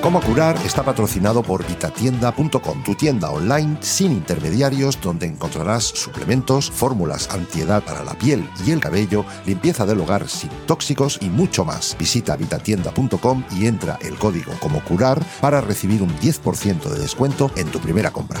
Cómo 0.00 0.20
curar 0.20 0.56
está 0.64 0.84
patrocinado 0.84 1.42
por 1.42 1.66
vitatienda.com, 1.66 2.84
tu 2.84 2.94
tienda 2.94 3.30
online 3.30 3.78
sin 3.80 4.12
intermediarios 4.12 5.00
donde 5.00 5.26
encontrarás 5.26 5.82
suplementos, 5.82 6.70
fórmulas 6.70 7.28
antiedad 7.30 7.82
para 7.82 8.04
la 8.04 8.14
piel 8.14 8.48
y 8.64 8.70
el 8.70 8.80
cabello, 8.80 9.24
limpieza 9.44 9.84
del 9.86 10.00
hogar 10.00 10.28
sin 10.28 10.50
tóxicos 10.66 11.18
y 11.20 11.28
mucho 11.28 11.64
más. 11.64 11.96
Visita 11.98 12.36
vitatienda.com 12.36 13.42
y 13.58 13.66
entra 13.66 13.98
el 14.00 14.14
código 14.14 14.52
como 14.60 14.82
curar 14.84 15.20
para 15.40 15.60
recibir 15.60 16.00
un 16.00 16.16
10% 16.18 16.88
de 16.88 16.98
descuento 17.00 17.50
en 17.56 17.66
tu 17.66 17.80
primera 17.80 18.12
compra. 18.12 18.40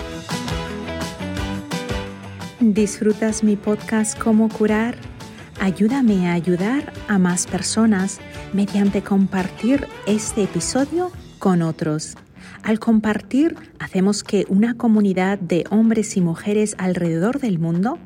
¿Disfrutas 2.60 3.42
mi 3.42 3.56
podcast 3.56 4.16
Cómo 4.16 4.48
curar? 4.48 4.96
Ayúdame 5.60 6.28
a 6.28 6.34
ayudar 6.34 6.92
a 7.08 7.18
más 7.18 7.48
personas 7.48 8.20
mediante 8.52 9.02
compartir 9.02 9.88
este 10.06 10.44
episodio 10.44 11.10
con 11.38 11.62
otros. 11.62 12.16
Al 12.62 12.78
compartir, 12.78 13.56
hacemos 13.78 14.24
que 14.24 14.44
una 14.48 14.74
comunidad 14.74 15.38
de 15.38 15.64
hombres 15.70 16.16
y 16.16 16.20
mujeres 16.20 16.74
alrededor 16.78 17.40
del 17.40 17.58
mundo 17.58 17.98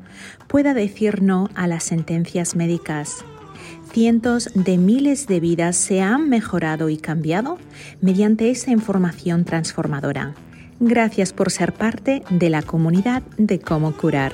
pueda 0.47 0.73
decir 0.73 1.21
no 1.21 1.49
a 1.55 1.67
las 1.67 1.83
sentencias 1.83 2.55
médicas. 2.55 3.25
Cientos 3.91 4.49
de 4.55 4.77
miles 4.77 5.27
de 5.27 5.39
vidas 5.39 5.75
se 5.75 6.01
han 6.01 6.29
mejorado 6.29 6.89
y 6.89 6.97
cambiado 6.97 7.57
mediante 8.01 8.49
esa 8.49 8.71
información 8.71 9.45
transformadora. 9.45 10.33
Gracias 10.79 11.31
por 11.31 11.51
ser 11.51 11.73
parte 11.73 12.23
de 12.29 12.49
la 12.49 12.61
comunidad 12.61 13.21
de 13.37 13.59
cómo 13.59 13.95
curar. 13.95 14.33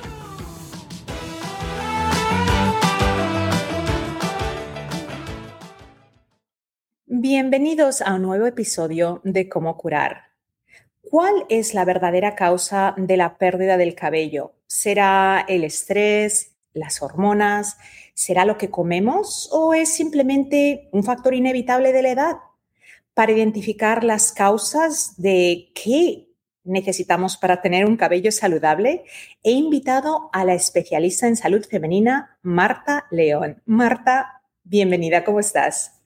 Bienvenidos 7.22 8.00
a 8.00 8.14
un 8.14 8.22
nuevo 8.22 8.46
episodio 8.46 9.20
de 9.24 9.46
Cómo 9.46 9.76
curar. 9.76 10.30
¿Cuál 11.02 11.44
es 11.50 11.74
la 11.74 11.84
verdadera 11.84 12.34
causa 12.34 12.94
de 12.96 13.18
la 13.18 13.36
pérdida 13.36 13.76
del 13.76 13.94
cabello? 13.94 14.54
¿Será 14.66 15.44
el 15.46 15.64
estrés, 15.64 16.56
las 16.72 17.02
hormonas? 17.02 17.76
¿Será 18.14 18.46
lo 18.46 18.56
que 18.56 18.70
comemos 18.70 19.50
o 19.52 19.74
es 19.74 19.92
simplemente 19.92 20.88
un 20.92 21.04
factor 21.04 21.34
inevitable 21.34 21.92
de 21.92 22.00
la 22.00 22.10
edad? 22.10 22.36
Para 23.12 23.32
identificar 23.32 24.02
las 24.02 24.32
causas 24.32 25.12
de 25.18 25.72
qué 25.74 26.30
necesitamos 26.64 27.36
para 27.36 27.60
tener 27.60 27.84
un 27.84 27.98
cabello 27.98 28.32
saludable, 28.32 29.04
he 29.42 29.50
invitado 29.52 30.30
a 30.32 30.46
la 30.46 30.54
especialista 30.54 31.28
en 31.28 31.36
salud 31.36 31.66
femenina, 31.66 32.38
Marta 32.40 33.08
León. 33.10 33.60
Marta, 33.66 34.40
bienvenida, 34.64 35.22
¿cómo 35.22 35.40
estás? 35.40 35.99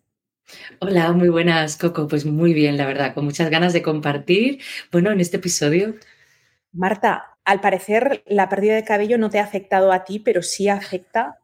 Hola, 0.80 1.12
muy 1.12 1.28
buenas, 1.28 1.76
Coco. 1.76 2.08
Pues 2.08 2.24
muy 2.24 2.54
bien, 2.54 2.76
la 2.76 2.86
verdad, 2.86 3.14
con 3.14 3.24
muchas 3.24 3.50
ganas 3.50 3.72
de 3.72 3.82
compartir, 3.82 4.60
bueno, 4.92 5.10
en 5.10 5.20
este 5.20 5.38
episodio. 5.38 5.94
Marta, 6.72 7.36
al 7.44 7.60
parecer 7.60 8.22
la 8.26 8.48
pérdida 8.48 8.74
de 8.74 8.84
cabello 8.84 9.18
no 9.18 9.30
te 9.30 9.38
ha 9.38 9.44
afectado 9.44 9.92
a 9.92 10.04
ti, 10.04 10.18
pero 10.18 10.42
sí 10.42 10.68
afecta 10.68 11.38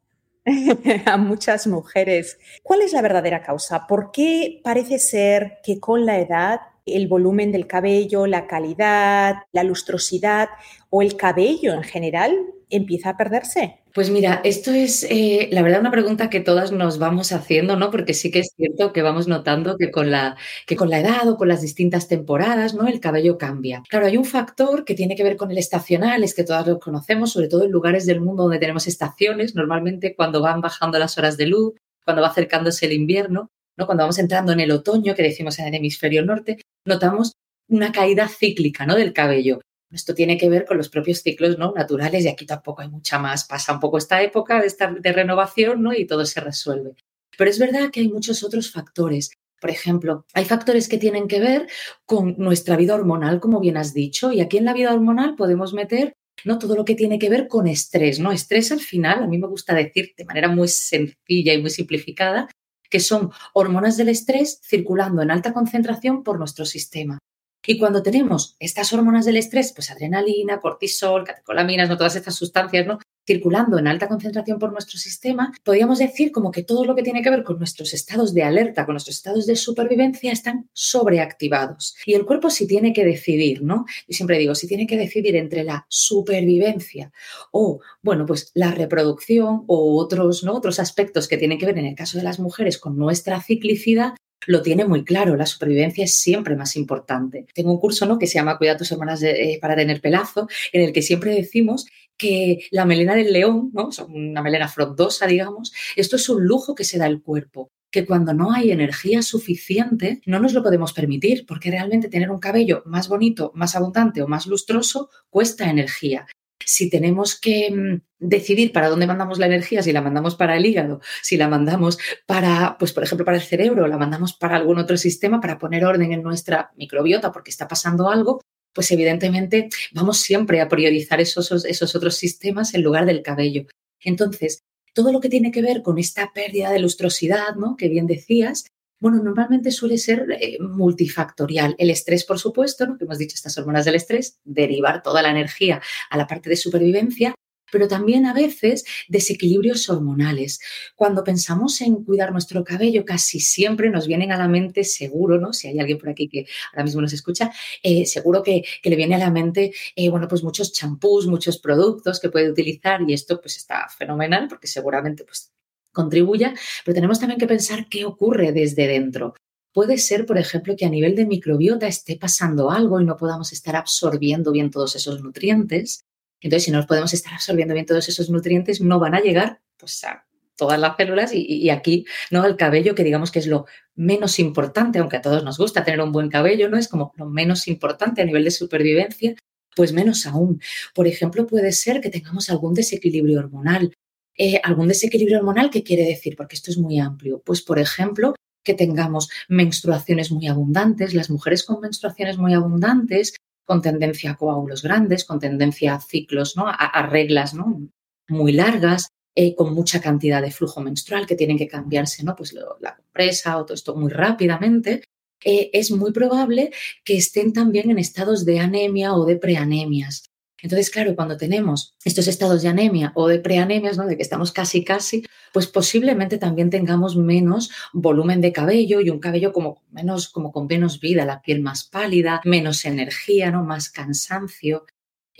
a 1.06 1.16
muchas 1.16 1.66
mujeres. 1.66 2.38
¿Cuál 2.62 2.82
es 2.82 2.92
la 2.92 3.02
verdadera 3.02 3.42
causa? 3.42 3.86
¿Por 3.86 4.10
qué 4.10 4.60
parece 4.64 4.98
ser 4.98 5.58
que 5.62 5.78
con 5.78 6.06
la 6.06 6.18
edad 6.18 6.60
el 6.86 7.08
volumen 7.08 7.52
del 7.52 7.66
cabello, 7.66 8.27
la 8.27 8.46
calidad, 8.46 9.36
la 9.52 9.62
lustrosidad 9.62 10.48
o 10.89 11.02
el 11.02 11.16
cabello 11.16 11.74
en 11.74 11.83
general 11.83 12.34
empieza 12.68 13.10
a 13.10 13.16
perderse? 13.16 13.80
Pues 13.92 14.11
mira, 14.11 14.40
esto 14.45 14.70
es 14.70 15.05
eh, 15.11 15.48
la 15.51 15.62
verdad 15.62 15.80
una 15.80 15.90
pregunta 15.90 16.30
que 16.30 16.40
todas 16.40 16.70
nos 16.70 16.98
vamos 16.98 17.33
haciendo, 17.33 17.77
¿no? 17.77 17.90
Porque 17.90 18.14
sí 18.14 18.30
que 18.30 18.40
es 18.40 18.52
cierto 18.56 18.92
que 18.92 19.02
vamos 19.02 19.27
notando 19.27 19.77
que 19.77 19.90
con 19.90 20.11
la, 20.12 20.36
que 20.67 20.77
con 20.77 20.90
la 20.90 21.01
edad 21.01 21.28
o 21.28 21.36
con 21.36 21.48
las 21.48 21.61
distintas 21.61 22.06
temporadas, 22.06 22.74
¿no? 22.74 22.86
El 22.86 23.01
cabello 23.01 23.36
cambia. 23.36 23.83
Claro, 23.89 24.06
hay 24.06 24.17
un 24.17 24.24
factor 24.24 24.84
que 24.84 24.95
tiene 24.95 25.17
que 25.17 25.24
ver 25.24 25.36
con 25.36 25.51
el 25.51 25.58
estacional, 25.58 26.23
es 26.23 26.34
que 26.34 26.45
todas 26.45 26.67
lo 26.68 26.78
conocemos, 26.78 27.33
sobre 27.33 27.48
todo 27.48 27.64
en 27.64 27.73
lugares 27.73 28.06
del 28.06 28.20
mundo 28.20 28.45
donde 28.45 28.58
tenemos 28.58 28.86
estaciones, 28.86 29.56
normalmente 29.56 30.14
cuando 30.14 30.40
van 30.40 30.61
bajando 30.61 30.98
las 30.98 31.18
horas 31.18 31.36
de 31.36 31.46
luz, 31.46 31.74
cuando 32.05 32.22
va 32.22 32.28
acercándose 32.28 32.86
el 32.86 32.92
invierno, 32.92 33.51
¿no? 33.77 33.86
Cuando 33.86 34.05
vamos 34.05 34.18
entrando 34.18 34.52
en 34.52 34.61
el 34.61 34.70
otoño, 34.70 35.14
que 35.17 35.22
decimos 35.24 35.58
en 35.58 35.67
el 35.67 35.74
hemisferio 35.74 36.24
norte, 36.24 36.58
notamos 36.84 37.34
una 37.68 37.90
caída 37.90 38.28
cíclica, 38.28 38.86
¿no? 38.86 38.95
Del 38.95 39.12
cabello. 39.12 39.61
Esto 39.92 40.14
tiene 40.14 40.39
que 40.39 40.48
ver 40.48 40.64
con 40.64 40.77
los 40.77 40.89
propios 40.89 41.23
ciclos 41.23 41.58
¿no? 41.58 41.73
naturales 41.73 42.24
y 42.24 42.28
aquí 42.28 42.46
tampoco 42.46 42.83
hay 42.83 42.89
mucha 42.89 43.18
más. 43.18 43.45
Pasa 43.45 43.73
un 43.73 43.80
poco 43.80 43.98
esta 43.98 44.23
época 44.23 44.62
de, 44.62 44.73
de 45.01 45.12
renovación 45.12 45.83
¿no? 45.83 45.92
y 45.92 46.06
todo 46.06 46.24
se 46.24 46.40
resuelve. 46.40 46.95
Pero 47.36 47.51
es 47.51 47.58
verdad 47.58 47.90
que 47.90 48.01
hay 48.01 48.08
muchos 48.08 48.42
otros 48.45 48.70
factores. 48.70 49.30
Por 49.61 49.70
ejemplo, 49.70 50.24
hay 50.33 50.45
factores 50.45 50.89
que 50.89 50.98
tienen 50.98 51.28
que 51.28 51.40
ver 51.40 51.68
con 52.06 52.36
nuestra 52.39 52.77
vida 52.77 52.95
hormonal, 52.95 53.40
como 53.40 53.61
bien 53.61 53.77
has 53.77 53.92
dicho, 53.92 54.33
y 54.33 54.40
aquí 54.40 54.56
en 54.56 54.64
la 54.64 54.73
vida 54.73 54.95
hormonal 54.95 55.36
podemos 55.36 55.74
meter 55.74 56.14
¿no? 56.45 56.58
todo 56.58 56.77
lo 56.77 56.84
que 56.84 56.95
tiene 56.95 57.18
que 57.18 57.28
ver 57.28 57.48
con 57.48 57.67
estrés. 57.67 58.20
¿no? 58.20 58.33
Estrés 58.33 58.72
al 58.72 58.80
final, 58.80 59.22
a 59.22 59.27
mí 59.27 59.39
me 59.39 59.48
gusta 59.48 59.74
decir 59.74 60.12
de 60.17 60.24
manera 60.24 60.48
muy 60.48 60.68
sencilla 60.68 61.52
y 61.52 61.61
muy 61.61 61.70
simplificada, 61.70 62.48
que 62.89 63.01
son 63.01 63.30
hormonas 63.52 63.96
del 63.96 64.08
estrés 64.08 64.61
circulando 64.64 65.22
en 65.22 65.30
alta 65.30 65.52
concentración 65.52 66.22
por 66.22 66.39
nuestro 66.39 66.64
sistema. 66.64 67.18
Y 67.66 67.78
cuando 67.78 68.02
tenemos 68.02 68.56
estas 68.58 68.92
hormonas 68.92 69.24
del 69.24 69.36
estrés, 69.36 69.72
pues 69.74 69.90
adrenalina, 69.90 70.60
cortisol, 70.60 71.24
catecolaminas, 71.24 71.88
¿no? 71.88 71.96
todas 71.96 72.16
estas 72.16 72.34
sustancias, 72.34 72.86
¿no? 72.86 72.98
circulando 73.26 73.78
en 73.78 73.86
alta 73.86 74.08
concentración 74.08 74.58
por 74.58 74.72
nuestro 74.72 74.98
sistema, 74.98 75.52
podríamos 75.62 76.00
decir 76.00 76.32
como 76.32 76.50
que 76.50 76.64
todo 76.64 76.84
lo 76.84 76.96
que 76.96 77.02
tiene 77.02 77.22
que 77.22 77.30
ver 77.30 77.44
con 77.44 77.58
nuestros 77.58 77.94
estados 77.94 78.34
de 78.34 78.42
alerta, 78.42 78.86
con 78.86 78.94
nuestros 78.94 79.16
estados 79.16 79.46
de 79.46 79.54
supervivencia, 79.54 80.32
están 80.32 80.68
sobreactivados. 80.72 81.94
Y 82.06 82.14
el 82.14 82.26
cuerpo 82.26 82.50
sí 82.50 82.66
tiene 82.66 82.92
que 82.92 83.04
decidir, 83.04 83.62
¿no? 83.62 83.84
Yo 84.08 84.14
siempre 84.16 84.38
digo, 84.38 84.56
si 84.56 84.66
tiene 84.66 84.86
que 84.86 84.96
decidir 84.96 85.36
entre 85.36 85.62
la 85.62 85.86
supervivencia 85.88 87.12
o, 87.52 87.80
bueno, 88.02 88.27
pues 88.27 88.50
la 88.54 88.72
reproducción 88.72 89.62
o 89.68 89.96
otros, 90.00 90.42
¿no? 90.42 90.54
Otros 90.54 90.80
aspectos 90.80 91.28
que 91.28 91.36
tienen 91.36 91.58
que 91.58 91.66
ver, 91.66 91.78
en 91.78 91.86
el 91.86 91.94
caso 91.94 92.18
de 92.18 92.24
las 92.24 92.40
mujeres, 92.40 92.78
con 92.78 92.96
nuestra 92.96 93.40
ciclicidad, 93.40 94.14
lo 94.46 94.62
tiene 94.62 94.84
muy 94.84 95.05
claro, 95.05 95.36
la 95.36 95.46
supervivencia 95.46 96.05
es 96.05 96.14
siempre 96.14 96.56
más 96.56 96.77
importante. 96.77 97.46
Tengo 97.55 97.73
un 97.73 97.80
curso 97.80 98.06
¿no? 98.06 98.18
que 98.18 98.27
se 98.27 98.34
llama 98.34 98.58
Cuida 98.58 98.77
tus 98.77 98.90
hermanas 98.92 99.23
eh, 99.23 99.58
para 99.61 99.77
tener 99.77 100.01
pelazo, 100.01 100.48
en 100.73 100.83
el 100.83 100.92
que 100.92 101.02
siempre 101.02 101.34
decimos 101.34 101.86
que 102.17 102.67
la 102.70 102.84
melena 102.84 103.14
del 103.14 103.33
león, 103.33 103.70
¿no? 103.73 103.90
una 104.08 104.42
melena 104.42 104.68
frondosa, 104.68 105.27
digamos, 105.27 105.73
esto 105.96 106.17
es 106.17 106.28
un 106.28 106.45
lujo 106.45 106.74
que 106.74 106.84
se 106.84 106.98
da 106.98 107.06
el 107.06 107.23
cuerpo 107.23 107.70
que 107.90 108.06
cuando 108.06 108.33
no 108.33 108.52
hay 108.52 108.70
energía 108.70 109.20
suficiente 109.20 110.20
no 110.24 110.39
nos 110.39 110.52
lo 110.52 110.62
podemos 110.62 110.92
permitir, 110.92 111.45
porque 111.45 111.72
realmente 111.72 112.08
tener 112.08 112.30
un 112.30 112.39
cabello 112.39 112.83
más 112.86 113.08
bonito, 113.08 113.51
más 113.55 113.74
abundante 113.74 114.22
o 114.22 114.28
más 114.28 114.46
lustroso 114.46 115.11
cuesta 115.28 115.68
energía 115.68 116.27
si 116.64 116.90
tenemos 116.90 117.38
que 117.38 117.70
mm, 117.70 118.00
decidir 118.18 118.72
para 118.72 118.88
dónde 118.88 119.06
mandamos 119.06 119.38
la 119.38 119.46
energía, 119.46 119.82
si 119.82 119.92
la 119.92 120.02
mandamos 120.02 120.36
para 120.36 120.56
el 120.56 120.66
hígado, 120.66 121.00
si 121.22 121.36
la 121.36 121.48
mandamos 121.48 121.98
para, 122.26 122.76
pues 122.78 122.92
por 122.92 123.02
ejemplo, 123.02 123.24
para 123.24 123.38
el 123.38 123.42
cerebro, 123.42 123.86
la 123.86 123.98
mandamos 123.98 124.34
para 124.34 124.56
algún 124.56 124.78
otro 124.78 124.96
sistema 124.96 125.40
para 125.40 125.58
poner 125.58 125.84
orden 125.84 126.12
en 126.12 126.22
nuestra 126.22 126.70
microbiota 126.76 127.32
porque 127.32 127.50
está 127.50 127.66
pasando 127.66 128.10
algo, 128.10 128.40
pues 128.72 128.90
evidentemente 128.93 129.69
vamos 129.93 130.20
siempre 130.20 130.60
a 130.60 130.69
priorizar 130.69 131.20
esos, 131.20 131.64
esos 131.64 131.96
otros 131.96 132.16
sistemas 132.16 132.74
en 132.74 132.82
lugar 132.82 133.06
del 133.06 133.22
cabello. 133.22 133.66
Entonces, 134.02 134.62
todo 134.94 135.12
lo 135.12 135.20
que 135.20 135.28
tiene 135.28 135.50
que 135.50 135.62
ver 135.62 135.82
con 135.82 135.98
esta 135.98 136.32
pérdida 136.32 136.70
de 136.70 136.80
lustrosidad, 136.80 137.54
¿no? 137.56 137.76
Que 137.76 137.88
bien 137.88 138.06
decías, 138.06 138.64
bueno, 139.00 139.23
normalmente 139.23 139.70
suele 139.70 139.99
ser 139.99 140.26
eh, 140.31 140.58
multifactorial. 140.61 141.75
El 141.79 141.91
estrés, 141.91 142.25
por 142.25 142.38
supuesto, 142.38 142.87
¿no? 142.87 142.99
que 142.99 143.05
hemos 143.05 143.19
dicho 143.19 143.35
estas 143.35 143.56
hormonas 143.58 143.85
del 143.85 143.94
estrés, 143.94 144.38
derivar 144.44 145.02
toda 145.02 145.23
la 145.23 145.31
energía 145.31 145.81
a 146.11 146.17
la 146.17 146.26
parte 146.26 146.50
de 146.50 146.56
supervivencia, 146.56 147.35
pero 147.70 147.88
también 147.88 148.26
a 148.26 148.35
veces 148.35 148.85
desequilibrios 149.08 149.88
hormonales. 149.88 150.61
Cuando 150.97 151.25
pensamos 151.25 151.81
en 151.81 152.05
cuidar 152.05 152.32
nuestro 152.32 152.64
cabello, 152.64 153.05
casi 153.05 153.41
siempre 153.41 153.91
nos 153.91 154.06
vienen 154.06 154.32
a 154.32 154.38
la 154.38 154.49
mente, 154.49 154.85
seguro, 154.85 155.38
¿no? 155.38 155.52
Si 155.52 155.69
hay 155.69 155.79
alguien 155.79 155.99
por 155.99 156.08
aquí 156.08 156.29
que 156.29 156.47
ahora 156.73 156.85
mismo 156.85 157.00
nos 157.00 157.12
escucha, 157.12 157.50
eh, 157.82 158.06
seguro 158.06 158.43
que, 158.43 158.64
le 158.82 158.97
viene 158.97 159.14
a 159.14 159.19
la 159.19 159.31
mente, 159.31 159.73
eh, 159.94 160.08
bueno, 160.11 160.26
pues 160.26 160.43
muchos 160.43 160.73
champús, 160.73 161.26
muchos 161.26 161.58
productos 161.58 162.19
que 162.20 162.29
puede 162.29 162.50
utilizar 162.50 163.00
y 163.06 163.12
esto 163.12 163.41
pues 163.41 163.56
está 163.56 163.88
fenomenal 163.88 164.49
porque 164.49 164.67
seguramente 164.67 165.25
pues 165.25 165.52
contribuya, 165.92 166.54
pero 166.84 166.94
tenemos 166.94 167.19
también 167.19 167.38
que 167.38 167.46
pensar 167.46 167.88
qué 167.88 168.04
ocurre 168.04 168.52
desde 168.52 168.87
dentro. 168.87 169.34
Puede 169.72 169.98
ser, 169.98 170.26
por 170.26 170.38
ejemplo, 170.38 170.75
que 170.76 170.84
a 170.84 170.90
nivel 170.90 171.14
de 171.14 171.26
microbiota 171.26 171.87
esté 171.87 172.16
pasando 172.16 172.70
algo 172.70 173.00
y 173.00 173.04
no 173.04 173.16
podamos 173.16 173.52
estar 173.52 173.76
absorbiendo 173.76 174.50
bien 174.50 174.70
todos 174.70 174.96
esos 174.96 175.22
nutrientes. 175.22 176.00
Entonces, 176.40 176.64
si 176.64 176.70
no 176.72 176.84
podemos 176.87 177.12
estar 177.14 177.34
absorbiendo 177.34 177.75
bien 177.75 177.87
todos 177.87 178.08
esos 178.08 178.31
nutrientes, 178.31 178.81
no 178.81 178.98
van 178.98 179.14
a 179.14 179.20
llegar 179.20 179.60
pues, 179.76 180.02
a 180.04 180.26
todas 180.56 180.78
las 180.78 180.96
células 180.96 181.31
y, 181.32 181.70
aquí, 181.70 182.04
¿no? 182.31 182.44
El 182.44 182.56
cabello, 182.56 182.94
que 182.94 183.04
digamos 183.04 183.31
que 183.31 183.38
es 183.38 183.46
lo 183.46 183.64
menos 183.94 184.38
importante, 184.38 184.98
aunque 184.98 185.16
a 185.16 185.22
todos 185.22 185.42
nos 185.42 185.56
gusta 185.56 185.84
tener 185.84 186.00
un 186.02 186.12
buen 186.12 186.28
cabello, 186.28 186.69
¿no? 186.69 186.76
Es 186.76 186.87
como 186.88 187.12
lo 187.16 187.26
menos 187.26 187.66
importante 187.66 188.20
a 188.20 188.26
nivel 188.26 188.44
de 188.44 188.50
supervivencia, 188.50 189.34
pues 189.75 189.92
menos 189.94 190.26
aún. 190.26 190.60
Por 190.94 191.06
ejemplo, 191.06 191.46
puede 191.46 191.72
ser 191.72 192.02
que 192.02 192.10
tengamos 192.10 192.50
algún 192.50 192.75
desequilibrio 192.75 193.38
hormonal. 193.38 193.94
Eh, 194.42 194.58
algún 194.64 194.88
desequilibrio 194.88 195.37
hormonal, 195.37 195.69
¿qué 195.69 195.82
quiere 195.82 196.02
decir? 196.02 196.34
Porque 196.34 196.54
esto 196.54 196.70
es 196.70 196.78
muy 196.78 196.98
amplio. 196.98 197.42
Pues, 197.44 197.60
por 197.60 197.78
ejemplo, 197.78 198.34
que 198.64 198.72
tengamos 198.72 199.28
menstruaciones 199.50 200.32
muy 200.32 200.48
abundantes, 200.48 201.12
las 201.12 201.28
mujeres 201.28 201.62
con 201.62 201.78
menstruaciones 201.82 202.38
muy 202.38 202.54
abundantes, 202.54 203.37
con 203.66 203.82
tendencia 203.82 204.31
a 204.31 204.37
coágulos 204.38 204.82
grandes, 204.82 205.26
con 205.26 205.40
tendencia 205.40 205.94
a 205.94 206.00
ciclos, 206.00 206.56
¿no? 206.56 206.64
a, 206.66 207.06
reglas 207.06 207.52
¿no? 207.52 207.87
muy 208.28 208.52
largas, 208.52 209.08
eh, 209.34 209.54
con 209.54 209.75
mucha 209.75 210.00
cantidad 210.00 210.40
de 210.40 210.52
flujo 210.52 210.81
menstrual 210.81 211.26
que 211.26 211.37
tienen 211.37 211.58
que 211.58 211.69
cambiarse, 211.69 212.25
¿no? 212.25 212.34
Pues 212.34 212.54
la 212.54 212.96
compresa 212.96 213.58
o 213.58 213.66
todo 213.66 213.75
esto 213.75 213.94
muy 213.94 214.10
rápidamente, 214.10 215.02
eh, 215.44 215.69
es 215.75 215.90
muy 215.90 216.12
probable 216.12 216.72
que 217.04 217.19
estén 217.19 217.52
también 217.52 217.90
en 217.90 217.98
estados 217.98 218.46
de 218.46 218.58
anemia 218.58 219.14
o 219.14 219.26
de 219.26 219.37
preanemias. 219.37 220.29
Entonces, 220.62 220.90
claro, 220.90 221.14
cuando 221.14 221.36
tenemos 221.36 221.94
estos 222.04 222.28
estados 222.28 222.62
de 222.62 222.68
anemia 222.68 223.12
o 223.14 223.28
de 223.28 223.38
preanemias, 223.38 223.96
¿no? 223.96 224.06
de 224.06 224.16
que 224.16 224.22
estamos 224.22 224.52
casi 224.52 224.84
casi, 224.84 225.24
pues 225.52 225.66
posiblemente 225.66 226.38
también 226.38 226.70
tengamos 226.70 227.16
menos 227.16 227.70
volumen 227.92 228.40
de 228.40 228.52
cabello 228.52 229.00
y 229.00 229.10
un 229.10 229.20
cabello 229.20 229.52
como 229.52 229.82
menos 229.90 230.28
como 230.28 230.52
con 230.52 230.66
menos 230.66 231.00
vida, 231.00 231.24
la 231.24 231.42
piel 231.42 231.60
más 231.60 231.84
pálida, 231.84 232.40
menos 232.44 232.84
energía, 232.84 233.50
¿no? 233.50 233.64
más 233.64 233.90
cansancio. 233.90 234.84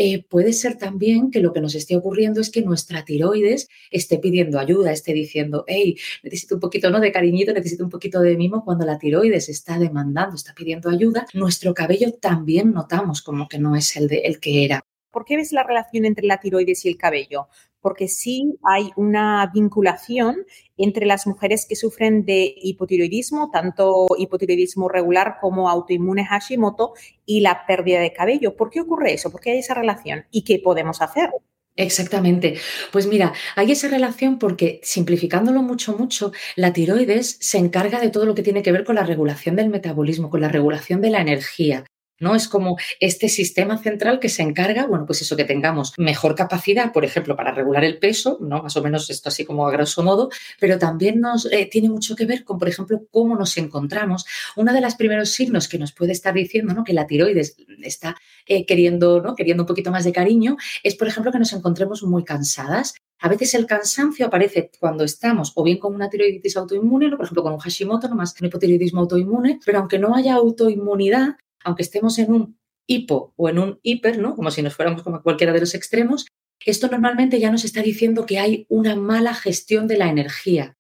Eh, 0.02 0.25
puede 0.25 0.55
ser 0.55 0.78
también 0.78 1.31
que 1.31 1.40
lo 1.40 1.52
que 1.52 1.61
nos 1.61 1.75
esté 1.75 1.94
ocurriendo 1.94 2.40
es 2.40 2.49
que 2.49 2.62
nuestra 2.62 3.05
tiroides 3.05 3.69
esté 3.90 4.19
pidiendo 4.19 4.58
ayuda, 4.58 4.93
esté 4.93 5.12
diciendo, 5.12 5.64
hey, 5.66 5.94
necesito 6.23 6.55
un 6.55 6.61
poquito 6.62 6.88
¿no? 6.88 7.00
de 7.00 7.12
cariñito, 7.12 7.52
necesito 7.52 7.84
un 7.84 7.90
poquito 7.90 8.20
de 8.20 8.34
mimo. 8.34 8.64
Cuando 8.64 8.87
la 8.87 8.96
tiroides 8.99 9.50
está 9.50 9.78
demandando, 9.78 10.37
está 10.37 10.55
pidiendo 10.55 10.88
ayuda, 10.88 11.26
nuestro 11.34 11.75
cabello 11.75 12.14
también 12.14 12.73
notamos 12.73 13.20
como 13.20 13.46
que 13.46 13.58
no 13.58 13.76
es 13.76 13.94
el, 13.96 14.08
de, 14.08 14.20
el 14.20 14.40
que 14.40 14.64
era. 14.64 14.87
¿Por 15.11 15.25
qué 15.25 15.37
ves 15.37 15.53
la 15.53 15.62
relación 15.62 16.05
entre 16.05 16.27
la 16.27 16.39
tiroides 16.39 16.85
y 16.85 16.89
el 16.89 16.97
cabello? 16.97 17.49
Porque 17.81 18.09
sí 18.09 18.59
hay 18.62 18.91
una 18.97 19.51
vinculación 19.53 20.45
entre 20.77 21.07
las 21.07 21.27
mujeres 21.27 21.67
que 21.67 21.77
sufren 21.77 22.25
de 22.25 22.55
hipotiroidismo, 22.57 23.51
tanto 23.51 24.07
hipotiroidismo 24.19 24.89
regular 24.89 25.37
como 25.41 25.69
autoinmune 25.69 26.25
Hashimoto, 26.25 26.93
y 27.25 27.41
la 27.41 27.67
pérdida 27.67 28.01
de 28.01 28.12
cabello. 28.12 28.55
¿Por 28.57 28.71
qué 28.71 28.81
ocurre 28.83 29.15
eso? 29.15 29.31
¿Por 29.31 29.41
qué 29.41 29.53
hay 29.53 29.59
esa 29.59 29.75
relación? 29.75 30.27
¿Y 30.31 30.43
qué 30.43 30.59
podemos 30.59 31.01
hacer? 31.01 31.31
Exactamente. 31.77 32.59
Pues 32.93 33.07
mira, 33.07 33.33
hay 33.57 33.73
esa 33.73 33.89
relación 33.89 34.39
porque, 34.39 34.81
simplificándolo 34.83 35.62
mucho, 35.62 35.97
mucho, 35.97 36.33
la 36.57 36.73
tiroides 36.73 37.39
se 37.41 37.59
encarga 37.59 38.01
de 38.01 38.11
todo 38.11 38.27
lo 38.27 38.35
que 38.35 38.43
tiene 38.43 38.62
que 38.62 38.73
ver 38.73 38.85
con 38.85 38.97
la 38.97 39.05
regulación 39.05 39.57
del 39.57 39.71
metabolismo, 39.71 40.29
con 40.29 40.43
la 40.43 40.49
regulación 40.49 41.01
de 41.01 41.11
la 41.11 41.21
energía. 41.23 41.85
¿No? 42.20 42.34
Es 42.34 42.46
como 42.46 42.76
este 43.00 43.28
sistema 43.28 43.78
central 43.78 44.20
que 44.20 44.28
se 44.28 44.43
encarga, 44.43 44.87
bueno, 44.87 45.06
pues 45.06 45.22
eso, 45.22 45.37
que 45.37 45.44
tengamos 45.44 45.94
mejor 45.99 46.34
capacidad, 46.34 46.93
por 46.93 47.05
ejemplo, 47.05 47.34
para 47.34 47.52
regular 47.52 47.84
el 47.84 47.99
peso, 47.99 48.38
¿no? 48.40 48.62
Más 48.62 48.76
o 48.76 48.82
menos 48.82 49.11
esto 49.11 49.31
así 49.31 49.44
como 49.44 49.67
a 49.67 49.72
grosso 49.72 50.02
modo, 50.02 50.31
pero 50.61 50.78
también 50.78 51.20
nos 51.20 51.46
eh, 51.46 51.69
tiene 51.70 51.88
mucho 51.88 52.14
que 52.14 52.26
ver 52.26 52.44
con, 52.44 52.58
por 52.58 52.69
ejemplo, 52.69 53.02
cómo 53.11 53.37
nos 53.37 53.56
encontramos. 53.56 54.26
Uno 54.56 54.72
de 54.72 54.81
los 54.81 54.94
primeros 54.94 55.31
signos 55.31 55.69
que 55.69 55.78
nos 55.78 55.93
puede 55.93 56.12
estar 56.12 56.34
diciendo, 56.34 56.75
¿no? 56.75 56.84
Que 56.84 56.93
la 56.93 57.06
tiroides 57.06 57.56
está 57.82 58.17
eh, 58.46 58.66
queriendo, 58.66 59.20
¿no? 59.20 59.34
Queriendo 59.34 59.62
un 59.62 59.66
poquito 59.66 59.90
más 59.90 60.05
de 60.05 60.12
cariño, 60.12 60.56
es, 60.82 60.94
por 60.94 61.08
ejemplo, 61.08 61.32
que 61.32 61.38
nos 61.38 61.52
encontremos 61.52 62.02
muy 62.02 62.25
cansadas, 62.25 62.94
a 63.23 63.28
veces 63.28 63.55
el 63.55 63.66
cansancio 63.66 64.26
aparece 64.26 64.70
cuando 64.81 65.05
estamos 65.05 65.52
o 65.55 65.62
bien 65.62 65.78
con 65.78 65.94
una 65.94 66.08
tiroiditis 66.08 66.56
autoinmune, 66.56 67.11
por 67.11 67.25
ejemplo 67.25 67.43
con 67.43 67.52
un 67.52 67.58
Hashimoto, 67.58 68.08
nomás 68.08 68.34
un 68.40 68.46
hipotiroidismo 68.46 69.02
autoinmune, 69.02 69.61
pero 69.64 69.78
aunque 69.78 69.99
no 69.99 70.14
haya 70.14 70.34
autoinmunidad, 70.34 71.37
aunque 71.65 71.83
estemos 71.83 72.19
en 72.19 72.33
un 72.33 72.59
hipo 72.87 73.33
o 73.37 73.49
en 73.49 73.59
un 73.59 73.81
hiper, 73.83 74.19
¿no? 74.19 74.35
Como 74.35 74.51
si 74.51 74.62
nos 74.62 74.75
fuéramos 74.75 75.03
como 75.03 75.23
cualquiera 75.23 75.53
de 75.53 75.61
los 75.61 75.75
extremos, 75.75 76.27
esto 76.65 76.89
normalmente 76.89 77.41
ya 77.41 77.51
nos 77.51 77.65
está 77.65 77.83
diciendo 77.83 78.27
que 78.27 78.39
hay 78.39 78.67
una 78.69 78.97
mala 78.97 79.35
gestión 79.35 79.87
de 79.87 79.97
la 79.97 80.09
energía. 80.09 80.77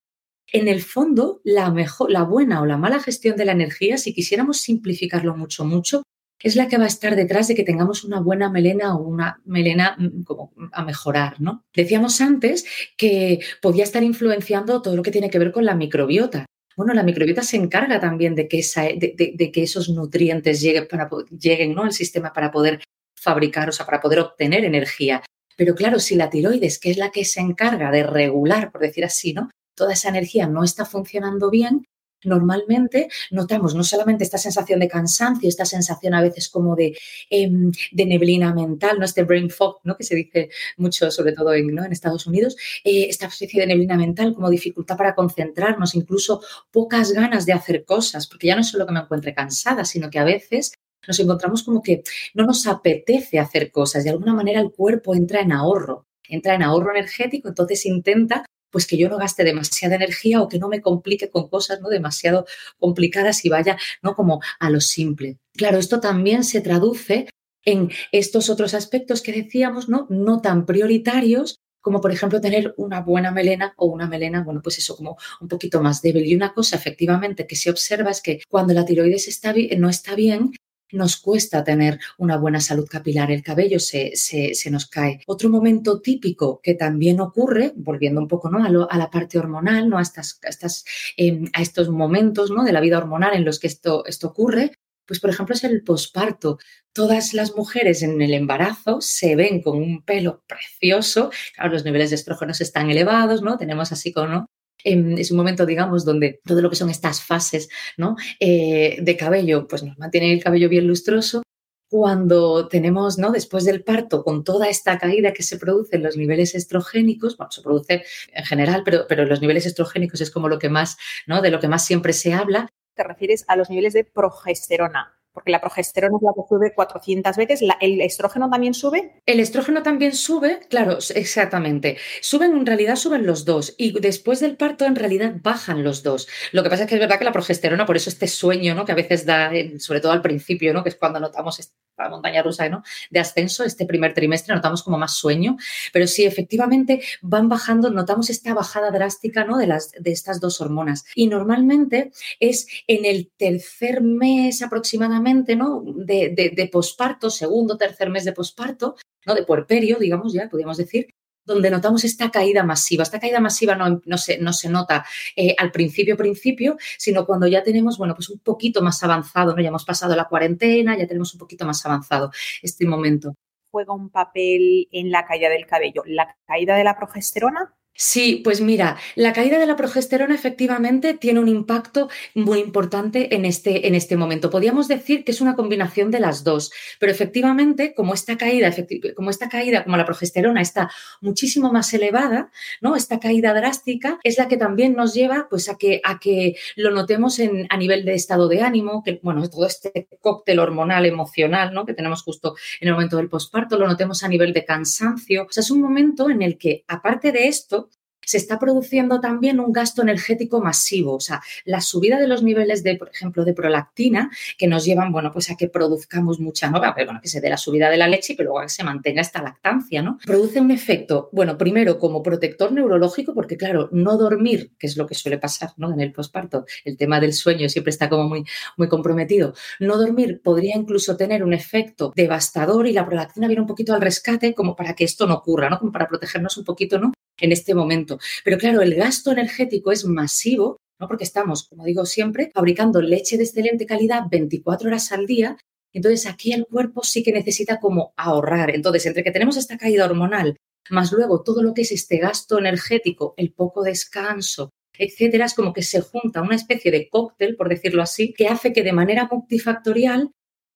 En 0.52 0.68
el 0.68 0.82
fondo, 0.82 1.40
la, 1.44 1.70
mejor, 1.70 2.10
la 2.10 2.24
buena 2.24 2.60
o 2.60 2.66
la 2.66 2.76
mala 2.76 3.00
gestión 3.00 3.36
de 3.36 3.44
la 3.44 3.52
energía, 3.52 3.96
si 3.96 4.12
quisiéramos 4.12 4.60
simplificarlo 4.60 5.36
mucho, 5.36 5.64
mucho, 5.64 6.02
es 6.42 6.56
la 6.56 6.68
que 6.68 6.78
va 6.78 6.84
a 6.84 6.88
estar 6.88 7.16
detrás 7.16 7.48
de 7.48 7.54
que 7.54 7.64
tengamos 7.64 8.02
una 8.02 8.20
buena 8.20 8.50
melena 8.50 8.96
o 8.96 9.02
una 9.02 9.40
melena 9.44 9.96
mm, 9.98 10.22
como 10.22 10.52
a 10.72 10.84
mejorar, 10.84 11.40
¿no? 11.40 11.64
Decíamos 11.74 12.20
antes 12.20 12.64
que 12.96 13.40
podía 13.62 13.84
estar 13.84 14.02
influenciando 14.02 14.82
todo 14.82 14.96
lo 14.96 15.02
que 15.02 15.10
tiene 15.10 15.30
que 15.30 15.38
ver 15.38 15.52
con 15.52 15.64
la 15.64 15.74
microbiota. 15.74 16.46
Bueno, 16.76 16.94
la 16.94 17.02
microbiota 17.02 17.42
se 17.42 17.56
encarga 17.56 18.00
también 18.00 18.34
de 18.34 18.48
que, 18.48 18.62
de, 18.96 19.52
que 19.52 19.62
esos 19.62 19.88
nutrientes 19.88 20.60
lleguen, 20.60 21.78
al 21.78 21.92
sistema 21.92 22.32
para 22.32 22.50
poder 22.50 22.82
fabricar, 23.14 23.68
o 23.68 23.72
sea, 23.72 23.86
para 23.86 24.00
poder 24.00 24.20
obtener 24.20 24.64
energía. 24.64 25.22
Pero 25.56 25.74
claro, 25.74 25.98
si 25.98 26.14
la 26.14 26.30
tiroides, 26.30 26.78
que 26.78 26.90
es 26.90 26.96
la 26.96 27.10
que 27.10 27.24
se 27.24 27.40
encarga 27.40 27.90
de 27.90 28.02
regular, 28.02 28.70
por 28.72 28.80
decir 28.80 29.04
así, 29.04 29.34
¿no? 29.34 29.50
Toda 29.74 29.92
esa 29.92 30.08
energía 30.08 30.46
no 30.46 30.64
está 30.64 30.84
funcionando 30.86 31.50
bien, 31.50 31.84
normalmente 32.24 33.08
notamos 33.30 33.74
no 33.74 33.84
solamente 33.84 34.24
esta 34.24 34.38
sensación 34.38 34.80
de 34.80 34.88
cansancio, 34.88 35.48
esta 35.48 35.64
sensación 35.64 36.14
a 36.14 36.22
veces 36.22 36.48
como 36.48 36.76
de, 36.76 36.96
em, 37.28 37.70
de 37.92 38.06
neblina 38.06 38.54
mental, 38.54 38.98
¿no? 38.98 39.04
este 39.04 39.24
brain 39.24 39.50
fog, 39.50 39.80
¿no? 39.84 39.96
que 39.96 40.04
se 40.04 40.14
dice 40.14 40.50
mucho, 40.76 41.10
sobre 41.10 41.32
todo 41.32 41.54
en, 41.54 41.70
en 41.78 41.92
Estados 41.92 42.26
Unidos, 42.26 42.56
eh, 42.84 43.06
esta 43.08 43.26
especie 43.26 43.60
de 43.60 43.66
neblina 43.66 43.96
mental 43.96 44.34
como 44.34 44.50
dificultad 44.50 44.96
para 44.96 45.14
concentrarnos, 45.14 45.94
incluso 45.94 46.42
pocas 46.70 47.12
ganas 47.12 47.46
de 47.46 47.52
hacer 47.52 47.84
cosas, 47.84 48.26
porque 48.26 48.48
ya 48.48 48.54
no 48.54 48.60
es 48.62 48.68
solo 48.68 48.86
que 48.86 48.92
me 48.92 49.00
encuentre 49.00 49.34
cansada, 49.34 49.84
sino 49.84 50.10
que 50.10 50.18
a 50.18 50.24
veces 50.24 50.72
nos 51.06 51.18
encontramos 51.18 51.62
como 51.62 51.82
que 51.82 52.02
no 52.34 52.44
nos 52.44 52.66
apetece 52.66 53.38
hacer 53.38 53.70
cosas, 53.70 54.04
de 54.04 54.10
alguna 54.10 54.34
manera 54.34 54.60
el 54.60 54.70
cuerpo 54.70 55.14
entra 55.14 55.40
en 55.40 55.52
ahorro, 55.52 56.06
entra 56.28 56.54
en 56.54 56.62
ahorro 56.62 56.90
energético, 56.90 57.48
entonces 57.48 57.84
intenta 57.86 58.44
pues 58.70 58.86
que 58.86 58.96
yo 58.96 59.08
no 59.08 59.18
gaste 59.18 59.44
demasiada 59.44 59.96
energía 59.96 60.42
o 60.42 60.48
que 60.48 60.58
no 60.58 60.68
me 60.68 60.80
complique 60.80 61.30
con 61.30 61.48
cosas 61.48 61.80
no 61.80 61.88
demasiado 61.88 62.46
complicadas 62.78 63.44
y 63.44 63.48
vaya 63.48 63.78
no 64.02 64.14
como 64.14 64.40
a 64.58 64.70
lo 64.70 64.80
simple. 64.80 65.38
Claro, 65.54 65.78
esto 65.78 66.00
también 66.00 66.44
se 66.44 66.60
traduce 66.60 67.28
en 67.64 67.90
estos 68.12 68.48
otros 68.48 68.74
aspectos 68.74 69.22
que 69.22 69.32
decíamos, 69.32 69.88
¿no? 69.88 70.06
No 70.08 70.40
tan 70.40 70.66
prioritarios, 70.66 71.58
como 71.80 72.00
por 72.00 72.12
ejemplo 72.12 72.40
tener 72.40 72.74
una 72.76 73.00
buena 73.00 73.30
melena 73.30 73.74
o 73.76 73.86
una 73.86 74.06
melena, 74.06 74.42
bueno, 74.42 74.60
pues 74.62 74.78
eso 74.78 74.96
como 74.96 75.16
un 75.40 75.48
poquito 75.48 75.82
más 75.82 76.02
débil. 76.02 76.26
Y 76.26 76.34
una 76.34 76.52
cosa 76.52 76.76
efectivamente 76.76 77.46
que 77.46 77.56
se 77.56 77.70
observa 77.70 78.10
es 78.10 78.22
que 78.22 78.40
cuando 78.48 78.74
la 78.74 78.84
tiroides 78.84 79.28
está 79.28 79.54
no 79.76 79.88
está 79.88 80.14
bien, 80.14 80.52
nos 80.92 81.16
cuesta 81.16 81.64
tener 81.64 81.98
una 82.18 82.36
buena 82.36 82.60
salud 82.60 82.86
capilar, 82.88 83.30
el 83.30 83.42
cabello 83.42 83.78
se, 83.78 84.12
se, 84.14 84.70
nos 84.70 84.86
cae. 84.86 85.20
Otro 85.26 85.48
momento 85.48 86.00
típico 86.00 86.60
que 86.62 86.74
también 86.74 87.20
ocurre, 87.20 87.72
volviendo 87.76 88.20
un 88.20 88.28
poco 88.28 88.50
¿no? 88.50 88.64
a, 88.88 88.96
la 88.96 89.10
parte 89.10 89.38
hormonal, 89.38 89.88
¿no? 89.88 89.98
a, 89.98 90.02
estas, 90.02 90.38
estas, 90.42 90.84
em, 91.16 91.50
a 91.52 91.62
estos 91.62 91.88
momentos 91.88 92.50
¿no? 92.50 92.64
de 92.64 92.72
la 92.72 92.80
vida 92.80 92.98
hormonal 92.98 93.34
en 93.34 93.44
los 93.44 93.58
que 93.58 93.66
esto, 93.66 94.04
esto 94.06 94.28
ocurre, 94.28 94.72
pues 95.10 95.18
por 95.18 95.30
ejemplo 95.30 95.56
es 95.56 95.64
el 95.64 95.82
posparto. 95.82 96.58
Todas 96.92 97.34
las 97.34 97.56
mujeres 97.56 98.02
en 98.02 98.22
el 98.22 98.32
embarazo 98.32 99.00
se 99.00 99.34
ven 99.34 99.60
con 99.60 99.76
un 99.76 100.04
pelo 100.04 100.44
precioso, 100.46 101.32
los 101.68 101.84
niveles 101.84 102.10
de 102.10 102.16
estrógenos 102.16 102.60
están 102.60 102.90
elevados, 102.90 103.42
¿no? 103.42 103.58
Tenemos 103.58 103.90
así 103.90 104.12
como, 104.12 104.46
Em, 104.84 105.18
es 105.18 105.30
un 105.30 105.36
momento, 105.36 105.66
digamos, 105.66 106.04
donde 106.04 106.40
todo 106.44 106.60
lo 106.60 106.70
que 106.70 106.76
son 106.76 106.90
estas 106.90 107.22
fases 107.22 107.68
¿no? 107.96 108.16
Eh, 108.38 108.98
de 109.00 109.16
cabello, 109.16 109.66
pues 109.66 109.82
nos 109.82 109.98
mantiene 109.98 110.32
el 110.32 110.42
cabello 110.42 110.68
bien 110.68 110.86
lustroso. 110.86 111.42
Cuando 111.88 112.68
tenemos, 112.68 113.18
¿no? 113.18 113.32
Después 113.32 113.64
del 113.64 113.82
parto, 113.82 114.22
con 114.22 114.44
toda 114.44 114.68
esta 114.68 114.96
caída 114.98 115.32
que 115.32 115.42
se 115.42 115.58
produce 115.58 115.96
en 115.96 116.04
los 116.04 116.16
niveles 116.16 116.54
estrogénicos, 116.54 117.36
bueno, 117.36 117.50
se 117.50 117.62
produce 117.62 118.04
en 118.32 118.44
general, 118.44 118.82
pero, 118.84 119.06
pero 119.08 119.24
los 119.24 119.40
niveles 119.40 119.66
estrogénicos 119.66 120.20
es 120.20 120.30
como 120.30 120.48
lo 120.48 120.60
que 120.60 120.68
más, 120.68 120.98
¿no? 121.26 121.42
De 121.42 121.50
lo 121.50 121.58
que 121.58 121.66
más 121.66 121.84
siempre 121.84 122.12
se 122.12 122.32
habla. 122.32 122.68
Te 122.94 123.02
refieres 123.02 123.44
a 123.48 123.56
los 123.56 123.70
niveles 123.70 123.92
de 123.92 124.04
progesterona 124.04 125.19
porque 125.40 125.52
la 125.52 125.60
progesterona 125.62 126.18
es 126.18 126.22
la 126.22 126.32
que 126.34 126.46
sube 126.46 126.74
400 126.74 127.36
veces, 127.36 127.62
¿el 127.80 128.00
estrógeno 128.02 128.50
también 128.50 128.74
sube? 128.74 129.22
El 129.24 129.40
estrógeno 129.40 129.82
también 129.82 130.14
sube, 130.14 130.60
claro, 130.68 130.98
exactamente. 131.14 131.96
Suben, 132.20 132.52
en 132.52 132.66
realidad 132.66 132.96
suben 132.96 133.24
los 133.24 133.46
dos 133.46 133.74
y 133.78 133.98
después 133.98 134.40
del 134.40 134.58
parto 134.58 134.84
en 134.84 134.96
realidad 134.96 135.36
bajan 135.42 135.82
los 135.82 136.02
dos. 136.02 136.28
Lo 136.52 136.62
que 136.62 136.68
pasa 136.68 136.82
es 136.82 136.90
que 136.90 136.96
es 136.96 137.00
verdad 137.00 137.18
que 137.18 137.24
la 137.24 137.32
progesterona, 137.32 137.86
por 137.86 137.96
eso 137.96 138.10
este 138.10 138.28
sueño, 138.28 138.74
¿no? 138.74 138.84
Que 138.84 138.92
a 138.92 138.94
veces 138.94 139.24
da, 139.24 139.50
sobre 139.78 140.00
todo 140.00 140.12
al 140.12 140.20
principio, 140.20 140.74
¿no? 140.74 140.82
Que 140.82 140.90
es 140.90 140.96
cuando 140.96 141.18
notamos 141.18 141.58
esta 141.58 141.74
montaña 142.10 142.42
rusa, 142.42 142.68
¿no? 142.68 142.82
De 143.08 143.20
ascenso, 143.20 143.64
este 143.64 143.86
primer 143.86 144.12
trimestre 144.12 144.54
notamos 144.54 144.82
como 144.82 144.98
más 144.98 145.14
sueño, 145.14 145.56
pero 145.92 146.06
sí, 146.06 146.24
efectivamente 146.24 147.02
van 147.22 147.48
bajando, 147.48 147.88
notamos 147.88 148.28
esta 148.28 148.52
bajada 148.52 148.90
drástica, 148.90 149.44
¿no? 149.44 149.56
De, 149.56 149.66
las, 149.66 149.92
de 149.92 150.12
estas 150.12 150.38
dos 150.38 150.60
hormonas. 150.60 151.06
Y 151.14 151.28
normalmente 151.28 152.12
es 152.40 152.66
en 152.86 153.06
el 153.06 153.30
tercer 153.38 154.02
mes 154.02 154.60
aproximadamente 154.60 155.29
¿no? 155.56 155.82
de, 155.84 156.52
de, 156.54 156.68
posparto, 156.68 157.30
segundo, 157.30 157.76
tercer 157.76 158.10
mes 158.10 158.24
de 158.24 158.32
posparto, 158.32 158.96
¿no? 159.26 159.34
de 159.34 159.44
puerperio, 159.44 159.98
digamos 159.98 160.32
ya, 160.32 160.48
podríamos 160.48 160.76
decir, 160.76 161.08
donde 161.44 161.70
notamos 161.70 162.04
esta 162.04 162.30
caída 162.30 162.62
masiva. 162.62 163.02
Esta 163.02 163.20
caída 163.20 163.40
masiva 163.40 163.74
no, 163.74 164.00
no, 164.04 164.18
se, 164.18 164.38
no 164.38 164.52
se, 164.52 164.68
nota 164.68 165.04
eh, 165.36 165.54
al 165.58 165.70
principio, 165.70 166.16
principio, 166.16 166.76
sino 166.98 167.26
cuando 167.26 167.46
ya 167.46 167.62
tenemos, 167.62 167.98
bueno, 167.98 168.14
pues 168.14 168.28
un 168.30 168.38
poquito 168.38 168.82
más 168.82 169.02
avanzado, 169.02 169.54
¿no? 169.54 169.62
Ya 169.62 169.68
hemos 169.68 169.84
pasado 169.84 170.14
la 170.14 170.28
cuarentena, 170.28 170.96
ya 170.96 171.06
tenemos 171.06 171.32
un 171.34 171.40
poquito 171.40 171.64
más 171.64 171.84
avanzado 171.84 172.30
este 172.62 172.86
momento. 172.86 173.34
¿Juega 173.70 173.94
un 173.94 174.10
papel 174.10 174.88
en 174.90 175.10
la 175.10 175.24
caída 175.26 175.48
del 175.48 175.66
cabello? 175.66 176.02
¿La 176.06 176.36
caída 176.46 176.76
de 176.76 176.84
la 176.84 176.96
progesterona? 176.96 177.74
Sí, 178.02 178.40
pues 178.42 178.62
mira, 178.62 178.96
la 179.14 179.34
caída 179.34 179.58
de 179.58 179.66
la 179.66 179.76
progesterona 179.76 180.34
efectivamente 180.34 181.12
tiene 181.12 181.38
un 181.38 181.48
impacto 181.48 182.08
muy 182.34 182.58
importante 182.58 183.34
en 183.34 183.44
este, 183.44 183.86
en 183.88 183.94
este 183.94 184.16
momento. 184.16 184.48
Podríamos 184.48 184.88
decir 184.88 185.22
que 185.22 185.32
es 185.32 185.42
una 185.42 185.54
combinación 185.54 186.10
de 186.10 186.18
las 186.18 186.42
dos, 186.42 186.72
pero 186.98 187.12
efectivamente, 187.12 187.92
como 187.94 188.14
esta 188.14 188.38
caída, 188.38 188.74
como 189.14 189.28
esta 189.28 189.50
caída, 189.50 189.84
como 189.84 189.98
la 189.98 190.06
progesterona 190.06 190.62
está 190.62 190.90
muchísimo 191.20 191.70
más 191.74 191.92
elevada, 191.92 192.50
¿no? 192.80 192.96
Esta 192.96 193.20
caída 193.20 193.52
drástica 193.52 194.18
es 194.24 194.38
la 194.38 194.48
que 194.48 194.56
también 194.56 194.94
nos 194.94 195.12
lleva 195.12 195.48
pues, 195.50 195.68
a, 195.68 195.76
que, 195.76 196.00
a 196.02 196.18
que 196.18 196.56
lo 196.76 196.92
notemos 196.92 197.38
en, 197.38 197.66
a 197.68 197.76
nivel 197.76 198.06
de 198.06 198.14
estado 198.14 198.48
de 198.48 198.62
ánimo, 198.62 199.02
que 199.04 199.20
bueno, 199.22 199.46
todo 199.50 199.66
este 199.66 200.08
cóctel 200.22 200.58
hormonal, 200.60 201.04
emocional, 201.04 201.74
¿no? 201.74 201.84
Que 201.84 201.92
tenemos 201.92 202.22
justo 202.22 202.56
en 202.80 202.88
el 202.88 202.94
momento 202.94 203.18
del 203.18 203.28
posparto, 203.28 203.78
lo 203.78 203.86
notemos 203.86 204.24
a 204.24 204.28
nivel 204.28 204.54
de 204.54 204.64
cansancio. 204.64 205.42
O 205.42 205.52
sea, 205.52 205.60
es 205.60 205.70
un 205.70 205.82
momento 205.82 206.30
en 206.30 206.40
el 206.40 206.56
que, 206.56 206.82
aparte 206.88 207.30
de 207.30 207.46
esto, 207.46 207.89
se 208.30 208.36
está 208.36 208.60
produciendo 208.60 209.20
también 209.20 209.58
un 209.58 209.72
gasto 209.72 210.02
energético 210.02 210.60
masivo, 210.60 211.16
o 211.16 211.20
sea, 211.20 211.42
la 211.64 211.80
subida 211.80 212.20
de 212.20 212.28
los 212.28 212.44
niveles 212.44 212.84
de, 212.84 212.94
por 212.94 213.08
ejemplo, 213.08 213.44
de 213.44 213.54
prolactina, 213.54 214.30
que 214.56 214.68
nos 214.68 214.84
llevan, 214.84 215.10
bueno, 215.10 215.32
pues 215.32 215.50
a 215.50 215.56
que 215.56 215.68
produzcamos 215.68 216.38
mucha 216.38 216.70
pero 216.70 217.06
bueno, 217.06 217.20
que 217.20 217.28
se 217.28 217.40
dé 217.40 217.50
la 217.50 217.56
subida 217.56 217.90
de 217.90 217.96
la 217.96 218.06
leche 218.06 218.34
y 218.34 218.36
que 218.36 218.44
luego 218.44 218.60
que 218.60 218.68
se 218.68 218.84
mantenga 218.84 219.20
esta 219.20 219.42
lactancia, 219.42 220.00
¿no? 220.00 220.16
Produce 220.24 220.60
un 220.60 220.70
efecto, 220.70 221.28
bueno, 221.32 221.58
primero 221.58 221.98
como 221.98 222.22
protector 222.22 222.70
neurológico, 222.70 223.34
porque 223.34 223.56
claro, 223.56 223.88
no 223.90 224.16
dormir, 224.16 224.70
que 224.78 224.86
es 224.86 224.96
lo 224.96 225.08
que 225.08 225.16
suele 225.16 225.38
pasar, 225.38 225.70
¿no? 225.76 225.92
En 225.92 226.00
el 226.00 226.12
posparto, 226.12 226.66
el 226.84 226.96
tema 226.96 227.18
del 227.18 227.32
sueño 227.32 227.68
siempre 227.68 227.90
está 227.90 228.08
como 228.08 228.28
muy, 228.28 228.44
muy 228.76 228.86
comprometido. 228.86 229.54
No 229.80 229.96
dormir 229.96 230.40
podría 230.40 230.76
incluso 230.76 231.16
tener 231.16 231.42
un 231.42 231.52
efecto 231.52 232.12
devastador 232.14 232.86
y 232.86 232.92
la 232.92 233.04
prolactina 233.04 233.48
viene 233.48 233.62
un 233.62 233.66
poquito 233.66 233.92
al 233.92 234.00
rescate 234.00 234.54
como 234.54 234.76
para 234.76 234.94
que 234.94 235.02
esto 235.02 235.26
no 235.26 235.34
ocurra, 235.34 235.68
¿no? 235.68 235.80
Como 235.80 235.90
para 235.90 236.06
protegernos 236.06 236.56
un 236.56 236.64
poquito, 236.64 237.00
¿no? 237.00 237.12
En 237.40 237.52
este 237.52 237.74
momento. 237.74 238.18
Pero 238.44 238.58
claro, 238.58 238.82
el 238.82 238.94
gasto 238.94 239.32
energético 239.32 239.92
es 239.92 240.04
masivo, 240.04 240.78
¿no? 240.98 241.08
porque 241.08 241.24
estamos, 241.24 241.66
como 241.68 241.84
digo 241.84 242.04
siempre, 242.04 242.50
fabricando 242.54 243.00
leche 243.00 243.36
de 243.36 243.44
excelente 243.44 243.86
calidad 243.86 244.24
24 244.30 244.88
horas 244.88 245.10
al 245.12 245.26
día. 245.26 245.56
Entonces 245.92 246.26
aquí 246.26 246.52
el 246.52 246.66
cuerpo 246.66 247.02
sí 247.02 247.22
que 247.22 247.32
necesita 247.32 247.80
como 247.80 248.12
ahorrar. 248.16 248.70
Entonces, 248.70 249.06
entre 249.06 249.24
que 249.24 249.32
tenemos 249.32 249.56
esta 249.56 249.76
caída 249.76 250.04
hormonal, 250.04 250.56
más 250.90 251.12
luego 251.12 251.42
todo 251.42 251.62
lo 251.62 251.74
que 251.74 251.82
es 251.82 251.92
este 251.92 252.18
gasto 252.18 252.58
energético, 252.58 253.34
el 253.36 253.52
poco 253.52 253.82
descanso, 253.82 254.70
etcétera, 254.96 255.46
es 255.46 255.54
como 255.54 255.72
que 255.72 255.82
se 255.82 256.00
junta 256.00 256.42
una 256.42 256.56
especie 256.56 256.90
de 256.90 257.08
cóctel, 257.08 257.56
por 257.56 257.68
decirlo 257.68 258.02
así, 258.02 258.32
que 258.32 258.48
hace 258.48 258.72
que 258.72 258.82
de 258.82 258.92
manera 258.92 259.28
multifactorial 259.30 260.30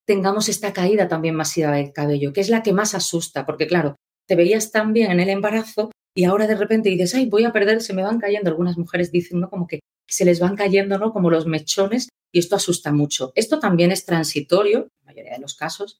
tengamos 0.05 0.49
esta 0.49 0.73
caída 0.73 1.07
también 1.07 1.35
masiva 1.35 1.71
del 1.71 1.93
cabello, 1.93 2.33
que 2.33 2.41
es 2.41 2.49
la 2.49 2.63
que 2.63 2.73
más 2.73 2.95
asusta, 2.95 3.45
porque 3.45 3.67
claro, 3.67 3.95
te 4.27 4.35
veías 4.35 4.71
tan 4.71 4.93
bien 4.93 5.11
en 5.11 5.19
el 5.19 5.29
embarazo 5.29 5.91
y 6.17 6.23
ahora 6.23 6.47
de 6.47 6.55
repente 6.55 6.89
dices, 6.89 7.13
ay, 7.13 7.25
voy 7.25 7.43
a 7.43 7.51
perder, 7.51 7.81
se 7.81 7.93
me 7.93 8.01
van 8.01 8.19
cayendo. 8.19 8.49
Algunas 8.49 8.77
mujeres 8.77 9.11
dicen, 9.11 9.41
¿no? 9.41 9.49
Como 9.49 9.67
que 9.67 9.81
se 10.07 10.23
les 10.23 10.39
van 10.39 10.55
cayendo, 10.55 10.97
¿no? 10.97 11.11
Como 11.11 11.29
los 11.29 11.45
mechones 11.45 12.07
y 12.31 12.39
esto 12.39 12.55
asusta 12.55 12.93
mucho. 12.93 13.33
Esto 13.35 13.59
también 13.59 13.91
es 13.91 14.05
transitorio, 14.05 14.79
en 14.79 14.89
la 15.01 15.05
mayoría 15.11 15.33
de 15.33 15.39
los 15.39 15.55
casos, 15.55 15.99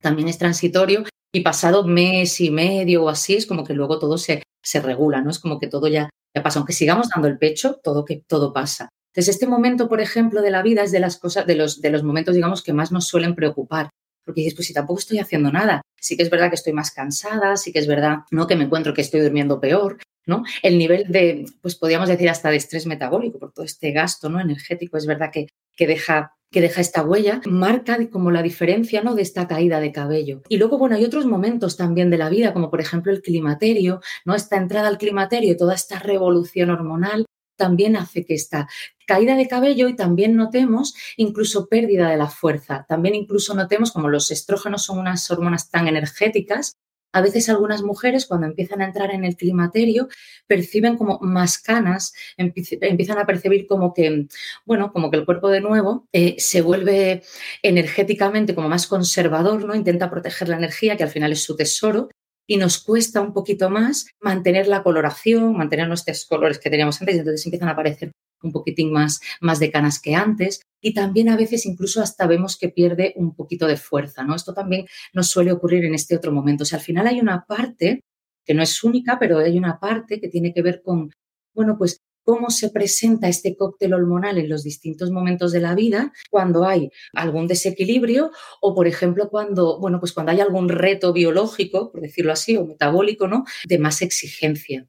también 0.00 0.28
es 0.28 0.38
transitorio 0.38 1.04
y 1.32 1.40
pasado 1.40 1.84
mes 1.84 2.40
y 2.40 2.50
medio 2.50 3.04
o 3.04 3.08
así 3.08 3.34
es 3.34 3.46
como 3.46 3.64
que 3.64 3.74
luego 3.74 3.98
todo 3.98 4.16
se, 4.16 4.42
se 4.62 4.80
regula, 4.80 5.20
¿no? 5.20 5.30
Es 5.30 5.38
como 5.38 5.60
que 5.60 5.66
todo 5.66 5.88
ya, 5.88 6.08
ya 6.34 6.42
pasa. 6.42 6.58
Aunque 6.58 6.72
sigamos 6.72 7.10
dando 7.10 7.28
el 7.28 7.38
pecho, 7.38 7.80
todo, 7.82 8.04
que, 8.04 8.22
todo 8.26 8.52
pasa. 8.54 8.88
Entonces, 9.12 9.34
este 9.34 9.46
momento, 9.46 9.88
por 9.88 10.00
ejemplo, 10.00 10.40
de 10.40 10.50
la 10.50 10.62
vida 10.62 10.82
es 10.82 10.90
de 10.90 11.00
las 11.00 11.18
cosas, 11.18 11.46
de 11.46 11.54
los, 11.54 11.82
de 11.82 11.90
los 11.90 12.02
momentos, 12.02 12.34
digamos, 12.34 12.62
que 12.62 12.72
más 12.72 12.92
nos 12.92 13.06
suelen 13.06 13.34
preocupar 13.34 13.90
porque 14.24 14.40
dices, 14.40 14.54
pues 14.54 14.66
si 14.66 14.74
tampoco 14.74 15.00
estoy 15.00 15.18
haciendo 15.18 15.50
nada, 15.52 15.82
sí 16.00 16.16
que 16.16 16.22
es 16.22 16.30
verdad 16.30 16.48
que 16.48 16.56
estoy 16.56 16.72
más 16.72 16.90
cansada, 16.90 17.56
sí 17.56 17.72
que 17.72 17.78
es 17.78 17.86
verdad, 17.86 18.18
¿no? 18.30 18.46
Que 18.46 18.56
me 18.56 18.64
encuentro 18.64 18.94
que 18.94 19.02
estoy 19.02 19.20
durmiendo 19.20 19.60
peor, 19.60 19.98
¿no? 20.26 20.44
El 20.62 20.78
nivel 20.78 21.04
de, 21.08 21.46
pues 21.60 21.76
podríamos 21.76 22.08
decir 22.08 22.28
hasta 22.28 22.50
de 22.50 22.56
estrés 22.56 22.86
metabólico 22.86 23.38
por 23.38 23.52
todo 23.52 23.64
este 23.64 23.92
gasto, 23.92 24.28
¿no? 24.28 24.40
Energético, 24.40 24.96
es 24.96 25.06
verdad 25.06 25.30
que, 25.32 25.48
que 25.76 25.86
deja 25.86 26.32
que 26.54 26.60
deja 26.60 26.80
esta 26.80 27.02
huella, 27.02 27.40
marca 27.46 27.98
como 28.10 28.30
la 28.30 28.40
diferencia 28.40 29.02
¿no? 29.02 29.16
de 29.16 29.22
esta 29.22 29.48
caída 29.48 29.80
de 29.80 29.90
cabello. 29.90 30.42
Y 30.48 30.56
luego, 30.56 30.78
bueno, 30.78 30.94
hay 30.94 31.04
otros 31.04 31.26
momentos 31.26 31.76
también 31.76 32.10
de 32.10 32.16
la 32.16 32.28
vida, 32.28 32.52
como 32.52 32.70
por 32.70 32.80
ejemplo 32.80 33.10
el 33.10 33.22
climaterio, 33.22 34.00
¿no? 34.24 34.36
Esta 34.36 34.56
entrada 34.56 34.86
al 34.86 34.98
climaterio 34.98 35.56
toda 35.56 35.74
esta 35.74 35.98
revolución 35.98 36.70
hormonal 36.70 37.26
también 37.64 37.96
hace 37.96 38.26
que 38.26 38.34
esta 38.34 38.68
caída 39.06 39.36
de 39.36 39.48
cabello 39.48 39.88
y 39.88 39.96
también 39.96 40.36
notemos 40.36 40.94
incluso 41.16 41.66
pérdida 41.66 42.10
de 42.10 42.18
la 42.18 42.28
fuerza. 42.28 42.84
También 42.86 43.14
incluso 43.14 43.54
notemos 43.54 43.90
como 43.90 44.10
los 44.10 44.30
estrógenos 44.30 44.84
son 44.84 44.98
unas 44.98 45.30
hormonas 45.30 45.70
tan 45.70 45.88
energéticas, 45.88 46.76
a 47.14 47.22
veces 47.22 47.48
algunas 47.48 47.82
mujeres 47.82 48.26
cuando 48.26 48.46
empiezan 48.46 48.82
a 48.82 48.84
entrar 48.84 49.12
en 49.12 49.24
el 49.24 49.36
climaterio 49.36 50.08
perciben 50.46 50.98
como 50.98 51.18
más 51.22 51.56
canas, 51.56 52.12
empiezan 52.36 53.18
a 53.18 53.24
percibir 53.24 53.66
como 53.66 53.94
que, 53.94 54.26
bueno, 54.66 54.92
como 54.92 55.10
que 55.10 55.16
el 55.16 55.24
cuerpo 55.24 55.48
de 55.48 55.62
nuevo 55.62 56.06
eh, 56.12 56.34
se 56.38 56.60
vuelve 56.60 57.22
energéticamente 57.62 58.54
como 58.54 58.68
más 58.68 58.86
conservador, 58.86 59.64
¿no? 59.64 59.74
Intenta 59.74 60.10
proteger 60.10 60.50
la 60.50 60.56
energía, 60.56 60.98
que 60.98 61.04
al 61.04 61.08
final 61.08 61.32
es 61.32 61.42
su 61.42 61.56
tesoro, 61.56 62.10
y 62.46 62.56
nos 62.56 62.82
cuesta 62.82 63.20
un 63.20 63.32
poquito 63.32 63.70
más 63.70 64.06
mantener 64.20 64.68
la 64.68 64.82
coloración, 64.82 65.56
mantener 65.56 65.88
nuestros 65.88 66.26
colores 66.26 66.58
que 66.58 66.70
teníamos 66.70 67.00
antes, 67.00 67.16
y 67.16 67.18
entonces 67.18 67.46
empiezan 67.46 67.68
a 67.68 67.72
aparecer 67.72 68.12
un 68.42 68.52
poquitín 68.52 68.92
más, 68.92 69.20
más 69.40 69.58
de 69.58 69.70
canas 69.70 70.00
que 70.00 70.14
antes 70.14 70.60
y 70.82 70.92
también 70.92 71.30
a 71.30 71.36
veces 71.36 71.64
incluso 71.64 72.02
hasta 72.02 72.26
vemos 72.26 72.58
que 72.58 72.68
pierde 72.68 73.14
un 73.16 73.34
poquito 73.34 73.66
de 73.66 73.78
fuerza, 73.78 74.22
¿no? 74.22 74.34
Esto 74.34 74.52
también 74.52 74.86
nos 75.14 75.30
suele 75.30 75.50
ocurrir 75.50 75.84
en 75.86 75.94
este 75.94 76.14
otro 76.14 76.30
momento. 76.30 76.64
O 76.64 76.66
sea, 76.66 76.78
al 76.78 76.84
final 76.84 77.06
hay 77.06 77.20
una 77.20 77.46
parte 77.46 78.02
que 78.44 78.52
no 78.52 78.62
es 78.62 78.84
única, 78.84 79.18
pero 79.18 79.38
hay 79.38 79.56
una 79.56 79.80
parte 79.80 80.20
que 80.20 80.28
tiene 80.28 80.52
que 80.52 80.60
ver 80.60 80.82
con, 80.82 81.10
bueno, 81.54 81.78
pues 81.78 82.00
cómo 82.24 82.50
se 82.50 82.70
presenta 82.70 83.28
este 83.28 83.56
cóctel 83.56 83.94
hormonal 83.94 84.38
en 84.38 84.48
los 84.48 84.64
distintos 84.64 85.10
momentos 85.10 85.52
de 85.52 85.60
la 85.60 85.74
vida 85.74 86.12
cuando 86.30 86.64
hay 86.64 86.90
algún 87.12 87.46
desequilibrio 87.46 88.30
o, 88.60 88.74
por 88.74 88.86
ejemplo, 88.86 89.28
cuando, 89.30 89.78
bueno, 89.78 90.00
pues 90.00 90.12
cuando 90.12 90.32
hay 90.32 90.40
algún 90.40 90.68
reto 90.68 91.12
biológico, 91.12 91.92
por 91.92 92.00
decirlo 92.00 92.32
así, 92.32 92.56
o 92.56 92.66
metabólico, 92.66 93.28
¿no? 93.28 93.44
De 93.66 93.78
más 93.78 94.02
exigencia. 94.02 94.88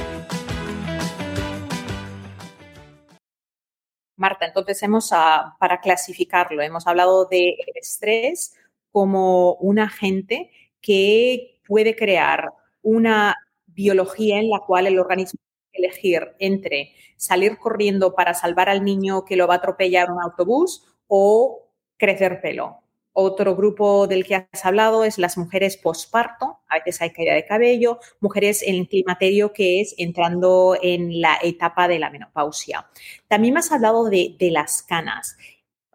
Marta, 4.21 4.45
entonces 4.45 4.81
hemos, 4.83 5.09
ah, 5.13 5.57
para 5.59 5.81
clasificarlo, 5.81 6.61
hemos 6.61 6.85
hablado 6.85 7.25
del 7.25 7.55
estrés 7.73 8.53
como 8.91 9.55
un 9.55 9.79
agente 9.79 10.51
que 10.79 11.59
puede 11.67 11.95
crear 11.95 12.51
una 12.83 13.35
biología 13.65 14.39
en 14.39 14.49
la 14.51 14.59
cual 14.59 14.85
el 14.85 14.99
organismo 14.99 15.39
puede 15.71 15.87
elegir 15.87 16.35
entre 16.37 16.93
salir 17.17 17.57
corriendo 17.57 18.13
para 18.13 18.35
salvar 18.35 18.69
al 18.69 18.83
niño 18.83 19.25
que 19.25 19.35
lo 19.35 19.47
va 19.47 19.55
a 19.55 19.57
atropellar 19.57 20.11
un 20.11 20.21
autobús 20.21 20.85
o 21.07 21.67
crecer 21.97 22.41
pelo. 22.41 22.80
Otro 23.23 23.55
grupo 23.55 24.07
del 24.07 24.25
que 24.25 24.33
has 24.35 24.65
hablado 24.65 25.03
es 25.03 25.19
las 25.19 25.37
mujeres 25.37 25.77
posparto, 25.77 26.57
a 26.67 26.79
veces 26.79 27.03
hay 27.03 27.11
caída 27.11 27.35
de 27.35 27.45
cabello, 27.45 27.99
mujeres 28.19 28.63
en 28.65 28.85
climaterio 28.85 29.53
que 29.53 29.79
es 29.79 29.93
entrando 29.99 30.75
en 30.81 31.21
la 31.21 31.37
etapa 31.43 31.87
de 31.87 31.99
la 31.99 32.09
menopausia. 32.09 32.87
También 33.27 33.53
me 33.53 33.59
has 33.59 33.71
hablado 33.71 34.09
de, 34.09 34.35
las 34.39 34.81
canas. 34.81 35.37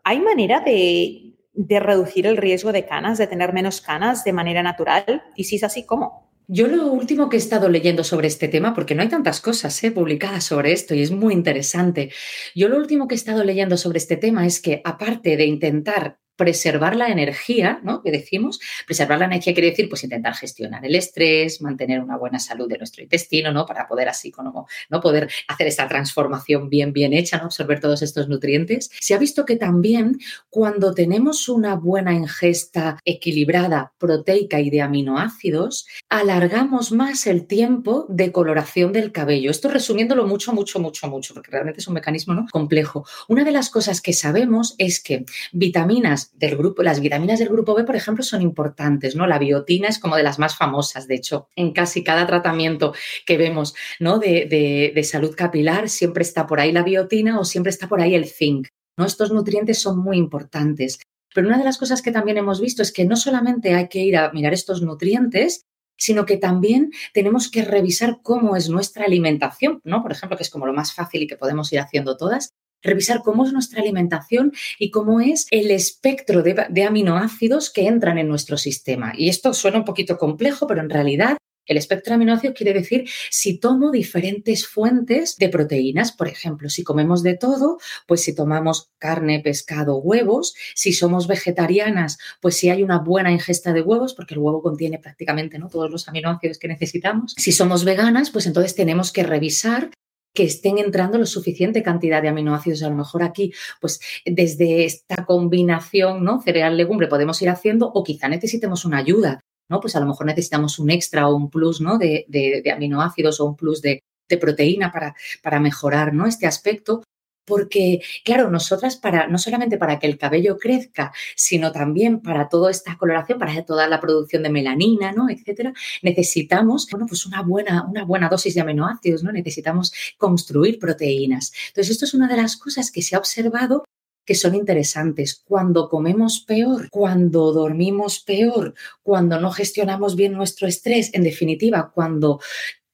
¿Hay 0.05 0.21
manera 0.21 0.61
de, 0.61 1.35
reducir 1.81 2.29
el 2.29 2.37
riesgo 2.37 2.71
de 2.71 2.87
canas, 2.87 3.19
de 3.19 3.27
tener 3.27 3.53
menos 3.53 3.81
canas 3.81 4.23
de 4.23 4.33
manera 4.33 4.63
natural? 4.63 5.25
Y 5.35 5.45
si 5.45 5.57
es 5.57 5.65
así, 5.65 5.85
¿cómo? 5.85 6.31
Yo 6.47 6.69
lo 6.69 6.93
último 6.93 7.29
que 7.29 7.39
he 7.39 7.41
estado 7.41 7.69
leyendo 7.69 8.05
sobre 8.05 8.29
este 8.29 8.47
tema, 8.47 8.73
porque 8.73 8.95
no 8.95 9.03
hay 9.03 9.09
tantas 9.09 9.41
cosas 9.41 9.83
¿eh? 9.83 9.91
publicadas 9.91 10.45
sobre 10.45 10.71
esto 10.71 10.95
y 10.95 11.03
es 11.03 11.11
muy 11.11 11.35
interesante, 11.35 12.13
yo 12.55 12.69
lo 12.69 12.77
último 12.77 13.09
que 13.09 13.17
he 13.17 13.19
estado 13.19 13.43
leyendo 13.43 13.77
sobre 13.77 13.99
este 13.99 14.17
tema 14.17 14.47
es 14.47 14.61
que 14.61 14.81
aparte 14.85 15.37
de 15.37 15.45
intentar 15.45 16.21
preservar 16.37 16.97
la 16.97 17.09
energía, 17.09 17.81
¿no? 17.83 18.03
Que 18.03 18.11
decimos, 18.11 18.61
preservar 18.87 19.19
la 19.19 19.25
energía 19.25 19.55
quiere 19.55 19.71
decir, 19.71 19.89
pues 19.89 20.05
intentar 20.05 20.35
gestionar 20.35 20.85
el 20.85 20.95
estrés, 20.95 21.61
mantener 21.61 22.01
una 22.01 22.17
buena 22.17 22.39
salud 22.39 22.69
de 22.69 22.79
nuestro 22.79 23.03
intestino, 23.03 23.53
¿no? 23.53 23.67
Para 23.67 23.89
poder 23.89 24.09
así 24.09 24.31
como, 24.31 24.69
¿no? 24.91 25.01
Poder 25.01 25.31
hacer 25.49 25.67
esta 25.67 25.89
transformación 25.89 26.69
bien, 26.69 26.93
bien 26.93 27.13
hecha, 27.13 27.39
¿no? 27.39 27.45
Absorber 27.45 27.81
todos 27.81 28.03
estos 28.03 28.29
nutrientes. 28.29 28.91
Se 29.01 29.15
ha 29.15 29.19
visto 29.19 29.45
que 29.45 29.57
también 29.57 30.19
cuando 30.51 30.95
tenemos 30.95 31.49
una 31.49 31.75
buena 31.75 32.13
ingesta 32.13 32.99
equilibrada, 33.05 33.93
proteica 33.99 34.61
y 34.61 34.71
de 34.71 34.83
aminoácidos, 34.83 35.87
alargamos 36.09 36.93
más 36.93 37.27
el 37.27 37.47
tiempo 37.47 38.07
de 38.09 38.33
coloración 38.33 38.93
del 38.93 39.13
cabello. 39.13 39.51
Esto 39.51 39.69
resumiéndolo 39.69 40.27
mucho, 40.27 40.53
mucho, 40.53 40.81
mucho, 40.81 41.09
mucho, 41.09 41.35
porque 41.35 41.51
realmente 41.51 41.81
es 41.81 41.89
un 41.89 41.95
mecanismo 41.95 42.35
¿no? 42.35 42.47
complejo. 42.51 43.07
Una 43.29 43.45
de 43.45 43.53
las 43.53 43.71
cosas 43.71 44.01
que 44.01 44.13
sabemos 44.13 44.75
es 44.79 45.03
que 45.03 45.25
vitaminas 45.53 46.26
del 46.35 46.57
grupo, 46.57 46.83
las 46.83 47.01
vitaminas 47.01 47.39
del 47.39 47.49
grupo 47.49 47.75
B, 47.75 47.85
por 47.85 47.97
ejemplo, 47.97 48.25
son 48.25 48.43
importantes, 48.43 49.17
¿no? 49.17 49.27
La 49.27 49.39
biotina 49.39 49.89
es 49.89 49.99
como 49.99 50.17
de 50.17 50.23
las 50.23 50.39
más 50.39 50.57
famosas, 50.57 51.07
de 51.07 51.15
hecho, 51.17 51.49
en 51.57 51.73
casi 51.73 52.05
cada 52.05 52.27
tratamiento 52.27 52.95
que 53.25 53.37
vemos, 53.37 53.75
¿no? 54.01 54.19
De, 54.19 54.93
de 54.95 55.05
salud 55.05 55.35
capilar, 55.37 55.89
siempre 55.89 56.23
está 56.23 56.47
por 56.47 56.61
ahí 56.61 56.73
la 56.73 56.83
biotina 56.83 57.39
o 57.39 57.45
siempre 57.45 57.71
está 57.71 57.89
por 57.89 58.01
ahí 58.01 58.15
el 58.15 58.27
zinc. 58.27 58.69
¿no? 58.97 59.05
Estos 59.05 59.33
nutrientes 59.33 59.79
son 59.79 59.99
muy 59.99 60.17
importantes. 60.17 60.99
Pero 61.35 61.49
una 61.49 61.59
de 61.59 61.65
las 61.65 61.79
cosas 61.79 62.03
que 62.03 62.13
también 62.13 62.39
hemos 62.39 62.61
visto 62.61 62.83
es 62.83 62.93
que 62.93 63.05
no 63.05 63.17
solamente 63.17 63.75
hay 63.75 63.89
que 63.89 64.01
ir 64.01 64.17
a 64.17 64.33
mirar 64.33 64.55
estos 64.55 64.83
nutrientes, 64.83 65.67
sino 65.99 66.27
que 66.27 66.37
también 66.37 66.93
tenemos 67.13 67.51
que 67.51 67.63
revisar 67.63 68.21
cómo 68.23 68.57
es 68.57 68.69
nuestra 68.69 69.05
alimentación, 69.05 69.81
¿no? 69.85 70.03
Por 70.03 70.13
ejemplo, 70.13 70.37
que 70.37 70.43
es 70.43 70.51
como 70.51 70.67
lo 70.67 70.73
más 70.73 70.95
fácil 70.95 71.23
y 71.23 71.27
que 71.27 71.37
podemos 71.37 71.73
ir 71.73 71.81
haciendo 71.81 72.17
todas, 72.17 72.51
revisar 72.87 73.23
cómo 73.23 73.45
es 73.45 73.53
nuestra 73.53 73.81
alimentación 73.83 74.53
y 74.79 74.91
cómo 74.91 75.21
es 75.21 75.47
el 75.51 75.71
espectro 75.71 76.43
de, 76.43 76.85
aminoácidos 76.85 77.71
que 77.71 77.87
entran 77.87 78.19
en 78.19 78.29
nuestro 78.29 78.57
sistema. 78.57 79.13
Y 79.17 79.29
esto 79.29 79.53
suena 79.55 79.79
un 79.79 79.85
poquito 79.85 80.19
complejo, 80.19 80.67
pero 80.67 80.81
en 80.81 80.91
realidad 80.91 81.37
el 81.67 81.77
espectro 81.77 82.13
de 82.13 82.15
aminoácidos 82.15 82.57
quiere 82.57 82.73
decir 82.73 83.09
si 83.31 83.59
tomo 83.59 83.91
diferentes 83.91 84.67
fuentes 84.67 85.37
de 85.37 85.49
proteínas, 85.49 86.13
por 86.13 86.29
ejemplo, 86.29 86.71
si 86.71 86.85
comemos 86.85 87.23
de 87.25 87.35
todo, 87.35 87.79
pues 88.07 88.23
si 88.23 88.35
tomamos 88.35 88.91
carne, 88.99 89.41
pescado, 89.41 89.99
huevos, 89.99 90.55
si 90.75 90.93
somos 90.93 91.27
vegetarianas, 91.27 92.19
pues 92.41 92.57
si 92.57 92.71
hay 92.71 92.85
una 92.85 93.01
buena 93.01 93.33
ingesta 93.33 93.73
de 93.73 93.83
huevos, 93.83 94.15
porque 94.15 94.35
el 94.35 94.41
huevo 94.41 94.63
contiene 94.63 95.01
prácticamente 95.01 95.59
¿no? 95.59 95.69
todos 95.69 95.91
los 95.91 96.09
aminoácidos 96.09 96.59
que 96.59 96.69
necesitamos. 96.69 97.35
Si 97.37 97.51
somos 97.51 97.85
veganas, 97.85 98.31
pues 98.31 98.47
entonces 98.47 98.77
tenemos 98.77 99.13
que 99.13 99.25
revisar 99.25 99.91
que 100.37 100.45
estén 100.45 100.79
entrando 100.79 101.19
lo 101.19 101.27
suficiente 101.27 101.83
cantidad 101.83 102.23
de 102.23 102.29
aminoácidos. 102.29 102.85
A 102.85 102.91
lo 102.91 102.95
mejor 102.95 103.25
aquí, 103.25 103.53
pues 103.81 103.99
desde 104.25 104.85
esta 104.85 105.25
combinación, 105.25 106.23
¿no? 106.23 106.41
Cereal-legumbre 106.41 107.09
podemos 107.09 107.43
ir 107.43 107.49
haciendo 107.49 107.91
o 107.93 108.05
quizá 108.05 108.29
necesitemos 108.29 108.85
una 108.85 108.99
ayuda 108.99 109.41
¿no? 109.69 109.81
Pues 109.81 109.97
a 109.97 110.01
lo 110.01 110.07
mejor 110.07 110.27
necesitamos 110.27 110.79
un 110.79 110.91
extra 110.91 111.29
o 111.29 111.35
un 111.35 111.51
plus, 111.51 111.81
¿no? 111.81 111.99
De, 111.99 112.63
aminoácidos 112.73 113.41
o 113.41 113.47
un 113.47 113.57
plus 113.57 113.83
de, 113.83 114.03
proteína 114.41 114.93
para, 114.93 115.15
para 115.43 115.61
mejorar, 115.61 116.13
¿no? 116.13 116.27
Este 116.27 116.47
aspecto. 116.47 117.03
Porque, 117.47 118.03
claro, 118.25 118.51
nosotras 118.51 118.97
para, 118.97 119.27
no 119.29 119.39
solamente 119.39 119.79
para 119.79 119.99
que 119.99 120.07
el 120.07 120.19
cabello 120.19 120.59
crezca, 120.59 121.13
sino 121.37 121.73
también 121.73 122.21
para 122.21 122.49
toda 122.49 122.71
esta 122.71 122.97
coloración, 122.99 123.39
para 123.39 123.65
toda 123.65 123.89
la 123.89 124.01
producción 124.01 124.43
de 124.43 124.51
melanina, 124.51 125.13
¿no? 125.13 125.31
etcétera, 125.31 125.73
necesitamos, 126.03 126.89
bueno, 126.91 127.07
pues 127.07 127.25
una 127.27 127.43
buena, 127.43 127.87
una 127.89 128.05
buena 128.05 128.29
dosis 128.29 128.55
de 128.55 128.61
aminoácidos, 128.61 129.23
¿no? 129.23 129.33
Necesitamos 129.33 129.93
construir 130.19 130.79
proteínas. 130.79 131.53
Entonces, 131.69 131.93
esto 131.93 132.05
es 132.05 132.15
una 132.15 132.29
de 132.29 132.37
las 132.37 132.57
cosas 132.57 132.91
que 132.91 133.03
se 133.03 133.17
ha 133.17 133.19
observado 133.19 133.85
que 134.27 134.35
son 134.35 134.55
interesantes. 134.55 135.41
Cuando 135.47 135.89
comemos 135.89 136.41
peor, 136.41 136.91
cuando 136.91 137.53
dormimos 137.53 138.21
peor, 138.21 138.75
cuando 139.03 139.41
no 139.41 139.53
gestionamos 139.53 140.17
bien 140.17 140.33
nuestro 140.33 140.67
estrés, 140.67 141.15
en 141.15 141.23
definitiva, 141.23 141.93
cuando 141.95 142.41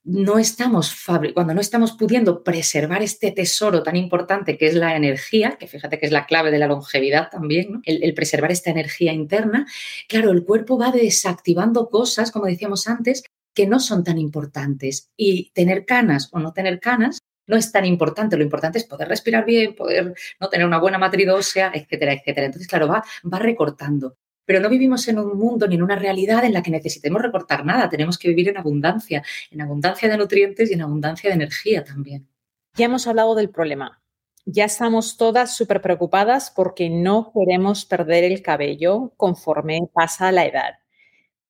no 0.04 0.38
estamos 0.38 0.96
cuando 1.34 1.54
no 1.54 1.60
estamos 1.60 1.92
pudiendo 1.92 2.42
preservar 2.42 3.02
este 3.02 3.30
tesoro 3.30 3.82
tan 3.82 3.96
importante 3.96 4.58
que 4.58 4.66
es 4.66 4.74
la 4.74 4.96
energía, 4.96 5.56
que 5.58 5.68
fíjate 5.68 5.98
que 5.98 6.06
es 6.06 6.12
la 6.12 6.26
clave 6.26 6.50
de 6.50 6.58
la 6.58 6.66
longevidad 6.66 7.30
también, 7.30 7.82
el, 7.84 8.02
el, 8.02 8.14
preservar 8.14 8.50
esta 8.50 8.70
energía 8.70 9.12
interna, 9.12 9.66
claro, 10.08 10.30
el 10.30 10.44
cuerpo 10.44 10.78
va 10.78 10.90
desactivando 10.90 11.88
cosas, 11.88 12.32
como 12.32 12.46
decíamos 12.46 12.88
antes, 12.88 13.22
que 13.54 13.66
no 13.66 13.80
son 13.80 14.04
tan 14.04 14.18
importantes. 14.18 15.10
Y 15.16 15.50
tener 15.52 15.84
canas 15.84 16.28
o 16.32 16.40
no 16.40 16.52
tener 16.52 16.80
canas 16.80 17.20
no 17.46 17.56
es 17.56 17.70
tan 17.72 17.84
importante. 17.84 18.36
Lo 18.36 18.44
importante 18.44 18.78
es 18.78 18.84
poder 18.84 19.08
respirar 19.08 19.44
bien, 19.44 19.74
poder 19.74 20.14
no 20.40 20.48
tener 20.48 20.66
una 20.66 20.78
buena 20.78 20.98
matriz 20.98 21.28
ósea, 21.28 21.70
etcétera, 21.74 22.14
etcétera. 22.14 22.46
Entonces, 22.46 22.68
claro, 22.68 22.88
va, 22.88 23.04
va 23.30 23.38
recortando. 23.38 24.16
Pero 24.44 24.60
no 24.60 24.68
vivimos 24.68 25.06
en 25.08 25.18
un 25.18 25.38
mundo 25.38 25.66
ni 25.68 25.76
en 25.76 25.82
una 25.82 25.96
realidad 25.96 26.44
en 26.44 26.52
la 26.52 26.62
que 26.62 26.70
necesitemos 26.70 27.22
recortar 27.22 27.64
nada. 27.64 27.88
Tenemos 27.88 28.18
que 28.18 28.28
vivir 28.28 28.48
en 28.48 28.58
abundancia, 28.58 29.22
en 29.50 29.60
abundancia 29.60 30.08
de 30.08 30.16
nutrientes 30.16 30.70
y 30.70 30.74
en 30.74 30.82
abundancia 30.82 31.30
de 31.30 31.36
energía 31.36 31.84
también. 31.84 32.28
Ya 32.74 32.86
hemos 32.86 33.06
hablado 33.06 33.34
del 33.34 33.50
problema. 33.50 34.02
Ya 34.44 34.64
estamos 34.64 35.16
todas 35.16 35.56
súper 35.56 35.80
preocupadas 35.80 36.50
porque 36.50 36.90
no 36.90 37.32
queremos 37.32 37.84
perder 37.84 38.24
el 38.24 38.42
cabello 38.42 39.12
conforme 39.16 39.80
pasa 39.92 40.32
la 40.32 40.46
edad. 40.46 40.78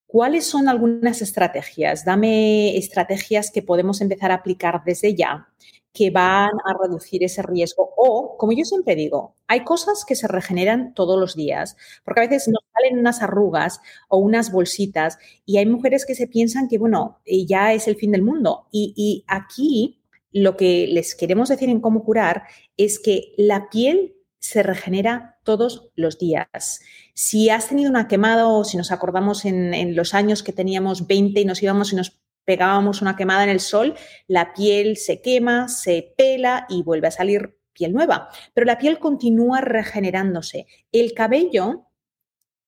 ¿Cuáles 0.05 0.45
son 0.45 0.69
algunas 0.69 1.23
estrategias? 1.23 2.05
Dame 2.05 2.77
estrategias 2.77 3.49
que 3.49 3.63
podemos 3.63 3.99
empezar 3.99 4.31
a 4.31 4.35
aplicar 4.35 4.83
desde 4.85 5.15
ya 5.15 5.47
que 5.93 6.09
van 6.09 6.51
a 6.65 6.73
reducir 6.81 7.23
ese 7.23 7.43
riesgo. 7.43 7.93
O, 7.95 8.35
como 8.37 8.51
yo 8.51 8.65
siempre 8.65 8.95
digo, 8.95 9.35
hay 9.47 9.63
cosas 9.63 10.03
que 10.05 10.15
se 10.15 10.27
regeneran 10.27 10.93
todos 10.95 11.19
los 11.19 11.35
días, 11.35 11.77
porque 12.03 12.21
a 12.21 12.27
veces 12.27 12.47
nos 12.47 12.63
salen 12.73 12.99
unas 12.99 13.21
arrugas 13.21 13.79
o 14.09 14.17
unas 14.17 14.51
bolsitas 14.51 15.19
y 15.45 15.57
hay 15.57 15.67
mujeres 15.67 16.05
que 16.05 16.15
se 16.15 16.27
piensan 16.27 16.67
que, 16.67 16.79
bueno, 16.79 17.19
eh, 17.25 17.45
ya 17.45 17.73
es 17.73 17.87
el 17.87 17.95
fin 17.95 18.11
del 18.11 18.23
mundo. 18.23 18.67
Y, 18.71 18.93
y 18.97 19.23
aquí 19.27 20.01
lo 20.31 20.57
que 20.57 20.87
les 20.87 21.13
queremos 21.13 21.49
decir 21.49 21.69
en 21.69 21.79
cómo 21.79 22.03
curar 22.03 22.43
es 22.75 22.99
que 22.99 23.33
la 23.37 23.69
piel 23.69 24.15
se 24.39 24.63
regenera 24.63 25.39
todos 25.43 25.91
los 25.95 26.17
días. 26.17 26.81
Si 27.13 27.49
has 27.49 27.69
tenido 27.69 27.89
una 27.89 28.07
quemada 28.07 28.47
o 28.47 28.63
si 28.63 28.77
nos 28.77 28.91
acordamos 28.91 29.45
en, 29.45 29.73
en, 29.73 29.95
los 29.95 30.13
años 30.13 30.41
que 30.41 30.51
teníamos 30.51 31.07
20 31.07 31.39
y 31.39 31.45
nos 31.45 31.61
íbamos 31.61 31.93
y 31.93 31.95
nos 31.95 32.22
pegábamos 32.45 33.01
una 33.01 33.15
quemada 33.15 33.43
en 33.43 33.49
el 33.49 33.59
sol, 33.59 33.95
la 34.27 34.53
piel 34.53 34.97
se 34.97 35.21
quema, 35.21 35.67
se 35.67 36.13
pela 36.17 36.65
y 36.69 36.83
vuelve 36.83 37.07
a 37.07 37.11
salir 37.11 37.57
piel 37.73 37.93
nueva. 37.93 38.29
Pero 38.53 38.65
la 38.65 38.77
piel 38.77 38.99
continúa 38.99 39.61
regenerándose. 39.61 40.67
El 40.91 41.13
cabello 41.13 41.87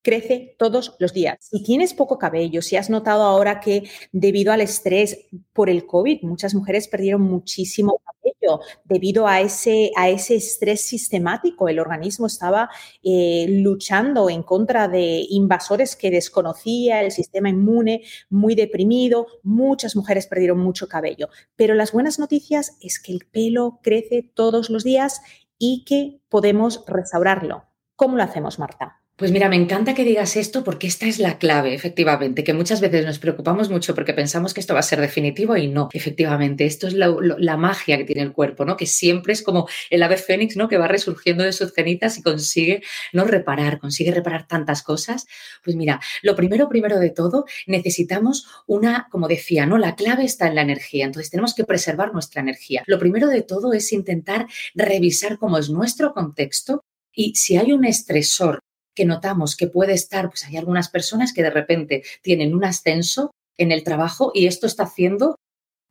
crece 0.05 0.55
todos 0.59 0.95
los 0.99 1.13
días. 1.13 1.37
Si 1.41 1.63
tienes 1.63 1.95
poco 1.95 2.19
cabello, 2.19 2.61
si 2.61 2.77
has 2.77 2.89
notado 2.91 3.23
ahora 3.23 3.59
que 3.59 3.89
debido 4.11 4.53
al 4.53 4.61
estrés 4.61 5.27
por 5.51 5.69
el 5.69 5.87
COVID, 5.87 6.21
muchas 6.21 6.53
mujeres 6.53 6.87
perdieron 6.87 7.21
muchísimo 7.23 7.99
cabello 8.05 8.59
debido 8.83 9.27
a 9.27 9.41
ese, 9.41 9.91
a 9.97 10.09
ese 10.09 10.35
estrés 10.35 10.81
sistemático. 10.81 11.67
El 11.67 11.79
organismo 11.79 12.27
estaba 12.27 12.69
eh, 13.03 13.47
luchando 13.49 14.29
en 14.29 14.43
contra 14.43 14.87
de 14.87 15.25
invasores 15.27 15.95
que 15.95 16.11
desconocía, 16.11 17.01
el 17.01 17.11
sistema 17.11 17.49
inmune 17.49 18.03
muy 18.29 18.53
deprimido, 18.53 19.25
muchas 19.41 19.95
mujeres 19.95 20.27
perdieron 20.27 20.59
mucho 20.59 20.87
cabello. 20.87 21.29
Pero 21.55 21.73
las 21.73 21.91
buenas 21.91 22.19
noticias 22.19 22.77
es 22.79 22.99
que 22.99 23.11
el 23.11 23.25
pelo 23.25 23.79
crece 23.81 24.21
todos 24.21 24.69
los 24.69 24.83
días 24.83 25.21
y 25.57 25.83
que 25.83 26.21
podemos 26.29 26.83
restaurarlo. 26.85 27.65
¿Cómo 27.95 28.17
lo 28.17 28.23
hacemos, 28.23 28.59
Marta? 28.59 29.04
Pues 29.17 29.31
mira, 29.31 29.47
me 29.47 29.55
encanta 29.55 29.93
que 29.93 30.03
digas 30.03 30.35
esto 30.35 30.65
porque 30.65 30.87
esta 30.87 31.05
es 31.05 31.19
la 31.19 31.37
clave, 31.37 31.73
efectivamente, 31.73 32.43
que 32.43 32.53
muchas 32.53 32.81
veces 32.81 33.05
nos 33.05 33.17
preocupamos 33.17 33.69
mucho 33.69 33.95
porque 33.95 34.13
pensamos 34.13 34.53
que 34.53 34.59
esto 34.59 34.73
va 34.73 34.81
a 34.81 34.83
ser 34.83 34.99
definitivo 34.99 35.55
y 35.55 35.69
no, 35.69 35.87
efectivamente, 35.93 36.65
esto 36.65 36.85
es 36.85 36.93
la, 36.95 37.55
magia 37.55 37.97
que 37.97 38.03
tiene 38.03 38.23
el 38.23 38.33
cuerpo, 38.33 38.65
¿no? 38.65 38.75
Que 38.75 38.85
siempre 38.85 39.31
es 39.31 39.41
como 39.41 39.69
el 39.89 40.03
ave 40.03 40.17
fénix, 40.17 40.57
¿no? 40.57 40.67
Que 40.67 40.77
va 40.77 40.89
resurgiendo 40.89 41.45
de 41.45 41.53
sus 41.53 41.73
cenitas 41.73 42.17
y 42.17 42.23
consigue 42.23 42.83
no 43.13 43.23
reparar, 43.23 43.79
consigue 43.79 44.11
reparar 44.11 44.47
tantas 44.47 44.83
cosas. 44.83 45.27
Pues 45.63 45.77
mira, 45.77 46.01
lo 46.21 46.35
primero, 46.35 46.67
primero 46.67 46.99
de 46.99 47.11
todo, 47.11 47.45
necesitamos 47.67 48.45
una, 48.67 49.07
como 49.09 49.29
decía, 49.29 49.65
¿no? 49.65 49.77
La 49.77 49.95
clave 49.95 50.25
está 50.25 50.47
en 50.47 50.55
la 50.55 50.61
energía, 50.61 51.05
entonces 51.05 51.31
tenemos 51.31 51.55
que 51.55 51.63
preservar 51.63 52.11
nuestra 52.11 52.41
energía. 52.41 52.83
Lo 52.85 52.99
primero 52.99 53.29
de 53.29 53.43
todo 53.43 53.71
es 53.71 53.93
intentar 53.93 54.47
revisar 54.73 55.37
cómo 55.37 55.57
es 55.57 55.69
nuestro 55.69 56.13
contexto 56.13 56.83
y 57.13 57.35
si 57.35 57.55
hay 57.55 57.71
un 57.71 57.85
estresor 57.85 58.59
que 58.95 59.05
notamos 59.05 59.55
que 59.55 59.67
puede 59.67 59.93
estar, 59.93 60.29
pues 60.29 60.45
hay 60.45 60.57
algunas 60.57 60.89
personas 60.89 61.33
que 61.33 61.43
de 61.43 61.49
repente 61.49 62.03
tienen 62.21 62.55
un 62.55 62.63
ascenso 62.63 63.31
en 63.57 63.71
el 63.71 63.83
trabajo 63.83 64.31
y 64.33 64.47
esto 64.47 64.67
está 64.67 64.83
haciendo, 64.83 65.35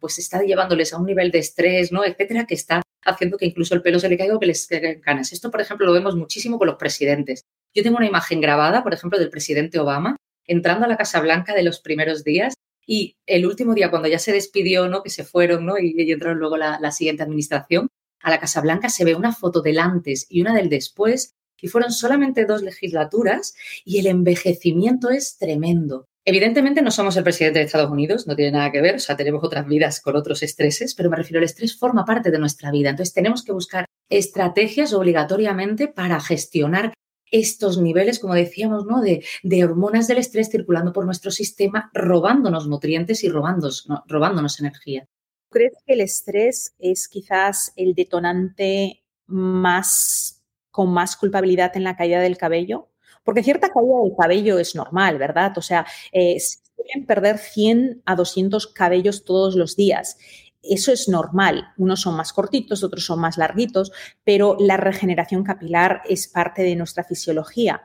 pues 0.01 0.19
está 0.19 0.43
llevándoles 0.43 0.93
a 0.93 0.99
un 0.99 1.07
nivel 1.07 1.31
de 1.31 1.39
estrés, 1.39 1.93
¿no? 1.93 2.05
Etcétera, 2.05 2.47
que 2.47 2.55
está 2.55 2.83
haciendo 3.05 3.37
que 3.37 3.47
incluso 3.47 3.75
el 3.75 3.83
pelo 3.83 3.99
se 3.99 4.09
le 4.09 4.17
caiga 4.17 4.35
o 4.35 4.41
que 4.41 4.47
les 4.47 4.67
caigan 4.67 5.01
canas. 5.01 5.33
Esto, 5.33 5.51
por 5.51 5.61
ejemplo, 5.61 5.87
lo 5.87 5.93
vemos 5.93 6.17
muchísimo 6.17 6.59
con 6.59 6.67
los 6.67 6.77
presidentes. 6.77 7.43
Yo 7.75 7.83
tengo 7.83 7.99
una 7.99 8.07
imagen 8.07 8.41
grabada, 8.41 8.83
por 8.83 8.95
ejemplo, 8.95 9.19
del 9.19 9.31
presidente 9.31 9.79
Obama 9.79 10.17
entrando 10.47 10.85
a 10.85 10.89
la 10.89 10.97
Casa 10.97 11.21
Blanca 11.21 11.55
de 11.55 11.63
los 11.63 11.81
primeros 11.81 12.23
días 12.23 12.55
y 12.87 13.17
el 13.27 13.47
último 13.47 13.75
día, 13.75 13.91
cuando 13.91 14.09
ya 14.09 14.19
se 14.19 14.33
despidió, 14.33 14.89
¿no? 14.89 15.03
Que 15.03 15.11
se 15.11 15.25
fueron, 15.25 15.65
¿no? 15.65 15.79
Y, 15.79 16.13
entraron 16.13 16.39
luego 16.39 16.57
la 16.59 16.91
siguiente 16.91 17.23
administración, 17.23 17.89
a 18.25 18.31
la 18.31 18.41
Casa 18.41 18.63
Blanca 18.63 18.89
se 18.89 19.05
ve 19.05 19.15
una 19.15 19.33
foto 19.33 19.61
del 19.61 19.79
antes 19.79 20.27
y 20.31 20.41
una 20.41 20.55
del 20.55 20.71
después 20.71 21.35
Y 21.61 21.69
fueron 21.69 21.93
solamente 21.93 22.45
dos 22.45 22.63
legislaturas 22.63 23.55
y 23.85 23.99
el 23.99 24.07
envejecimiento 24.07 25.11
es 25.11 25.39
tremendo. 25.39 26.09
Evidentemente 26.27 26.81
no 26.81 26.91
somos 26.91 27.17
el 27.17 27.25
presidente 27.25 27.59
de 27.59 27.67
Estados 27.67 27.91
Unidos, 27.91 28.27
no 28.27 28.35
tiene 28.35 28.53
nada 28.53 28.73
que 28.73 28.81
ver, 28.81 28.95
o 28.95 28.99
sea, 28.99 29.15
tenemos 29.15 29.45
otras 29.45 29.67
vidas 29.67 30.01
con 30.01 30.17
otros 30.17 30.43
estreses, 30.43 30.95
pero 30.95 31.11
me 31.11 31.17
refiero, 31.17 31.39
al 31.39 31.45
estrés 31.45 31.79
forma 31.79 32.07
parte 32.07 32.31
de 32.31 32.39
nuestra 32.39 32.71
vida. 32.71 32.91
Entonces 32.91 33.13
tenemos 33.13 33.45
que 33.45 33.53
buscar 33.53 33.85
estrategias 34.09 34.95
obligatoriamente 34.95 35.87
para 35.89 36.21
gestionar 36.21 36.95
estos 37.31 37.79
niveles, 37.79 38.21
como 38.21 38.35
decíamos, 38.35 38.87
¿no? 38.87 39.03
de, 39.03 39.65
hormonas 39.65 40.07
del 40.09 40.19
estrés 40.19 40.51
circulando 40.51 40.93
por 40.93 41.05
nuestro 41.05 41.31
sistema, 41.31 41.91
robándonos 41.93 42.69
nutrientes 42.69 43.25
y 43.25 43.29
robándonos, 43.29 43.87
robándonos 44.07 44.61
energía. 44.61 45.07
¿Crees 45.51 45.73
que 45.85 45.95
el 45.95 46.01
estrés 46.01 46.75
es 46.79 47.09
quizás 47.09 47.73
el 47.77 47.95
detonante 47.95 49.03
más 49.27 50.34
con 50.75 50.93
más 50.93 51.17
culpabilidad 51.17 51.77
en 51.77 51.85
la 51.85 51.95
caída 51.95 52.19
del 52.19 52.37
cabello? 52.37 52.89
Porque 53.23 53.45
cierta 53.45 53.69
caída 53.69 54.03
del 54.03 54.17
cabello 54.19 54.59
es 54.59 54.75
normal, 54.75 55.19
¿verdad? 55.19 55.57
O 55.57 55.63
sea, 55.63 55.87
eh, 56.11 56.41
se 56.41 56.59
pueden 56.75 57.07
perder 57.07 57.39
100 57.39 58.03
a 58.05 58.17
200 58.17 58.67
cabellos 58.67 59.25
todos 59.25 59.55
los 59.55 59.77
días. 59.77 60.19
Eso 60.63 60.91
es 60.91 61.09
normal. 61.09 61.69
Unos 61.79 62.01
son 62.01 62.17
más 62.17 62.33
cortitos, 62.33 62.83
otros 62.83 63.07
son 63.07 63.21
más 63.21 63.39
larguitos, 63.39 63.93
pero 64.25 64.57
la 64.59 64.77
regeneración 64.77 65.45
capilar 65.45 66.03
es 66.09 66.27
parte 66.27 66.65
de 66.65 66.75
nuestra 66.75 67.05
fisiología. 67.05 67.83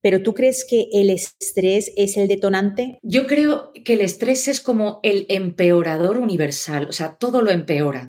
¿Pero 0.00 0.22
tú 0.22 0.32
crees 0.32 0.64
que 0.64 0.88
el 0.92 1.10
estrés 1.10 1.92
es 1.96 2.16
el 2.16 2.28
detonante? 2.28 3.00
Yo 3.02 3.26
creo 3.26 3.72
que 3.84 3.94
el 3.94 4.02
estrés 4.02 4.46
es 4.46 4.60
como 4.60 5.00
el 5.02 5.26
empeorador 5.28 6.18
universal, 6.18 6.86
o 6.88 6.92
sea, 6.92 7.16
todo 7.16 7.42
lo 7.42 7.50
empeora. 7.50 8.06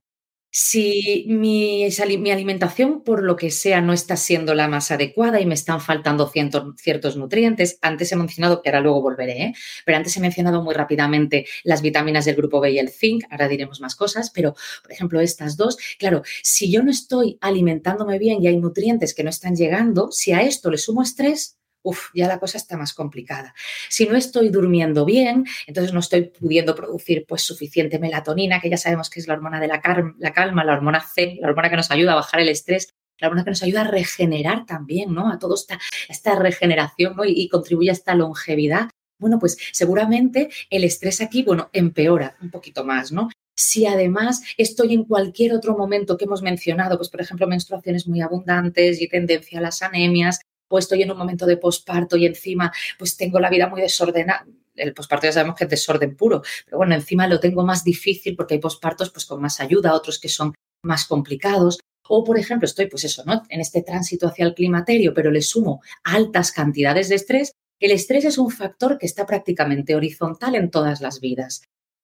Si 0.53 1.25
mi, 1.29 1.85
alimentación, 1.85 3.03
por 3.03 3.23
lo 3.23 3.37
que 3.37 3.51
sea, 3.51 3.79
no 3.79 3.93
está 3.93 4.17
siendo 4.17 4.53
la 4.53 4.67
más 4.67 4.91
adecuada 4.91 5.39
y 5.39 5.45
me 5.45 5.53
están 5.53 5.79
faltando 5.79 6.29
ciertos 6.75 7.15
nutrientes, 7.15 7.79
antes 7.81 8.11
he 8.11 8.17
mencionado, 8.17 8.61
que 8.61 8.69
ahora 8.69 8.81
luego 8.81 9.01
volveré, 9.01 9.43
¿eh? 9.43 9.53
pero 9.85 9.97
antes 9.97 10.17
he 10.17 10.19
mencionado 10.19 10.61
muy 10.61 10.73
rápidamente 10.73 11.45
las 11.63 11.81
vitaminas 11.81 12.25
del 12.25 12.35
grupo 12.35 12.59
B 12.59 12.71
y 12.71 12.79
el 12.79 12.89
zinc, 12.89 13.23
ahora 13.31 13.47
diremos 13.47 13.79
más 13.79 13.95
cosas, 13.95 14.29
pero 14.29 14.53
por 14.83 14.91
ejemplo 14.91 15.21
estas 15.21 15.55
dos, 15.55 15.77
claro, 15.97 16.21
si 16.43 16.69
yo 16.69 16.83
no 16.83 16.91
estoy 16.91 17.37
alimentándome 17.39 18.19
bien 18.19 18.43
y 18.43 18.47
hay 18.47 18.57
nutrientes 18.57 19.13
que 19.13 19.23
no 19.23 19.29
están 19.29 19.55
llegando, 19.55 20.11
si 20.11 20.33
a 20.33 20.41
esto 20.41 20.69
le 20.69 20.77
sumo 20.77 21.01
estrés, 21.01 21.60
uf, 21.83 22.09
ya 22.13 22.27
la 22.27 22.39
cosa 22.39 22.57
está 22.57 22.77
más 22.77 22.93
complicada. 22.93 23.53
Si 23.89 24.05
no 24.05 24.15
estoy 24.15 24.49
durmiendo 24.49 25.05
bien, 25.05 25.45
entonces 25.67 25.93
no 25.93 25.99
estoy 25.99 26.23
pudiendo 26.23 26.75
producir 26.75 27.25
pues 27.27 27.41
suficiente 27.41 27.99
melatonina, 27.99 28.59
que 28.59 28.69
ya 28.69 28.77
sabemos 28.77 29.09
que 29.09 29.19
es 29.19 29.27
la 29.27 29.33
hormona 29.33 29.59
de 29.59 29.67
la, 29.67 29.81
calma, 29.81 30.63
la 30.63 30.73
hormona 30.73 31.01
C, 31.01 31.37
la 31.41 31.49
hormona 31.49 31.69
que 31.69 31.75
nos 31.75 31.91
ayuda 31.91 32.13
a 32.13 32.15
bajar 32.15 32.39
el 32.39 32.49
estrés, 32.49 32.93
la 33.19 33.27
hormona 33.27 33.43
que 33.43 33.51
nos 33.51 33.63
ayuda 33.63 33.81
a 33.81 33.91
regenerar 33.91 34.65
también, 34.65 35.13
¿no? 35.13 35.31
A 35.31 35.37
toda 35.37 35.55
esta, 35.55 35.79
esta 36.09 36.35
regeneración 36.35 37.15
y, 37.25 37.43
y 37.43 37.49
contribuye 37.49 37.89
a 37.89 37.93
esta 37.93 38.15
longevidad. 38.15 38.89
Bueno, 39.19 39.37
pues 39.37 39.57
seguramente 39.71 40.49
el 40.69 40.83
estrés 40.83 41.21
aquí, 41.21 41.43
bueno, 41.43 41.69
empeora 41.73 42.35
un 42.41 42.49
poquito 42.49 42.83
más, 42.83 43.11
¿no? 43.11 43.29
si 43.61 43.85
además 43.85 44.41
estoy 44.57 44.93
en 44.93 45.03
cualquier 45.03 45.53
otro 45.53 45.77
momento 45.77 46.17
que 46.17 46.25
hemos 46.25 46.41
mencionado, 46.41 46.97
pues 46.97 47.09
por 47.09 47.21
ejemplo 47.21 47.47
menstruaciones 47.47 48.07
muy 48.07 48.21
abundantes 48.21 49.01
y 49.01 49.07
tendencia 49.07 49.59
a 49.59 49.61
las 49.61 49.81
anemias, 49.81 50.39
pues 50.71 50.85
estoy 50.85 51.03
en 51.03 51.11
un 51.11 51.17
momento 51.17 51.45
de 51.45 51.57
posparto 51.57 52.17
y 52.17 52.25
encima 52.25 52.71
pues 52.97 53.17
tengo 53.17 53.39
la 53.39 53.49
vida 53.49 53.67
muy 53.67 53.81
desordenada. 53.81 54.47
El 54.73 54.93
posparto 54.93 55.27
ya 55.27 55.33
sabemos 55.33 55.57
que 55.57 55.65
es 55.65 55.69
desorden 55.69 56.15
puro, 56.15 56.41
pero 56.65 56.77
bueno, 56.77 56.95
encima 56.95 57.27
lo 57.27 57.39
tengo 57.39 57.63
más 57.63 57.83
difícil 57.83 58.35
porque 58.35 58.55
hay 58.55 58.59
pospartos 58.59 59.11
pues 59.11 59.25
con 59.25 59.41
más 59.41 59.59
ayuda, 59.59 59.93
otros 59.93 60.17
que 60.17 60.29
son 60.29 60.55
más 60.83 61.05
complicados. 61.05 61.79
O, 62.07 62.23
por 62.23 62.39
ejemplo, 62.39 62.65
estoy, 62.65 62.87
pues 62.87 63.03
eso, 63.03 63.23
¿no? 63.25 63.43
En 63.49 63.61
este 63.61 63.83
tránsito 63.83 64.27
hacia 64.27 64.45
el 64.45 64.53
climaterio, 64.53 65.13
pero 65.13 65.29
le 65.29 65.41
sumo 65.41 65.81
altas 66.03 66.51
cantidades 66.51 67.09
de 67.09 67.15
estrés. 67.15 67.51
El 67.79 67.91
estrés 67.91 68.25
es 68.25 68.37
un 68.37 68.49
factor 68.49 68.97
que 68.97 69.05
está 69.05 69.25
prácticamente 69.25 69.95
horizontal 69.95 70.55
en 70.55 70.71
todas 70.71 71.01
las 71.01 71.19
vidas. 71.19 71.63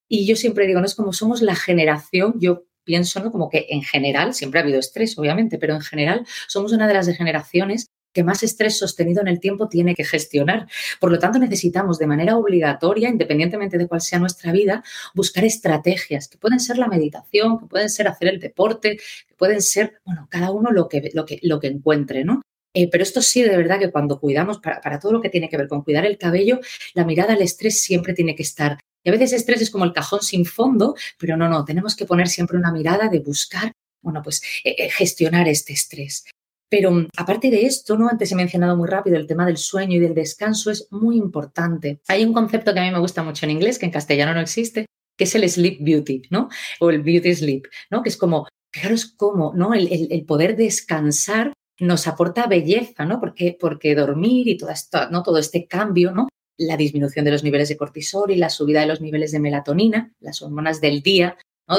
Y 0.10 0.26
yo 0.26 0.36
siempre 0.36 0.68
digo, 0.68 0.80
no 0.80 0.86
es 0.86 0.96
como 0.96 1.14
somos 1.14 1.42
la 1.42 1.56
generación, 1.56 2.36
yo 2.40 2.68
pienso, 2.86 3.22
¿no? 3.22 3.32
Como 3.32 3.50
que 3.50 3.68
en 3.70 3.84
general, 3.84 4.34
siempre 4.34 4.60
ha 4.60 4.64
habido 4.64 4.80
estrés, 4.80 5.18
obviamente, 5.18 5.58
pero 5.58 5.76
en 5.76 5.82
general 5.82 6.26
somos 6.48 6.72
una 6.72 6.88
de 6.88 6.94
las 6.94 7.08
generaciones 7.08 7.88
que 8.14 8.24
más 8.24 8.44
estrés 8.44 8.78
sostenido 8.78 9.22
en 9.22 9.28
el 9.28 9.40
tiempo 9.40 9.68
tiene 9.68 9.96
que 9.96 10.04
gestionar. 10.04 10.68
Por 11.00 11.12
lo 11.12 11.20
tanto, 11.20 11.40
necesitamos 11.40 12.00
de 12.00 12.08
manera 12.08 12.38
obligatoria, 12.38 13.10
independientemente 13.10 13.78
de 13.78 13.88
cuál 13.88 14.02
sea 14.02 14.20
nuestra 14.20 14.52
vida, 14.52 14.84
buscar 15.14 15.46
estrategias 15.46 16.28
que 16.28 16.38
pueden 16.38 16.60
ser 16.60 16.78
la 16.78 16.88
meditación, 16.88 17.60
que 17.60 17.66
pueden 17.66 17.90
ser 17.90 18.08
hacer 18.08 18.30
el 18.30 18.40
deporte, 18.40 18.98
que 19.28 19.36
pueden 19.36 19.62
ser, 19.62 20.00
bueno, 20.06 20.28
cada 20.30 20.52
uno 20.52 20.72
lo 20.72 20.88
que, 20.88 21.12
lo 21.14 21.26
que, 21.26 21.40
lo 21.44 21.60
que 21.60 21.68
encuentre, 21.68 22.24
¿no? 22.24 22.42
Eh, 22.74 22.90
pero 22.92 23.04
esto 23.04 23.22
sí, 23.22 23.42
de 23.42 23.58
verdad 23.58 23.80
que 23.80 23.92
cuando 23.92 24.20
cuidamos, 24.20 24.60
para, 24.60 24.82
para, 24.82 25.00
todo 25.00 25.12
lo 25.12 25.22
que 25.22 25.30
tiene 25.30 25.50
que 25.50 25.58
ver 25.58 25.68
con 25.68 25.84
cuidar 25.84 26.06
el 26.06 26.18
cabello, 26.18 26.60
la 26.94 27.06
mirada 27.06 27.34
al 27.34 27.42
estrés 27.42 27.82
siempre 27.82 28.14
tiene 28.14 28.36
que 28.36 28.44
estar. 28.44 28.78
Y 29.04 29.10
a 29.10 29.14
veces 29.14 29.34
estrés 29.34 29.62
es 29.62 29.70
como 29.70 29.86
el 29.86 29.94
cajón 29.94 30.22
sin 30.22 30.46
fondo, 30.46 30.96
pero 31.18 31.38
no, 31.38 31.48
no, 31.48 31.64
tenemos 31.66 31.96
que 31.96 32.06
poner 32.06 32.28
siempre 32.28 32.58
una 32.58 32.72
mirada 32.72 33.08
de 33.08 33.20
buscar, 33.20 33.72
bueno, 34.02 34.22
pues 34.22 34.42
eh, 34.64 34.76
eh, 34.78 34.90
gestionar 34.90 35.48
este 35.48 35.74
estrés. 35.74 36.26
Pero 36.70 36.92
mm, 36.92 37.08
aparte 37.18 37.50
de 37.50 37.66
esto, 37.66 37.98
¿no? 37.98 38.10
Antes 38.10 38.32
he 38.32 38.36
mencionado 38.36 38.76
muy 38.76 38.88
rápido 38.88 39.18
el 39.18 39.28
tema 39.28 39.46
del 39.46 39.58
sueño 39.58 39.98
y 39.98 40.00
del 40.00 40.14
descanso 40.14 40.72
es 40.72 40.88
muy 40.92 41.18
importante. 41.18 42.02
Hay 42.08 42.24
un 42.24 42.34
concepto 42.34 42.74
que 42.74 42.80
a 42.80 42.84
mí 42.84 42.92
me 42.92 43.00
gusta 43.00 43.24
mucho 43.24 43.46
en 43.46 43.52
inglés, 43.52 43.80
que 43.80 43.86
en 43.86 43.92
castellano 43.92 44.34
no 44.34 44.42
existe, 44.42 44.86
que 45.18 45.24
es 45.24 45.36
el 45.36 45.50
sleep 45.50 45.80
beauty, 45.82 46.24
¿no? 46.30 46.50
O 46.80 46.90
el 46.90 47.02
beauty 47.02 47.34
sleep, 47.34 47.68
¿no? 47.90 48.04
Que 48.04 48.10
es 48.10 48.18
como, 48.18 48.48
fijaros 48.72 49.06
cómo, 49.06 49.54
¿no? 49.56 49.74
El, 49.74 50.24
poder 50.26 50.56
descansar 50.56 51.54
nos 51.80 52.08
aporta 52.08 52.48
belleza, 52.48 53.06
¿no? 53.06 53.20
Porque, 53.20 53.58
porque 53.60 53.96
dormir 53.96 54.48
y 54.48 54.58
todo 54.58 54.70
esto, 54.70 55.10
¿no? 55.10 55.24
Todo 55.24 55.38
este 55.38 55.68
cambio, 55.68 56.12
¿no? 56.12 56.28
La 56.58 56.76
disminución 56.76 57.24
de 57.26 57.32
los 57.32 57.44
niveles 57.44 57.70
de 57.70 57.78
cortisol 57.78 58.32
y 58.32 58.36
la 58.36 58.50
subida 58.50 58.82
de 58.82 58.88
los 58.88 59.02
niveles 59.02 59.32
de 59.32 59.40
melatonina, 59.40 60.12
las 60.20 60.42
hormonas 60.42 60.82
del 60.82 61.02
día, 61.02 61.38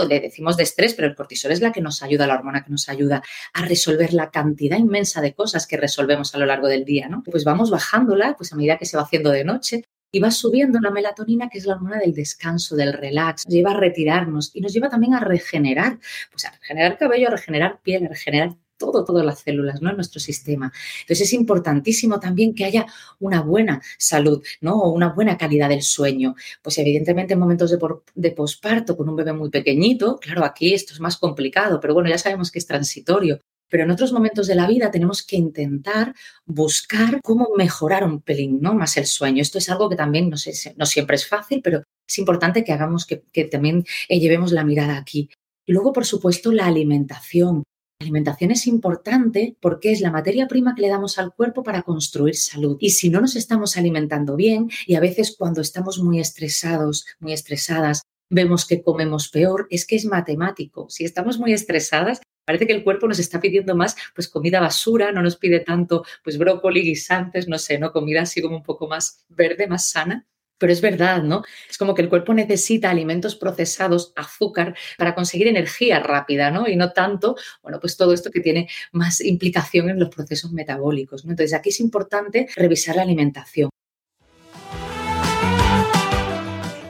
le 0.08 0.20
decimos 0.20 0.56
de 0.56 0.64
estrés, 0.64 0.94
pero 0.94 1.08
el 1.08 1.14
cortisol 1.14 1.52
es 1.52 1.60
la 1.60 1.72
que 1.72 1.80
nos 1.80 2.02
ayuda, 2.02 2.26
la 2.26 2.34
hormona 2.34 2.62
que 2.62 2.70
nos 2.70 2.88
ayuda 2.88 3.22
a 3.54 3.64
resolver 3.64 4.12
la 4.12 4.30
cantidad 4.30 4.78
inmensa 4.78 5.20
de 5.20 5.34
cosas 5.34 5.66
que 5.66 5.76
resolvemos 5.76 6.34
a 6.34 6.38
lo 6.38 6.46
largo 6.46 6.68
del 6.68 6.84
día, 6.84 7.08
¿no? 7.08 7.22
Pues 7.24 7.44
vamos 7.44 7.70
bajándola, 7.70 8.36
pues 8.36 8.52
a 8.52 8.56
medida 8.56 8.78
que 8.78 8.86
se 8.86 8.96
va 8.96 9.04
haciendo 9.04 9.30
de 9.30 9.44
noche, 9.44 9.84
y 10.10 10.20
va 10.20 10.30
subiendo 10.30 10.80
la 10.80 10.90
melatonina, 10.90 11.48
que 11.48 11.58
es 11.58 11.66
la 11.66 11.74
hormona 11.74 11.98
del 11.98 12.14
descanso, 12.14 12.76
del 12.76 12.94
relax, 12.94 13.44
nos 13.46 13.54
lleva 13.54 13.72
a 13.72 13.76
retirarnos 13.76 14.50
y 14.54 14.60
nos 14.60 14.72
lleva 14.72 14.88
también 14.88 15.14
a 15.14 15.20
regenerar, 15.20 15.98
pues 16.30 16.46
a 16.46 16.50
regenerar 16.50 16.96
cabello, 16.96 17.28
a 17.28 17.32
regenerar 17.32 17.80
piel, 17.82 18.06
a 18.06 18.08
regenerar 18.08 18.56
todo, 18.78 19.04
todas 19.04 19.24
las 19.24 19.40
células, 19.40 19.82
¿no? 19.82 19.90
En 19.90 19.96
nuestro 19.96 20.20
sistema. 20.20 20.72
Entonces 21.00 21.28
es 21.28 21.32
importantísimo 21.34 22.20
también 22.20 22.54
que 22.54 22.64
haya 22.64 22.86
una 23.18 23.42
buena 23.42 23.82
salud, 23.98 24.42
¿no? 24.60 24.78
O 24.78 24.92
una 24.92 25.10
buena 25.12 25.36
calidad 25.36 25.68
del 25.68 25.82
sueño. 25.82 26.34
Pues 26.62 26.78
evidentemente 26.78 27.34
en 27.34 27.40
momentos 27.40 27.70
de, 27.70 28.30
posparto 28.30 28.96
con 28.96 29.08
un 29.08 29.16
bebé 29.16 29.32
muy 29.32 29.50
pequeñito, 29.50 30.18
claro, 30.18 30.44
aquí 30.44 30.74
esto 30.74 30.94
es 30.94 31.00
más 31.00 31.16
complicado, 31.16 31.80
pero 31.80 31.94
bueno, 31.94 32.08
ya 32.08 32.18
sabemos 32.18 32.50
que 32.50 32.58
es 32.58 32.66
transitorio. 32.66 33.40
Pero 33.70 33.84
en 33.84 33.90
otros 33.90 34.12
momentos 34.12 34.46
de 34.46 34.54
la 34.54 34.66
vida 34.66 34.90
tenemos 34.90 35.22
que 35.22 35.36
intentar 35.36 36.14
buscar 36.46 37.20
cómo 37.22 37.50
mejorar 37.54 38.02
un 38.04 38.22
pelín 38.22 38.60
¿no? 38.62 38.72
más 38.72 38.96
el 38.96 39.04
sueño. 39.04 39.42
Esto 39.42 39.58
es 39.58 39.68
algo 39.68 39.90
que 39.90 39.96
también 39.96 40.30
no, 40.30 40.38
sé, 40.38 40.74
no 40.78 40.86
siempre 40.86 41.16
es 41.16 41.28
fácil, 41.28 41.60
pero 41.62 41.82
es 42.08 42.18
importante 42.18 42.64
que 42.64 42.72
hagamos 42.72 43.04
que, 43.04 43.24
que 43.30 43.44
también 43.44 43.84
eh, 44.08 44.20
llevemos 44.20 44.52
la 44.52 44.64
mirada 44.64 44.96
aquí. 44.96 45.28
Y 45.66 45.72
luego, 45.72 45.92
por 45.92 46.06
supuesto, 46.06 46.50
la 46.50 46.66
alimentación. 46.66 47.62
La 48.00 48.04
alimentación 48.04 48.52
es 48.52 48.68
importante 48.68 49.56
porque 49.60 49.90
es 49.90 50.00
la 50.00 50.12
materia 50.12 50.46
prima 50.46 50.76
que 50.76 50.82
le 50.82 50.88
damos 50.88 51.18
al 51.18 51.34
cuerpo 51.34 51.64
para 51.64 51.82
construir 51.82 52.36
salud. 52.36 52.76
Y 52.78 52.90
si 52.90 53.10
no 53.10 53.20
nos 53.20 53.34
estamos 53.34 53.76
alimentando 53.76 54.36
bien, 54.36 54.70
y 54.86 54.94
a 54.94 55.00
veces 55.00 55.34
cuando 55.36 55.60
estamos 55.60 55.98
muy 55.98 56.20
estresados, 56.20 57.06
muy 57.18 57.32
estresadas, 57.32 58.02
vemos 58.30 58.66
que 58.66 58.84
comemos 58.84 59.30
peor, 59.30 59.66
es 59.70 59.84
que 59.84 59.96
es 59.96 60.04
matemático. 60.04 60.88
Si 60.88 61.04
estamos 61.04 61.40
muy 61.40 61.52
estresadas, 61.52 62.20
parece 62.44 62.68
que 62.68 62.72
el 62.72 62.84
cuerpo 62.84 63.08
nos 63.08 63.18
está 63.18 63.40
pidiendo 63.40 63.74
más 63.74 63.96
pues 64.14 64.28
comida 64.28 64.60
basura, 64.60 65.10
no 65.10 65.20
nos 65.20 65.36
pide 65.36 65.58
tanto 65.58 66.04
pues 66.22 66.38
brócoli, 66.38 66.82
guisantes, 66.82 67.48
no 67.48 67.58
sé, 67.58 67.80
no 67.80 67.90
comida 67.90 68.22
así 68.22 68.40
como 68.40 68.58
un 68.58 68.62
poco 68.62 68.86
más 68.86 69.24
verde, 69.28 69.66
más 69.66 69.90
sana. 69.90 70.24
Pero 70.58 70.72
es 70.72 70.80
verdad, 70.80 71.22
¿no? 71.22 71.42
Es 71.68 71.78
como 71.78 71.94
que 71.94 72.02
el 72.02 72.08
cuerpo 72.08 72.34
necesita 72.34 72.90
alimentos 72.90 73.36
procesados, 73.36 74.12
azúcar, 74.16 74.74
para 74.96 75.14
conseguir 75.14 75.46
energía 75.46 76.00
rápida, 76.00 76.50
¿no? 76.50 76.68
Y 76.68 76.76
no 76.76 76.92
tanto, 76.92 77.36
bueno, 77.62 77.78
pues 77.80 77.96
todo 77.96 78.12
esto 78.12 78.30
que 78.30 78.40
tiene 78.40 78.68
más 78.92 79.20
implicación 79.20 79.90
en 79.90 79.98
los 79.98 80.08
procesos 80.08 80.52
metabólicos, 80.52 81.24
¿no? 81.24 81.30
Entonces 81.30 81.54
aquí 81.54 81.70
es 81.70 81.80
importante 81.80 82.48
revisar 82.56 82.96
la 82.96 83.02
alimentación. 83.02 83.70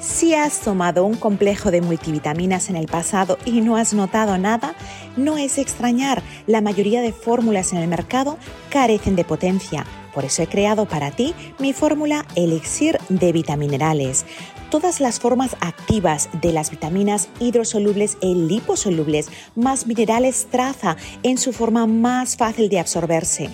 Si 0.00 0.34
has 0.34 0.60
tomado 0.60 1.04
un 1.04 1.14
complejo 1.14 1.70
de 1.70 1.80
multivitaminas 1.80 2.70
en 2.70 2.76
el 2.76 2.86
pasado 2.86 3.38
y 3.44 3.60
no 3.60 3.76
has 3.76 3.94
notado 3.94 4.36
nada, 4.36 4.74
no 5.16 5.38
es 5.38 5.58
extrañar, 5.58 6.22
la 6.46 6.60
mayoría 6.60 7.02
de 7.02 7.12
fórmulas 7.12 7.72
en 7.72 7.78
el 7.78 7.88
mercado 7.88 8.36
carecen 8.70 9.14
de 9.14 9.24
potencia 9.24 9.86
por 10.14 10.24
eso 10.24 10.42
he 10.42 10.46
creado 10.46 10.86
para 10.86 11.10
ti 11.10 11.34
mi 11.58 11.72
fórmula 11.72 12.26
Elixir 12.34 12.98
de 13.08 13.32
Vitaminerales. 13.32 14.26
Todas 14.70 15.00
las 15.00 15.18
formas 15.18 15.56
activas 15.60 16.28
de 16.42 16.52
las 16.52 16.70
vitaminas 16.70 17.28
hidrosolubles 17.40 18.18
e 18.20 18.34
liposolubles 18.34 19.30
más 19.54 19.86
minerales 19.86 20.46
traza 20.50 20.96
en 21.22 21.38
su 21.38 21.52
forma 21.52 21.86
más 21.86 22.36
fácil 22.36 22.68
de 22.68 22.78
absorberse 22.78 23.50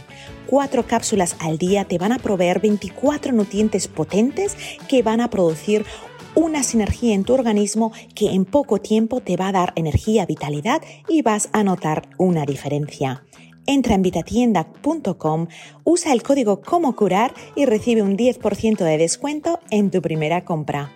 cuatro 0.47 0.87
cápsulas 0.87 1.37
al 1.40 1.59
día 1.59 1.85
te 1.85 1.99
van 1.99 2.12
a 2.12 2.19
proveer 2.19 2.61
24 2.61 3.33
nutrientes 3.33 3.88
potentes 3.88 4.57
que 4.88 5.03
van 5.03 5.21
a 5.21 5.29
producir 5.29 5.85
una 6.35 6.62
sinergia 6.62 7.14
en 7.14 7.25
tu 7.25 7.35
organismo 7.35 7.93
que 8.14 8.31
en 8.33 8.45
poco 8.45 8.81
tiempo 8.81 9.21
te 9.21 9.37
va 9.37 9.49
a 9.49 9.53
dar 9.53 9.73
energía, 9.77 10.27
vitalidad 10.27 10.83
y 11.09 11.23
vas 11.23 11.49
a 11.53 11.62
notar 11.62 12.09
una 12.19 12.45
diferencia. 12.45 13.25
Entra 13.66 13.94
en 13.94 14.03
vitatienda.com, 14.03 15.46
usa 15.85 16.12
el 16.12 16.22
código 16.22 16.61
como 16.61 16.96
curar 16.96 17.35
y 17.55 17.64
recibe 17.64 18.03
un 18.03 18.16
10% 18.16 18.85
de 18.85 18.98
descuento 18.98 19.61
en 19.70 19.90
tu 19.90 20.03
primera 20.03 20.44
compra. 20.44 20.92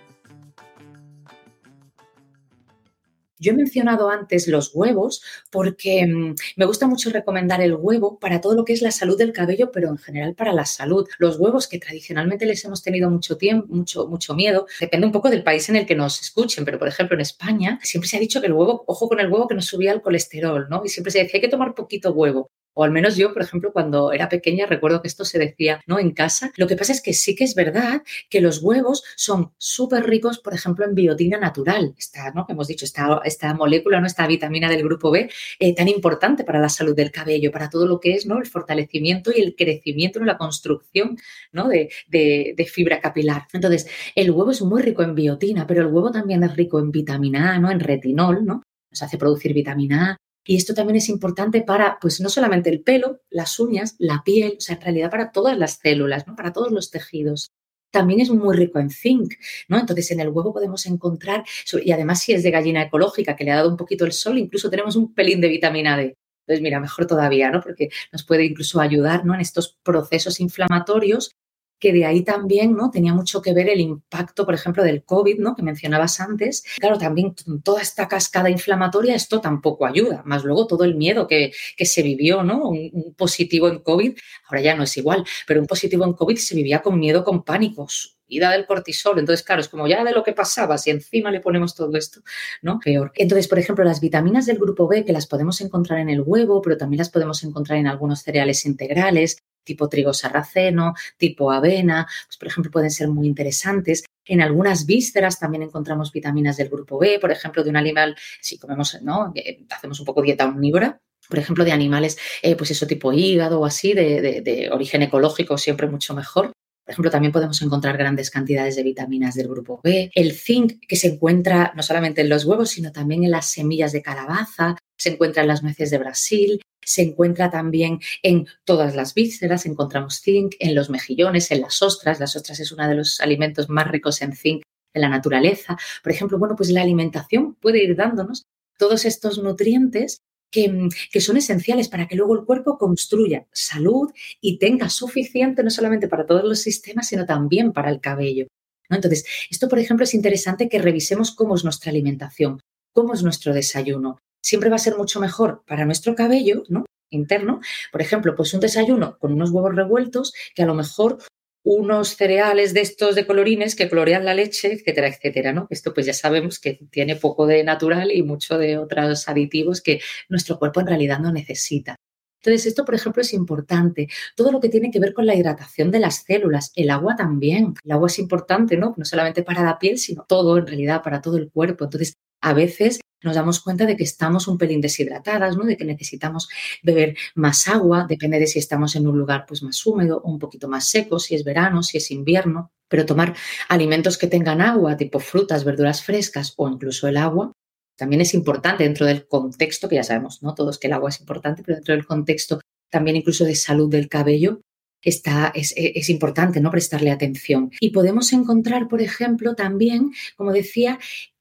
Yo 3.39 3.53
he 3.53 3.55
mencionado 3.55 4.09
antes 4.09 4.47
los 4.47 4.71
huevos 4.73 5.23
porque 5.49 6.05
mm, 6.05 6.35
me 6.57 6.65
gusta 6.65 6.87
mucho 6.87 7.09
recomendar 7.09 7.61
el 7.61 7.73
huevo 7.73 8.19
para 8.19 8.41
todo 8.41 8.53
lo 8.53 8.65
que 8.65 8.73
es 8.73 8.81
la 8.81 8.91
salud 8.91 9.17
del 9.17 9.33
cabello, 9.33 9.71
pero 9.71 9.89
en 9.89 9.97
general 9.97 10.35
para 10.35 10.53
la 10.53 10.65
salud. 10.65 11.07
Los 11.17 11.39
huevos 11.39 11.67
que 11.67 11.79
tradicionalmente 11.79 12.45
les 12.45 12.63
hemos 12.65 12.83
tenido 12.83 13.09
mucho 13.09 13.37
tiempo, 13.37 13.73
mucho, 13.73 14.07
mucho 14.07 14.35
miedo, 14.35 14.67
depende 14.79 15.07
un 15.07 15.13
poco 15.13 15.29
del 15.29 15.43
país 15.43 15.69
en 15.69 15.77
el 15.77 15.85
que 15.85 15.95
nos 15.95 16.19
escuchen, 16.21 16.65
pero 16.65 16.77
por 16.79 16.87
ejemplo 16.87 17.15
en 17.15 17.21
España 17.21 17.79
siempre 17.81 18.09
se 18.09 18.17
ha 18.17 18.19
dicho 18.19 18.41
que 18.41 18.47
el 18.47 18.53
huevo, 18.53 18.83
ojo 18.87 19.07
con 19.07 19.19
el 19.19 19.31
huevo 19.31 19.47
que 19.47 19.55
nos 19.55 19.65
subía 19.65 19.93
el 19.93 20.01
colesterol, 20.01 20.67
¿no? 20.69 20.81
Y 20.83 20.89
siempre 20.89 21.11
se 21.11 21.19
decía 21.19 21.37
hay 21.37 21.41
que 21.41 21.47
tomar 21.47 21.73
poquito 21.75 22.11
huevo 22.11 22.51
o 22.79 22.83
al 22.85 22.91
menos 22.91 23.17
yo, 23.17 23.33
por 23.33 23.41
ejemplo, 23.41 23.73
cuando 23.73 24.13
era 24.13 24.29
pequeña, 24.29 24.65
recuerdo 24.65 25.01
que 25.01 25.09
esto 25.09 25.25
se 25.25 25.37
decía, 25.37 25.81
¿no? 25.85 25.99
En 25.99 26.11
casa. 26.11 26.53
Lo 26.55 26.65
que 26.65 26.77
pasa 26.77 26.93
es 26.93 27.01
que 27.01 27.11
sí 27.11 27.35
que 27.35 27.43
es 27.43 27.53
verdad 27.53 28.03
que 28.29 28.39
los 28.39 28.63
huevos 28.63 29.03
son 29.17 29.51
súper 29.57 30.05
ricos, 30.05 30.39
por 30.39 30.53
ejemplo, 30.53 30.85
en 30.85 30.95
biotina 30.95 31.37
natural. 31.37 31.93
Esta, 31.97 32.31
¿no? 32.31 32.45
Hemos 32.47 32.69
dicho, 32.69 32.85
esta, 32.85 33.19
esta 33.25 33.53
molécula, 33.53 33.99
¿no? 33.99 34.07
Esta 34.07 34.25
vitamina 34.27 34.69
del 34.69 34.83
grupo 34.83 35.11
B, 35.11 35.29
eh, 35.59 35.75
tan 35.75 35.89
importante 35.89 36.45
para 36.45 36.61
la 36.61 36.69
salud 36.69 36.95
del 36.95 37.11
cabello, 37.11 37.51
para 37.51 37.69
todo 37.69 37.85
lo 37.85 37.99
que 37.99 38.13
es, 38.13 38.25
¿no? 38.25 38.37
El 38.37 38.45
fortalecimiento 38.45 39.29
y 39.35 39.41
el 39.41 39.57
crecimiento, 39.57 40.23
la 40.23 40.37
construcción, 40.37 41.17
¿no? 41.51 41.67
De, 41.67 41.89
de 42.07 42.65
fibra 42.65 43.01
capilar. 43.01 43.45
Entonces, 43.51 43.87
el 44.15 44.31
huevo 44.31 44.51
es 44.51 44.61
muy 44.61 44.81
rico 44.81 45.03
en 45.03 45.15
biotina, 45.15 45.67
pero 45.67 45.81
el 45.81 45.87
huevo 45.87 46.11
también 46.11 46.43
es 46.43 46.55
rico 46.55 46.79
en 46.79 46.91
vitamina 46.91 47.55
A, 47.55 47.59
¿no? 47.59 47.71
En 47.71 47.81
retinol, 47.81 48.45
¿no? 48.45 48.63
Nos 48.89 49.03
hace 49.03 49.17
producir 49.17 49.53
vitamina 49.53 50.11
A, 50.11 50.17
y 50.45 50.55
esto 50.55 50.73
también 50.73 50.97
es 50.97 51.09
importante 51.09 51.61
para, 51.61 51.97
pues 52.01 52.21
no 52.21 52.29
solamente 52.29 52.69
el 52.69 52.81
pelo, 52.81 53.21
las 53.29 53.59
uñas, 53.59 53.95
la 53.99 54.23
piel, 54.23 54.55
o 54.57 54.61
sea, 54.61 54.75
en 54.75 54.81
realidad 54.81 55.11
para 55.11 55.31
todas 55.31 55.57
las 55.57 55.79
células, 55.81 56.27
¿no? 56.27 56.35
para 56.35 56.53
todos 56.53 56.71
los 56.71 56.91
tejidos. 56.91 57.51
También 57.91 58.19
es 58.19 58.29
muy 58.29 58.55
rico 58.55 58.79
en 58.79 58.91
zinc, 58.91 59.33
¿no? 59.67 59.79
Entonces 59.79 60.11
en 60.11 60.19
el 60.19 60.29
huevo 60.29 60.53
podemos 60.53 60.85
encontrar, 60.85 61.43
y 61.83 61.91
además 61.91 62.21
si 62.21 62.33
es 62.33 62.43
de 62.43 62.51
gallina 62.51 62.83
ecológica 62.83 63.35
que 63.35 63.43
le 63.43 63.51
ha 63.51 63.55
dado 63.55 63.69
un 63.69 63.77
poquito 63.77 64.05
el 64.05 64.11
sol, 64.11 64.37
incluso 64.37 64.69
tenemos 64.69 64.95
un 64.95 65.13
pelín 65.13 65.41
de 65.41 65.47
vitamina 65.47 65.97
D. 65.97 66.15
Entonces, 66.45 66.63
mira, 66.63 66.79
mejor 66.79 67.07
todavía, 67.07 67.51
¿no? 67.51 67.61
Porque 67.61 67.89
nos 68.11 68.23
puede 68.25 68.45
incluso 68.45 68.79
ayudar, 68.79 69.25
¿no? 69.25 69.33
En 69.33 69.41
estos 69.41 69.77
procesos 69.83 70.39
inflamatorios 70.39 71.31
que 71.79 71.93
de 71.93 72.05
ahí 72.05 72.23
también 72.23 72.75
¿no? 72.75 72.91
tenía 72.91 73.13
mucho 73.13 73.41
que 73.41 73.53
ver 73.53 73.69
el 73.69 73.79
impacto, 73.79 74.45
por 74.45 74.53
ejemplo, 74.53 74.83
del 74.83 75.03
COVID, 75.03 75.39
¿no? 75.39 75.55
que 75.55 75.63
mencionabas 75.63 76.19
antes. 76.19 76.63
Claro, 76.77 76.97
también 76.97 77.33
toda 77.63 77.81
esta 77.81 78.07
cascada 78.07 78.49
inflamatoria, 78.49 79.15
esto 79.15 79.41
tampoco 79.41 79.85
ayuda, 79.85 80.21
más 80.25 80.43
luego 80.43 80.67
todo 80.67 80.83
el 80.83 80.95
miedo 80.95 81.27
que, 81.27 81.51
se 81.79 82.03
vivió, 82.03 82.43
¿no? 82.43 82.69
Un, 82.69 83.15
positivo 83.17 83.67
en 83.67 83.79
COVID, 83.79 84.15
ahora 84.47 84.61
ya 84.61 84.75
no 84.75 84.83
es 84.83 84.95
igual, 84.97 85.25
pero 85.47 85.59
un 85.59 85.65
positivo 85.65 86.05
en 86.05 86.13
COVID 86.13 86.37
se 86.37 86.55
vivía 86.55 86.81
con 86.81 86.99
miedo, 86.99 87.23
con 87.23 87.43
pánicos, 87.43 88.19
ida 88.27 88.51
del 88.51 88.65
cortisol. 88.65 89.19
Entonces, 89.19 89.43
claro, 89.45 89.61
es 89.61 89.67
como 89.67 89.87
ya 89.87 90.03
de 90.03 90.11
lo 90.11 90.23
que 90.23 90.33
pasaba, 90.33 90.77
si 90.77 90.91
encima 90.91 91.31
le 91.31 91.39
ponemos 91.39 91.75
todo 91.75 91.97
esto, 91.97 92.21
¿no? 92.61 92.79
Peor. 92.79 93.11
Entonces, 93.15 93.47
por 93.47 93.59
ejemplo, 93.59 93.83
las 93.83 93.99
vitaminas 93.99 94.45
del 94.45 94.59
grupo 94.59 94.87
B, 94.87 95.03
que 95.03 95.13
las 95.13 95.27
podemos 95.27 95.59
encontrar 95.61 95.99
en 95.99 96.09
el 96.09 96.21
huevo, 96.21 96.61
pero 96.61 96.77
también 96.77 96.99
las 96.99 97.09
podemos 97.09 97.43
encontrar 97.43 97.79
en 97.79 97.87
algunos 97.87 98.21
cereales 98.21 98.65
integrales, 98.65 99.41
tipo 99.69 99.87
trigo 99.87 100.13
sarraceno, 100.13 100.95
tipo 101.17 101.51
avena, 101.51 102.07
pues 102.25 102.37
por 102.37 102.47
ejemplo 102.47 102.71
pueden 102.71 102.89
ser 102.89 103.07
muy 103.07 103.27
interesantes. 103.27 104.03
En 104.25 104.41
algunas 104.41 104.87
vísceras 104.87 105.39
también 105.39 105.61
encontramos 105.61 106.11
vitaminas 106.11 106.57
del 106.57 106.69
grupo 106.69 106.97
B, 106.97 107.19
por 107.21 107.31
ejemplo, 107.31 107.63
de 107.63 107.69
un 107.69 107.77
animal, 107.77 108.15
si 108.41 108.57
comemos, 108.57 108.99
¿no? 109.03 109.31
Eh, 109.35 109.65
hacemos 109.69 109.99
un 109.99 110.05
poco 110.07 110.23
dieta 110.23 110.45
omnívora, 110.45 110.99
por 111.29 111.37
ejemplo, 111.37 111.63
de 111.63 111.71
animales, 111.71 112.17
eh, 112.41 112.55
pues 112.55 112.71
eso 112.71 112.87
tipo 112.87 113.13
hígado 113.13 113.61
o 113.61 113.65
así, 113.65 113.93
de, 113.93 114.41
de, 114.41 114.69
origen 114.71 115.03
ecológico, 115.03 115.57
siempre 115.57 115.87
mucho 115.87 116.15
mejor. 116.15 116.51
Por 116.83 116.93
ejemplo, 116.93 117.11
también 117.11 117.31
podemos 117.31 117.61
encontrar 117.61 117.97
grandes 117.97 118.31
cantidades 118.31 118.75
de 118.75 118.81
vitaminas 118.81 119.35
del 119.35 119.47
grupo 119.47 119.79
B. 119.83 120.09
El 120.15 120.33
zinc, 120.33 120.79
que 120.87 120.95
se 120.95 121.09
encuentra 121.09 121.71
no 121.75 121.83
solamente 121.83 122.21
en 122.21 122.29
los 122.29 122.45
huevos, 122.45 122.71
sino 122.71 122.91
también 122.91 123.23
en 123.23 123.29
las 123.29 123.51
semillas 123.51 123.91
de 123.91 124.01
calabaza, 124.01 124.75
se 124.97 125.09
encuentra 125.09 125.43
en 125.43 125.49
las 125.49 125.61
nueces 125.61 125.91
de 125.91 125.99
Brasil, 125.99 126.59
se 126.89 127.03
encuentra 127.03 127.51
también 127.51 127.99
en 128.23 128.47
todas 128.63 128.95
las 128.95 129.13
vísceras, 129.13 129.67
encontramos 129.67 130.21
zinc 130.21 130.55
en 130.57 130.73
los 130.73 130.89
mejillones, 130.89 131.51
en 131.51 131.61
las 131.61 131.83
ostras. 131.83 132.19
Las 132.19 132.35
ostras 132.35 132.59
es 132.59 132.71
uno 132.71 132.87
de 132.87 132.95
los 132.95 133.21
alimentos 133.21 133.69
más 133.69 133.87
ricos 133.87 134.23
en 134.23 134.33
zinc 134.35 134.63
en 134.95 135.01
la 135.01 135.09
naturaleza. 135.09 135.77
Por 136.01 136.11
ejemplo, 136.11 136.39
bueno, 136.39 136.55
pues 136.55 136.71
la 136.71 136.81
alimentación 136.81 137.53
puede 137.53 137.83
ir 137.83 137.95
dándonos 137.95 138.47
todos 138.79 139.05
estos 139.05 139.37
nutrientes 139.37 140.21
que, 140.51 140.89
que, 141.11 141.21
son 141.21 141.37
esenciales 141.37 141.89
para 141.89 142.07
que 142.07 142.15
luego 142.15 142.33
el 142.33 142.43
cuerpo 142.43 142.79
construya 142.79 143.45
salud 143.51 144.09
y 144.41 144.57
tenga 144.57 144.89
suficiente 144.89 145.63
no 145.63 145.69
solamente 145.69 146.07
para 146.07 146.25
todos 146.25 146.43
los 146.43 146.59
sistemas, 146.59 147.07
sino 147.07 147.27
también 147.27 147.71
para 147.71 147.91
el 147.91 148.01
cabello. 148.01 148.47
Entonces, 148.89 149.25
esto, 149.51 149.69
por 149.69 149.77
ejemplo, 149.77 150.05
es 150.05 150.15
interesante 150.15 150.67
que 150.67 150.79
revisemos 150.79 151.35
cómo 151.35 151.53
es 151.53 151.63
nuestra 151.63 151.91
alimentación, 151.91 152.61
cómo 152.93 153.13
es 153.13 153.21
nuestro 153.21 153.53
desayuno, 153.53 154.17
siempre 154.41 154.69
va 154.69 154.77
a 154.77 154.79
ser 154.79 154.97
mucho 154.97 155.19
mejor 155.19 155.63
para 155.65 155.85
nuestro 155.85 156.15
cabello, 156.15 156.63
¿no? 156.69 156.85
Interno. 157.09 157.59
Por 157.91 158.01
ejemplo, 158.01 158.35
pues 158.35 158.53
un 158.53 158.59
desayuno 158.59 159.17
con 159.19 159.33
unos 159.33 159.51
huevos 159.51 159.75
revueltos 159.75 160.33
que 160.55 160.63
a 160.63 160.65
lo 160.65 160.75
mejor 160.75 161.17
unos 161.63 162.15
cereales 162.15 162.73
de 162.73 162.81
estos 162.81 163.15
de 163.15 163.27
colorines 163.27 163.75
que 163.75 163.89
colorean 163.89 164.25
la 164.25 164.33
leche, 164.33 164.71
etcétera, 164.73 165.07
etcétera, 165.07 165.53
¿no? 165.53 165.67
Esto 165.69 165.93
pues 165.93 166.05
ya 166.05 166.13
sabemos 166.13 166.59
que 166.59 166.79
tiene 166.89 167.15
poco 167.15 167.45
de 167.47 167.63
natural 167.63 168.11
y 168.11 168.23
mucho 168.23 168.57
de 168.57 168.77
otros 168.77 169.27
aditivos 169.27 169.81
que 169.81 169.99
nuestro 170.29 170.57
cuerpo 170.57 170.79
en 170.79 170.87
realidad 170.87 171.19
no 171.19 171.31
necesita. 171.31 171.95
Entonces, 172.41 172.67
esto, 172.67 172.85
por 172.85 172.95
ejemplo, 172.95 173.21
es 173.21 173.33
importante. 173.33 174.07
Todo 174.35 174.51
lo 174.51 174.61
que 174.61 174.69
tiene 174.69 174.91
que 174.91 174.99
ver 174.99 175.13
con 175.13 175.25
la 175.25 175.35
hidratación 175.35 175.91
de 175.91 175.99
las 175.99 176.23
células, 176.23 176.71
el 176.75 176.89
agua 176.89 177.15
también. 177.17 177.73
El 177.83 177.91
agua 177.91 178.07
es 178.07 178.17
importante, 178.17 178.77
¿no? 178.77 178.93
No 178.97 179.03
solamente 179.03 179.43
para 179.43 179.61
la 179.61 179.77
piel, 179.77 179.97
sino 179.97 180.25
todo, 180.27 180.57
en 180.57 180.65
realidad, 180.65 181.03
para 181.03 181.21
todo 181.21 181.37
el 181.37 181.51
cuerpo. 181.51 181.83
Entonces, 181.83 182.13
a 182.41 182.53
veces 182.53 183.01
nos 183.23 183.35
damos 183.35 183.59
cuenta 183.59 183.85
de 183.85 183.95
que 183.95 184.03
estamos 184.03 184.47
un 184.47 184.57
pelín 184.57 184.81
deshidratadas, 184.81 185.57
¿no? 185.57 185.65
de 185.65 185.77
que 185.77 185.85
necesitamos 185.85 186.49
beber 186.83 187.17
más 187.35 187.67
agua, 187.67 188.05
depende 188.07 188.39
de 188.39 188.47
si 188.47 188.59
estamos 188.59 188.95
en 188.95 189.07
un 189.07 189.17
lugar 189.17 189.45
pues, 189.47 189.63
más 189.63 189.85
húmedo 189.85 190.21
o 190.23 190.31
un 190.31 190.39
poquito 190.39 190.67
más 190.67 190.87
seco, 190.87 191.19
si 191.19 191.35
es 191.35 191.43
verano, 191.43 191.83
si 191.83 191.97
es 191.97 192.11
invierno, 192.11 192.71
pero 192.87 193.05
tomar 193.05 193.35
alimentos 193.67 194.17
que 194.17 194.27
tengan 194.27 194.61
agua, 194.61 194.97
tipo 194.97 195.19
frutas, 195.19 195.63
verduras 195.63 196.03
frescas 196.03 196.53
o 196.57 196.67
incluso 196.67 197.07
el 197.07 197.17
agua, 197.17 197.51
también 197.95 198.21
es 198.21 198.33
importante 198.33 198.83
dentro 198.85 199.05
del 199.05 199.27
contexto, 199.27 199.89
que 199.89 199.95
ya 199.95 200.03
sabemos, 200.03 200.41
¿no? 200.41 200.55
Todos 200.55 200.79
que 200.79 200.87
el 200.87 200.93
agua 200.93 201.09
es 201.09 201.19
importante, 201.19 201.63
pero 201.63 201.75
dentro 201.75 201.93
del 201.93 202.05
contexto 202.05 202.61
también 202.89 203.17
incluso 203.17 203.45
de 203.45 203.55
salud 203.55 203.89
del 203.89 204.09
cabello, 204.09 204.61
Está, 205.01 205.53
es, 205.55 205.73
es, 205.77 206.09
importante 206.09 206.59
¿no? 206.59 206.71
prestarle 206.71 207.09
atención. 207.09 207.71
Y 207.79 207.91
podemos 207.91 208.33
encontrar, 208.33 208.89
por 208.89 209.01
ejemplo, 209.01 209.55
también, 209.55 210.11
como 210.35 210.51
decía, 210.51 210.99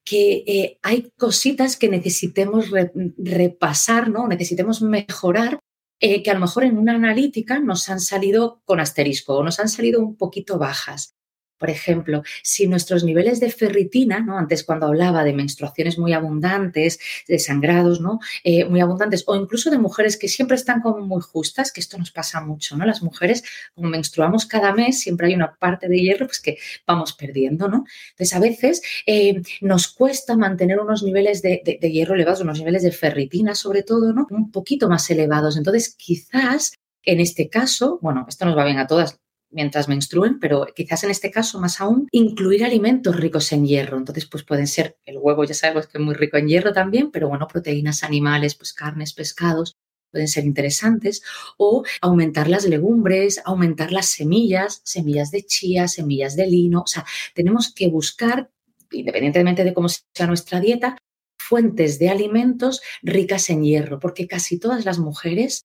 que 0.09 0.43
eh, 0.47 0.79
hay 0.83 1.13
cositas 1.19 1.77
que 1.77 1.91
necesitemos 1.91 2.71
repasar, 3.19 4.09
¿no? 4.09 4.27
necesitemos 4.27 4.81
mejorar, 4.81 5.61
eh, 6.01 6.23
que 6.23 6.31
a 6.31 6.35
lo 6.35 6.41
mejor 6.41 6.65
en 6.65 6.79
una 6.79 6.95
analítica 6.95 7.59
nos 7.59 7.91
han 7.91 8.01
salido 8.01 8.63
con 8.65 8.81
asterisco 8.81 9.35
o 9.37 9.45
nos 9.45 9.61
han 9.61 9.69
salido 9.69 10.01
un 10.01 10.17
poquito 10.17 10.59
bajas. 10.59 11.15
Por 11.59 11.71
ejemplo, 11.71 12.23
si 12.43 12.67
nuestros 12.67 13.05
niveles 13.05 13.41
de 13.41 13.51
ferritina, 13.51 14.21
¿no? 14.21 14.39
antes 14.39 14.65
cuando 14.65 14.87
hablaba 14.87 15.25
de 15.25 15.33
menstruaciones 15.33 15.99
muy 15.99 16.13
abundantes, 16.13 16.99
de 17.27 17.39
sangrados 17.39 18.01
¿no? 18.01 18.21
Eh, 18.45 18.65
muy 18.65 18.81
abundantes, 18.81 19.25
o 19.27 19.35
incluso 19.35 19.71
de 19.71 19.79
mujeres 19.79 20.17
que 20.17 20.29
siempre 20.29 20.57
están 20.57 20.81
como 20.81 21.05
muy 21.05 21.21
justas, 21.21 21.73
que 21.73 21.81
esto 21.81 21.99
nos 21.99 22.11
pasa 22.11 22.41
mucho, 22.41 22.77
¿no? 22.77 22.87
Las 22.87 23.03
mujeres, 23.03 23.43
como 23.75 23.89
menstruamos 23.89 24.47
cada 24.47 24.73
mes, 24.73 25.01
siempre 25.01 25.29
hay 25.29 25.35
una 25.35 25.55
parte 25.55 25.89
de 25.89 26.01
hierro 26.01 26.27
pues, 26.27 26.41
que 26.41 26.59
vamos 26.87 27.13
perdiendo, 27.13 27.69
¿no? 27.69 27.85
Entonces, 28.11 28.35
a 28.35 28.41
veces 28.41 28.83
eh, 29.07 29.43
nos 29.61 29.89
cuesta 29.89 30.37
mantener 30.37 30.79
unos 30.81 31.03
niveles 31.03 31.43
de, 31.43 31.63
de 31.81 31.91
hierro 31.91 32.15
elevados, 32.15 32.41
unos 32.41 32.59
niveles 32.59 32.83
de 32.83 32.93
ferritina 32.93 33.55
sobre 33.55 33.83
todo, 33.83 34.13
¿no? 34.13 34.27
Un 34.31 34.51
poquito 34.51 34.89
más 34.89 35.11
elevados. 35.11 35.57
Entonces, 35.57 35.95
quizás 35.97 36.73
en 37.05 37.21
este 37.21 37.49
caso, 37.49 37.99
bueno, 38.03 38.27
esto 38.29 38.45
nos 38.45 38.57
va 38.57 38.65
bien 38.65 38.79
a 38.79 38.87
todas, 38.87 39.19
mientras 39.51 39.89
menstruen, 39.89 40.39
pero 40.39 40.67
quizás 40.75 41.05
en 41.05 41.11
este 41.11 41.31
caso 41.31 41.61
más 41.61 41.81
aún, 41.81 42.09
incluir 42.13 42.65
alimentos 42.65 43.17
ricos 43.17 43.53
en 43.53 43.67
hierro. 43.67 43.97
Entonces, 43.97 44.27
pues 44.27 44.45
pueden 44.45 44.67
ser 44.67 44.99
el 45.05 45.19
huevo, 45.19 45.45
ya 45.45 45.55
sabemos 45.55 45.87
que 45.87 45.99
es 45.99 46.05
muy 46.05 46.15
rico 46.15 46.37
en 46.37 46.49
hierro 46.49 46.73
también, 46.73 47.11
pero 47.11 47.29
bueno, 47.29 47.49
proteínas 47.49 48.05
animales, 48.05 48.55
pues 48.55 48.73
carnes, 48.73 49.13
pescados, 49.15 49.77
pueden 50.11 50.29
ser 50.29 50.45
interesantes, 50.45 51.23
o 51.57 51.85
aumentar 52.01 52.49
las 52.49 52.65
legumbres, 52.65 53.43
aumentar 53.45 53.93
las 53.93 54.07
semillas, 54.07 54.81
semillas 54.85 55.31
de 55.31 55.45
chía, 55.45 55.89
semillas 55.89 56.35
de 56.37 56.47
lino, 56.47 56.83
o 56.83 56.87
sea, 56.87 57.05
tenemos 57.35 57.73
que 57.75 57.89
buscar, 57.89 58.51
independientemente 58.91 59.65
de 59.65 59.75
cómo 59.75 59.89
sea 59.89 60.27
nuestra 60.27 60.61
dieta, 60.61 60.97
fuentes 61.39 61.99
de 61.99 62.11
alimentos 62.11 62.81
ricas 63.03 63.49
en 63.51 63.63
hierro, 63.63 63.99
porque 64.01 64.27
casi 64.27 64.59
todas 64.59 64.85
las 64.85 64.99
mujeres 64.99 65.65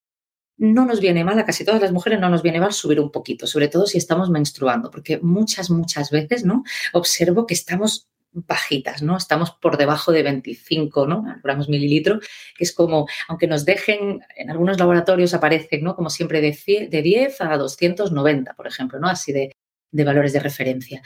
no 0.57 0.85
nos 0.85 0.99
viene 0.99 1.23
mal, 1.23 1.39
a 1.39 1.45
casi 1.45 1.65
todas 1.65 1.81
las 1.81 1.91
mujeres 1.91 2.19
no 2.19 2.29
nos 2.29 2.41
viene 2.41 2.59
mal 2.59 2.73
subir 2.73 2.99
un 2.99 3.11
poquito, 3.11 3.47
sobre 3.47 3.67
todo 3.67 3.85
si 3.87 3.97
estamos 3.97 4.29
menstruando, 4.29 4.91
porque 4.91 5.19
muchas, 5.19 5.69
muchas 5.69 6.11
veces, 6.11 6.45
¿no? 6.45 6.63
Observo 6.93 7.45
que 7.47 7.53
estamos 7.53 8.07
bajitas, 8.33 9.01
¿no? 9.01 9.17
Estamos 9.17 9.51
por 9.51 9.77
debajo 9.77 10.11
de 10.11 10.23
25, 10.23 11.07
¿no? 11.07 11.23
Gramos 11.43 11.69
mililitro, 11.69 12.19
que 12.57 12.63
es 12.63 12.71
como, 12.71 13.07
aunque 13.27 13.47
nos 13.47 13.65
dejen, 13.65 14.21
en 14.35 14.49
algunos 14.49 14.79
laboratorios 14.79 15.33
aparecen, 15.33 15.83
¿no? 15.83 15.95
Como 15.95 16.09
siempre 16.09 16.41
de, 16.41 16.87
de 16.89 17.01
10 17.01 17.41
a 17.41 17.57
290, 17.57 18.53
por 18.55 18.67
ejemplo, 18.67 18.99
¿no? 18.99 19.07
Así 19.07 19.31
de, 19.31 19.51
de 19.91 20.03
valores 20.03 20.33
de 20.33 20.39
referencia. 20.39 21.01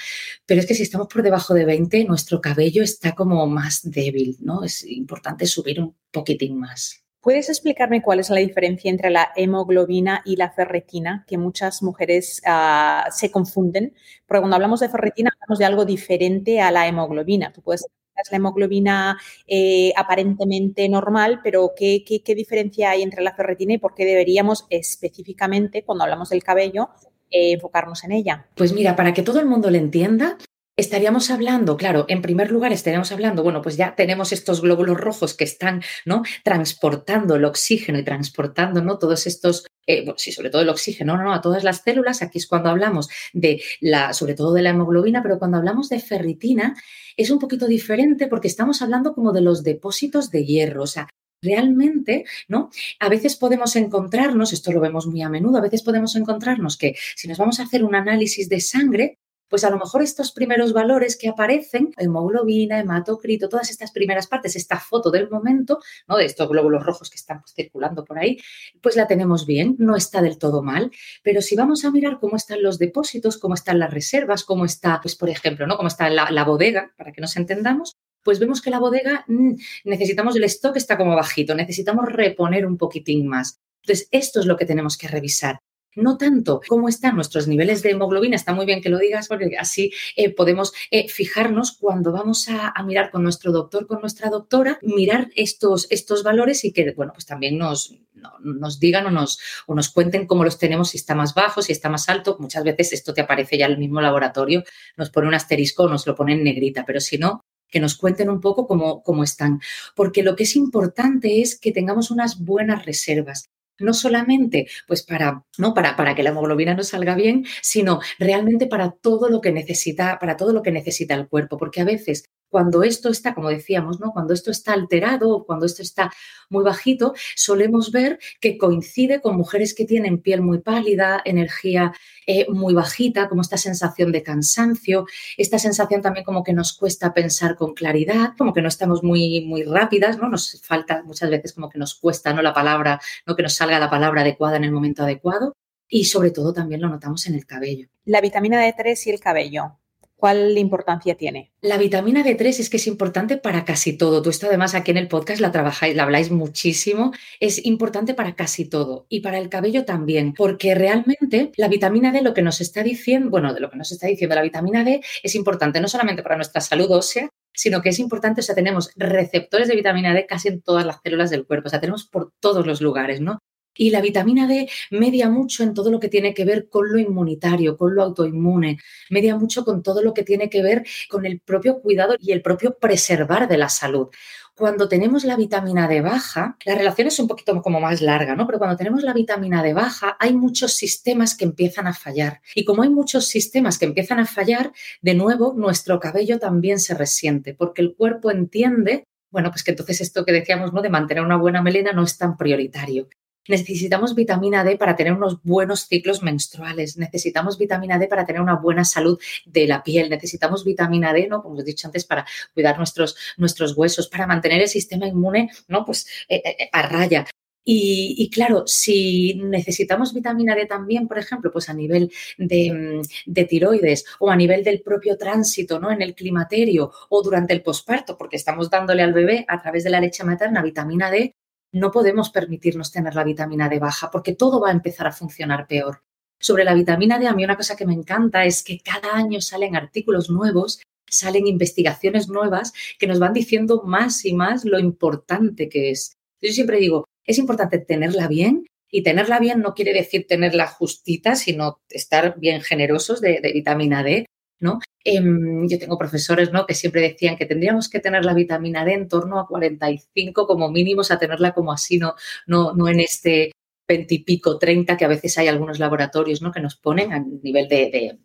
Pero 0.46 0.62
es 0.62 0.68
que 0.68 0.74
si 0.74 0.84
estamos 0.84 1.08
por 1.08 1.22
debajo 1.22 1.54
de 1.54 1.66
20, 1.66 2.06
nuestro 2.06 2.42
cabello 2.42 2.84
está 2.84 3.14
como 3.14 3.46
más 3.48 3.82
débil, 3.84 4.38
¿no? 4.40 4.64
Es 4.64 4.86
importante 4.86 5.46
subir 5.46 5.82
un 5.82 5.96
poquitín 6.12 6.58
más. 6.58 7.07
¿Puedes 7.28 7.50
explicarme 7.50 8.02
cuál 8.02 8.22
es 8.22 8.30
la 8.30 8.40
diferencia 8.40 8.90
entre 8.90 9.10
la 9.10 9.34
hemoglobina 9.36 10.22
y 10.24 10.38
la 10.38 10.50
ferretina, 10.50 11.26
que 11.28 11.38
muchas 11.38 11.84
mujeres 11.84 12.42
uh, 12.48 13.12
se 13.12 13.30
confunden? 13.32 13.94
Porque 14.26 14.40
cuando 14.40 14.56
hablamos 14.56 14.80
de 14.80 14.88
ferretina 14.88 15.32
hablamos 15.36 15.60
de 15.60 15.66
algo 15.66 15.84
diferente 15.84 16.62
a 16.62 16.72
la 16.72 16.88
hemoglobina. 16.88 17.52
Tú 17.52 17.62
puedes 17.62 17.82
es 17.82 18.32
la 18.32 18.38
hemoglobina 18.38 19.20
eh, 19.46 19.92
aparentemente 19.98 20.88
normal, 20.88 21.42
pero 21.44 21.74
¿qué, 21.76 22.06
¿qué, 22.06 22.34
diferencia 22.34 22.92
hay 22.92 23.02
entre 23.02 23.22
la 23.22 23.36
ferretina 23.36 23.74
y 23.74 23.78
por 23.78 23.94
qué 23.94 24.06
deberíamos 24.06 24.66
específicamente, 24.70 25.84
cuando 25.84 26.06
hablamos 26.06 26.30
del 26.30 26.44
cabello, 26.44 26.92
eh, 27.30 27.52
enfocarnos 27.52 28.06
en 28.06 28.14
ella? 28.14 28.48
Pues 28.56 28.72
mira, 28.72 28.96
para 28.96 29.14
que 29.14 29.22
todo 29.22 29.42
el 29.42 29.48
mundo 29.48 29.70
lo 29.70 29.76
entienda, 29.76 30.38
estaríamos 30.78 31.32
hablando, 31.32 31.76
claro, 31.76 32.06
en 32.08 32.22
primer 32.22 32.52
lugar 32.52 32.72
estaríamos 32.72 33.12
hablando, 33.12 33.44
bueno, 33.44 33.62
pues 33.64 33.78
ya 33.78 33.96
tenemos 33.96 34.32
estos 34.32 34.62
glóbulos 34.62 34.98
rojos 34.98 35.34
que 35.34 35.44
están, 35.44 35.82
¿no? 36.06 36.22
Transportando 36.44 37.36
el 37.36 37.46
oxígeno 37.46 37.98
y 37.98 38.04
transportando, 38.04 38.84
¿no? 38.84 39.00
Todos 39.00 39.26
estos, 39.26 39.66
eh, 39.88 40.06
bueno, 40.06 40.20
sí, 40.20 40.32
sobre 40.32 40.52
todo 40.52 40.62
el 40.62 40.70
oxígeno, 40.70 41.18
no, 41.18 41.24
no, 41.24 41.34
a 41.34 41.42
todas 41.42 41.64
las 41.64 41.82
células. 41.82 42.22
Aquí 42.22 42.38
es 42.38 42.48
cuando 42.48 42.70
hablamos 42.70 43.10
de 43.34 43.62
la, 43.82 44.14
sobre 44.14 44.36
todo 44.36 44.54
de 44.54 44.62
la 44.62 44.70
hemoglobina, 44.70 45.24
pero 45.24 45.40
cuando 45.40 45.58
hablamos 45.58 45.90
de 45.90 46.00
ferritina 46.00 46.76
es 47.18 47.32
un 47.32 47.40
poquito 47.40 47.68
diferente 47.68 48.28
porque 48.28 48.48
estamos 48.48 48.82
hablando 48.84 49.14
como 49.14 49.34
de 49.34 49.42
los 49.42 49.64
depósitos 49.64 50.30
de 50.30 50.46
hierro, 50.46 50.84
o 50.84 50.88
sea, 50.88 51.08
realmente, 51.42 52.26
¿no? 52.48 52.70
A 53.00 53.10
veces 53.10 53.36
podemos 53.36 53.76
encontrarnos, 53.76 54.54
esto 54.54 54.72
lo 54.72 54.80
vemos 54.80 55.08
muy 55.08 55.24
a 55.24 55.30
menudo, 55.30 55.58
a 55.58 55.62
veces 55.62 55.82
podemos 55.82 56.16
encontrarnos 56.16 56.78
que 56.78 56.96
si 57.16 57.28
nos 57.28 57.38
vamos 57.38 57.60
a 57.60 57.64
hacer 57.64 57.84
un 57.84 57.96
análisis 57.96 58.50
de 58.50 58.60
sangre, 58.60 59.18
pues 59.50 59.64
a 59.64 59.70
lo 59.70 59.78
mejor 59.78 60.02
estos 60.02 60.32
primeros 60.32 60.74
valores 60.74 61.18
que 61.18 61.30
aparecen, 61.30 61.92
hemoglobina, 61.98 62.80
hematocrito, 62.80 63.50
todas 63.50 63.70
estas 63.70 63.92
primeras 63.92 64.28
partes, 64.28 64.56
esta 64.56 64.80
foto 64.80 65.12
del 65.12 65.30
momento, 65.30 65.80
¿no? 66.08 66.18
De 66.18 66.26
estos 66.26 66.50
glóbulos 66.50 66.86
rojos 66.86 67.10
que 67.10 67.16
están 67.16 67.42
pues, 67.42 67.54
circulando 67.54 68.04
por 68.04 68.20
ahí, 68.20 68.38
pues 68.82 68.96
la 68.96 69.08
tenemos 69.08 69.46
bien, 69.46 69.76
no 69.80 69.96
está 69.96 70.22
del 70.22 70.38
todo 70.38 70.62
mal. 70.64 70.92
Pero 71.24 71.42
si 71.42 71.56
vamos 71.56 71.86
a 71.86 71.92
mirar 71.92 72.20
cómo 72.20 72.36
están 72.36 72.62
los 72.62 72.78
depósitos, 72.78 73.38
cómo 73.38 73.54
están 73.54 73.80
las 73.80 73.94
reservas, 73.94 74.44
cómo 74.44 74.66
está, 74.66 75.00
pues 75.02 75.16
por 75.16 75.30
ejemplo, 75.30 75.68
¿no? 75.68 75.78
Cómo 75.78 75.88
está 75.88 76.10
la, 76.10 76.44
bodega, 76.44 76.94
para 76.98 77.12
que 77.12 77.22
nos 77.22 77.36
entendamos, 77.36 77.96
pues 78.24 78.40
vemos 78.40 78.62
que 78.62 78.70
la 78.70 78.80
bodega 78.80 79.26
mm, 79.28 79.54
necesitamos 79.86 80.36
el 80.36 80.44
stock 80.46 80.76
está 80.78 80.98
como 80.98 81.16
bajito, 81.16 81.56
necesitamos 81.56 82.06
reponer 82.06 82.66
un 82.66 82.78
poquitín 82.78 83.28
más. 83.28 83.60
Entonces, 83.84 84.08
esto 84.12 84.40
es 84.40 84.46
lo 84.46 84.58
que 84.58 84.66
tenemos 84.66 84.98
que 84.98 85.08
revisar 85.08 85.60
no 85.98 86.18
tanto 86.18 86.62
cómo 86.68 86.88
están 86.88 87.16
nuestros 87.16 87.48
niveles 87.48 87.82
de 87.82 87.92
hemoglobina, 87.92 88.36
está 88.36 88.54
muy 88.54 88.66
bien 88.66 88.82
que 88.82 88.90
lo 88.90 89.00
digas 89.00 89.28
porque 89.28 89.58
así 89.58 89.92
eh, 90.16 90.34
podemos 90.34 90.74
eh, 90.92 91.10
fijarnos 91.10 91.72
cuando 91.72 92.12
vamos 92.12 92.48
a, 92.50 92.74
mirar 92.84 93.12
con 93.12 93.24
nuestro 93.24 93.52
doctor, 93.52 93.88
con 93.88 94.00
nuestra 94.00 94.30
doctora, 94.30 94.80
mirar 94.82 95.30
estos, 95.36 95.88
estos 95.90 96.24
valores 96.24 96.64
y 96.64 96.72
que, 96.72 96.94
bueno, 96.94 97.12
pues 97.14 97.26
también 97.26 97.58
nos, 97.58 97.96
nos 98.42 98.80
digan 98.80 99.08
o 99.08 99.12
nos, 99.12 99.40
o 99.66 99.76
nos 99.76 99.90
cuenten 99.90 100.28
cómo 100.28 100.44
los 100.44 100.58
tenemos, 100.58 100.92
si 100.92 100.98
está 100.98 101.16
más 101.16 101.34
bajo, 101.34 101.62
si 101.62 101.72
está 101.72 101.90
más 101.90 102.08
alto. 102.08 102.38
Muchas 102.40 102.64
veces 102.64 102.94
esto 102.94 103.14
te 103.14 103.22
aparece 103.22 103.58
ya 103.58 103.66
en 103.66 103.74
el 103.74 103.78
mismo 103.80 104.00
laboratorio, 104.00 104.64
nos 104.96 105.10
pone 105.10 105.28
un 105.28 105.34
asterisco, 105.34 105.90
nos 105.90 106.06
lo 106.08 106.16
pone 106.16 106.34
en 106.34 106.44
negrita, 106.44 106.86
pero 106.86 107.00
si 107.00 107.18
no, 107.18 107.42
que 107.70 107.80
nos 107.80 107.98
cuenten 107.98 108.30
un 108.30 108.40
poco 108.40 108.68
cómo, 108.68 109.04
cómo, 109.04 109.24
están. 109.24 109.60
Porque 109.96 110.24
lo 110.24 110.36
que 110.36 110.44
es 110.44 110.56
importante 110.56 111.42
es 111.42 111.60
que 111.60 111.72
tengamos 111.72 112.12
unas 112.12 112.40
buenas 112.40 112.86
reservas 112.86 113.50
no 113.80 113.94
solamente 113.94 114.68
pues 114.88 115.04
para, 115.04 115.44
¿no? 115.58 115.74
para, 115.74 115.96
para 115.96 116.16
que 116.16 116.24
la 116.24 116.30
hemoglobina 116.30 116.74
nos 116.74 116.90
salga 116.90 117.16
bien, 117.16 117.46
sino 117.62 118.00
realmente 118.20 118.68
para 118.68 118.92
todo 118.92 119.30
lo 119.30 119.42
que 119.42 119.52
necesita, 119.52 120.20
para 120.20 120.38
todo 120.38 120.54
lo 120.54 120.62
que 120.62 120.72
necesita 120.72 121.16
el 121.16 121.28
cuerpo, 121.28 121.58
porque 121.58 121.82
a 121.82 121.86
veces 121.86 122.26
cuando 122.50 122.84
esto 122.84 123.10
está, 123.10 123.34
como 123.34 123.50
decíamos, 123.50 124.00
¿no? 124.00 124.12
Cuando 124.12 124.34
esto 124.34 124.52
está 124.52 124.74
alterado 124.74 125.30
o 125.30 125.46
cuando 125.46 125.66
esto 125.66 125.82
está 125.82 126.12
muy 126.50 126.64
bajito, 126.64 127.14
solemos 127.36 127.92
ver 127.92 128.20
que 128.40 128.58
coincide 128.58 129.22
con 129.22 129.36
mujeres 129.36 129.74
que 129.74 129.86
tienen 129.86 130.20
piel 130.20 130.42
muy 130.42 130.60
pálida, 130.60 131.22
energía 131.26 131.94
eh, 132.26 132.46
muy 132.50 132.74
bajita, 132.74 133.30
como 133.30 133.42
esta 133.42 133.58
sensación 133.58 134.12
de 134.12 134.24
cansancio, 134.24 135.06
esta 135.38 135.60
sensación 135.60 136.02
también 136.02 136.26
como 136.26 136.44
que 136.44 136.54
nos 136.54 136.74
cuesta 136.74 137.14
pensar 137.14 137.56
con 137.56 137.74
claridad, 137.74 138.34
como 138.38 138.54
que 138.54 138.62
no 138.62 138.68
estamos 138.68 139.04
muy, 139.04 139.46
muy 139.46 139.64
rápidas, 139.64 140.18
¿no? 140.18 140.30
Nos 140.30 140.62
falta 140.62 141.04
muchas 141.04 141.30
veces 141.30 141.54
como 141.54 141.70
que 141.70 141.80
nos 141.80 141.96
cuesta, 141.96 142.34
¿no? 142.34 142.42
La 142.42 142.54
palabra, 142.54 143.00
¿no? 143.26 143.36
Que 143.36 143.44
nos 143.44 143.54
salga 143.54 143.80
la 143.80 143.90
palabra 143.90 144.22
adecuada 144.22 144.58
en 144.58 144.64
el 144.64 144.72
momento 144.72 145.04
adecuado. 145.04 145.54
Y 145.90 146.06
sobre 146.06 146.32
todo 146.32 146.52
también 146.52 146.82
lo 146.82 146.90
notamos 146.90 147.28
en 147.28 147.36
el 147.36 147.46
cabello. 147.46 147.88
La 148.04 148.20
vitamina 148.20 148.62
D3 148.62 149.08
y 149.08 149.10
el 149.12 149.20
cabello. 149.22 149.80
¿Cuál 150.18 150.58
importancia 150.58 151.14
tiene? 151.14 151.52
La 151.62 151.78
vitamina 151.78 152.24
D3 152.24 152.60
es 152.60 152.72
que 152.72 152.78
es 152.78 152.88
importante 152.88 153.38
para 153.38 153.66
casi 153.66 153.96
todo. 153.96 154.24
Tú 154.24 154.32
esto 154.32 154.48
además 154.48 154.74
aquí 154.74 154.90
en 154.90 154.98
el 154.98 155.08
podcast 155.08 155.40
la 155.40 155.52
trabajáis, 155.52 155.96
la 155.96 156.04
habláis 156.04 156.32
muchísimo. 156.32 157.12
Es 157.40 157.64
importante 157.64 158.16
para 158.16 158.34
casi 158.36 158.66
todo 158.66 159.06
y 159.10 159.20
para 159.20 159.38
el 159.38 159.48
cabello 159.48 159.86
también, 159.86 160.34
porque 160.34 160.74
realmente 160.74 161.52
la 161.56 161.68
vitamina 161.68 162.12
D 162.12 162.24
lo 162.24 162.34
que 162.34 162.42
nos 162.42 162.62
está 162.62 162.82
diciendo, 162.82 163.30
bueno, 163.30 163.54
de 163.54 163.60
lo 163.60 163.70
que 163.70 163.78
nos 163.78 163.92
está 163.92 164.08
diciendo 164.08 164.36
la 164.36 164.42
vitamina 164.42 164.84
D 164.84 165.02
es 165.22 165.36
importante 165.36 165.80
no 165.80 165.88
solamente 165.88 166.24
para 166.24 166.36
nuestra 166.36 166.62
salud 166.62 166.90
ósea, 166.90 167.30
sino 167.54 167.84
que 167.84 167.90
es 167.90 168.00
importante, 168.00 168.42
o 168.42 168.44
sea, 168.44 168.56
tenemos 168.56 168.90
receptores 168.96 169.68
de 169.68 169.76
vitamina 169.76 170.16
D 170.16 170.26
casi 170.26 170.48
en 170.48 170.64
todas 170.64 170.84
las 170.84 170.98
células 171.04 171.30
del 171.30 171.46
cuerpo, 171.46 171.68
o 171.68 171.70
sea, 171.70 171.80
tenemos 171.80 172.08
por 172.08 172.32
todos 172.40 172.66
los 172.66 172.82
lugares, 172.82 173.22
¿no? 173.22 173.38
Y 173.78 173.90
la 173.92 174.02
vitamina 174.02 174.48
D 174.48 174.70
media 174.92 175.30
mucho 175.30 175.64
en 175.64 175.74
todo 175.74 175.92
lo 175.92 176.00
que 176.00 176.10
tiene 176.10 176.34
que 176.34 176.46
ver 176.46 176.70
con 176.70 176.92
lo 176.92 177.00
inmunitario, 177.00 177.78
con 177.78 177.96
lo 177.96 178.04
autoinmune, 178.04 178.80
media 179.10 179.36
mucho 179.36 179.64
con 179.64 179.84
todo 179.84 180.02
lo 180.02 180.14
que 180.14 180.24
tiene 180.24 180.50
que 180.50 180.62
ver 180.62 180.86
con 181.10 181.26
el 181.26 181.40
propio 181.40 181.80
cuidado 181.82 182.16
y 182.20 182.32
el 182.32 182.42
propio 182.42 182.78
preservar 182.78 183.48
de 183.48 183.58
la 183.58 183.70
salud 183.70 184.10
cuando 184.58 184.90
tenemos 184.90 185.24
la 185.24 185.36
vitamina 185.36 185.88
D 185.88 186.02
baja, 186.02 186.58
la 186.66 186.74
relación 186.74 187.08
es 187.08 187.20
un 187.20 187.28
poquito 187.28 187.62
como 187.62 187.80
más 187.80 188.02
larga, 188.02 188.36
¿no? 188.36 188.48
Pero 188.48 188.58
cuando 188.58 188.76
tenemos 188.76 189.04
la 189.04 189.14
vitamina 189.14 189.62
D 189.62 189.74
baja, 189.74 190.18
hay 190.20 190.34
muchos 190.34 190.74
sistemas 190.74 191.38
que 191.38 191.46
empiezan 191.46 191.86
a 191.86 191.94
fallar. 191.94 192.42
Y 192.56 192.66
como 192.66 192.82
hay 192.82 192.90
muchos 192.90 193.28
sistemas 193.28 193.78
que 193.78 193.86
empiezan 193.86 194.20
a 194.20 194.26
fallar, 194.26 194.74
de 195.04 195.14
nuevo, 195.14 195.54
nuestro 195.56 196.00
cabello 196.00 196.40
también 196.40 196.80
se 196.80 196.96
resiente, 196.96 197.54
porque 197.54 197.84
el 197.84 197.96
cuerpo 197.96 198.32
entiende, 198.32 199.04
bueno, 199.30 199.52
pues 199.52 199.64
que 199.64 199.72
entonces 199.72 200.02
esto 200.02 200.26
que 200.26 200.32
decíamos, 200.32 200.74
¿no? 200.74 200.82
De 200.82 200.90
mantener 200.90 201.24
una 201.24 201.38
buena 201.38 201.62
melena 201.62 201.94
no 201.94 202.02
es 202.04 202.18
tan 202.18 202.36
prioritario. 202.36 203.10
Necesitamos 203.48 204.16
vitamina 204.16 204.64
D 204.64 204.78
para 204.78 204.96
tener 204.96 205.14
unos 205.14 205.42
buenos 205.44 205.88
ciclos 205.88 206.22
menstruales. 206.24 206.98
Necesitamos 206.98 207.58
vitamina 207.58 207.98
D 207.98 208.08
para 208.08 208.26
tener 208.26 208.42
una 208.42 208.56
buena 208.56 208.84
salud 208.84 209.20
de 209.46 209.68
la 209.68 209.84
piel. 209.84 210.10
Necesitamos 210.10 210.64
vitamina 210.64 211.14
D, 211.14 211.28
¿no? 211.28 211.42
Como 211.42 211.56
os 211.56 211.62
he 211.62 211.66
dicho 211.66 211.88
antes, 211.88 212.06
para 212.06 212.26
cuidar 212.54 212.78
nuestros, 212.78 213.16
nuestros 213.38 213.76
huesos, 213.78 214.08
para 214.08 214.28
mantener 214.28 214.62
el 214.62 214.68
sistema 214.70 215.08
inmune, 215.08 215.50
¿no? 215.68 215.86
Pues 215.86 216.08
eh, 216.30 216.42
eh, 216.46 216.70
a 216.72 216.82
raya. 216.84 217.26
Y, 217.70 218.30
claro, 218.30 218.64
si 218.66 219.34
necesitamos 219.44 220.14
vitamina 220.14 220.56
D 220.56 220.68
también, 220.68 221.06
por 221.06 221.18
ejemplo, 221.18 221.52
pues 221.52 221.68
a 221.68 221.74
nivel 221.74 222.10
de, 222.38 222.72
mm, 222.72 223.02
de, 223.26 223.44
tiroides 223.44 224.06
o 224.20 224.30
a 224.30 224.38
nivel 224.38 224.64
del 224.64 224.82
propio 224.82 225.18
tránsito, 225.18 225.78
¿no? 225.78 225.92
En 225.92 226.02
el 226.02 226.16
climaterio 226.16 226.94
o 227.10 227.22
durante 227.22 227.52
el 227.52 227.62
posparto, 227.64 228.18
porque 228.18 228.38
estamos 228.38 228.70
dándole 228.70 229.04
al 229.04 229.12
bebé 229.12 229.44
a 229.50 229.62
través 229.62 229.84
de 229.84 229.90
la 229.90 230.00
leche 230.00 230.24
materna 230.24 230.62
vitamina 230.62 231.12
D, 231.12 231.36
no 231.72 231.92
podemos 231.92 232.30
permitirnos 232.30 232.92
tener 232.92 233.16
la 233.16 233.24
vitamina 233.24 233.70
D 233.70 233.80
baja 233.80 234.10
porque 234.12 234.36
todo 234.36 234.60
va 234.60 234.70
a 234.70 234.74
empezar 234.74 235.08
a 235.08 235.12
funcionar 235.12 235.68
peor. 235.68 236.04
Sobre 236.40 236.64
la 236.64 236.74
vitamina 236.74 237.18
D, 237.18 237.28
a 237.28 237.34
mí 237.34 237.44
una 237.44 237.56
cosa 237.58 237.76
que 237.76 237.86
me 237.86 237.94
encanta 237.94 238.46
es 238.46 238.64
que 238.64 238.80
cada 238.80 239.16
año 239.16 239.42
salen 239.42 239.76
artículos 239.76 240.30
nuevos, 240.30 240.82
salen 241.10 241.48
investigaciones 241.48 242.30
nuevas 242.30 242.74
que 243.00 243.08
nos 243.08 243.20
van 243.20 243.34
diciendo 243.34 243.82
más 243.84 244.24
y 244.26 244.34
más 244.34 244.66
lo 244.66 244.80
importante 244.80 245.70
que 245.70 245.90
es. 245.92 246.14
Yo 246.42 246.52
siempre 246.52 246.78
digo, 246.78 247.06
es 247.26 247.38
importante 247.40 247.80
tenerla 247.80 248.28
bien 248.28 248.68
y 248.90 249.04
tenerla 249.04 249.40
bien 249.40 249.62
no 249.62 249.74
quiere 249.74 249.94
decir 249.94 250.28
tenerla 250.28 250.68
justita, 250.68 251.36
sino 251.36 251.82
estar 251.90 252.40
bien 252.40 252.62
generosos 252.62 253.20
de, 253.20 253.42
de 253.42 253.52
vitamina 253.52 254.04
D, 254.04 254.26
¿no? 254.60 254.80
Em, 255.04 255.68
yo 255.70 255.80
tengo 255.80 255.98
profesores 255.98 256.52
¿no? 256.52 256.66
que 256.66 256.74
siempre 256.74 257.02
decían 257.02 257.38
que 257.38 257.46
tendríamos 257.46 257.90
que 257.90 258.00
tener 258.00 258.26
la 258.26 258.34
vitamina 258.34 258.84
D 258.84 258.94
en 258.94 259.08
torno 259.08 259.40
a 259.40 259.48
45 259.48 260.46
como 260.48 260.70
mínimos, 260.70 261.12
a 261.12 261.20
tenerla 261.20 261.54
como 261.54 261.72
así, 261.72 261.98
no, 261.98 262.16
no, 262.46 262.74
no 262.74 262.90
en 262.90 263.00
este 263.00 263.52
20 263.88 264.16
y 264.16 264.24
pico, 264.24 264.58
30, 264.60 264.98
que 264.98 265.06
a 265.06 265.08
veces 265.08 265.38
hay 265.38 265.48
algunos 265.48 265.80
laboratorios 265.80 266.42
¿no? 266.42 266.52
que 266.52 266.60
nos 266.60 266.76
ponen 266.76 267.14
a 267.14 267.20
nivel 267.20 267.68
de, 267.68 268.20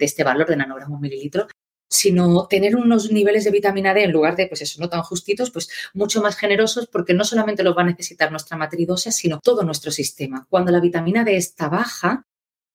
este 0.00 0.24
valor 0.24 0.48
de 0.48 0.56
nanogramos 0.56 1.00
mililitro. 1.00 1.46
sino 1.88 2.46
tener 2.48 2.76
unos 2.76 3.10
niveles 3.10 3.44
de 3.44 3.50
vitamina 3.50 3.94
D 3.94 4.04
en 4.04 4.12
lugar 4.12 4.36
de, 4.36 4.46
pues 4.46 4.62
eso, 4.62 4.80
no 4.80 4.88
tan 4.88 5.02
justitos, 5.02 5.50
pues 5.50 5.68
mucho 5.94 6.22
más 6.22 6.36
generosos 6.36 6.88
porque 6.88 7.14
no 7.14 7.24
solamente 7.24 7.62
los 7.62 7.76
va 7.76 7.82
a 7.82 7.86
necesitar 7.86 8.30
nuestra 8.30 8.56
matriz 8.56 8.88
sino 9.10 9.40
todo 9.40 9.62
nuestro 9.62 9.90
sistema. 9.90 10.46
Cuando 10.48 10.72
la 10.72 10.80
vitamina 10.80 11.24
D 11.24 11.36
está 11.36 11.68
baja, 11.68 12.24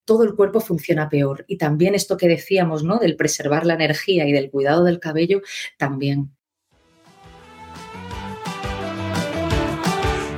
todo 0.06 0.24
el 0.24 0.36
cuerpo 0.36 0.62
funciona 0.62 1.10
peor. 1.10 1.46
Y 1.48 1.58
también 1.58 1.96
esto 1.96 2.18
que 2.18 2.28
decíamos, 2.28 2.84
¿no? 2.84 2.98
Del 3.00 3.16
preservar 3.16 3.66
la 3.66 3.74
energía 3.74 4.28
y 4.28 4.32
del 4.32 4.52
cuidado 4.52 4.84
del 4.84 5.00
cabello, 5.00 5.42
también. 5.78 6.35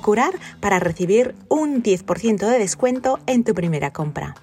curar 0.00 0.34
para 0.60 0.78
recibir 0.78 1.34
un 1.48 1.82
10% 1.82 2.46
de 2.46 2.58
descuento 2.58 3.18
en 3.26 3.44
tu 3.44 3.54
primera 3.54 3.92
compra. 3.92 4.34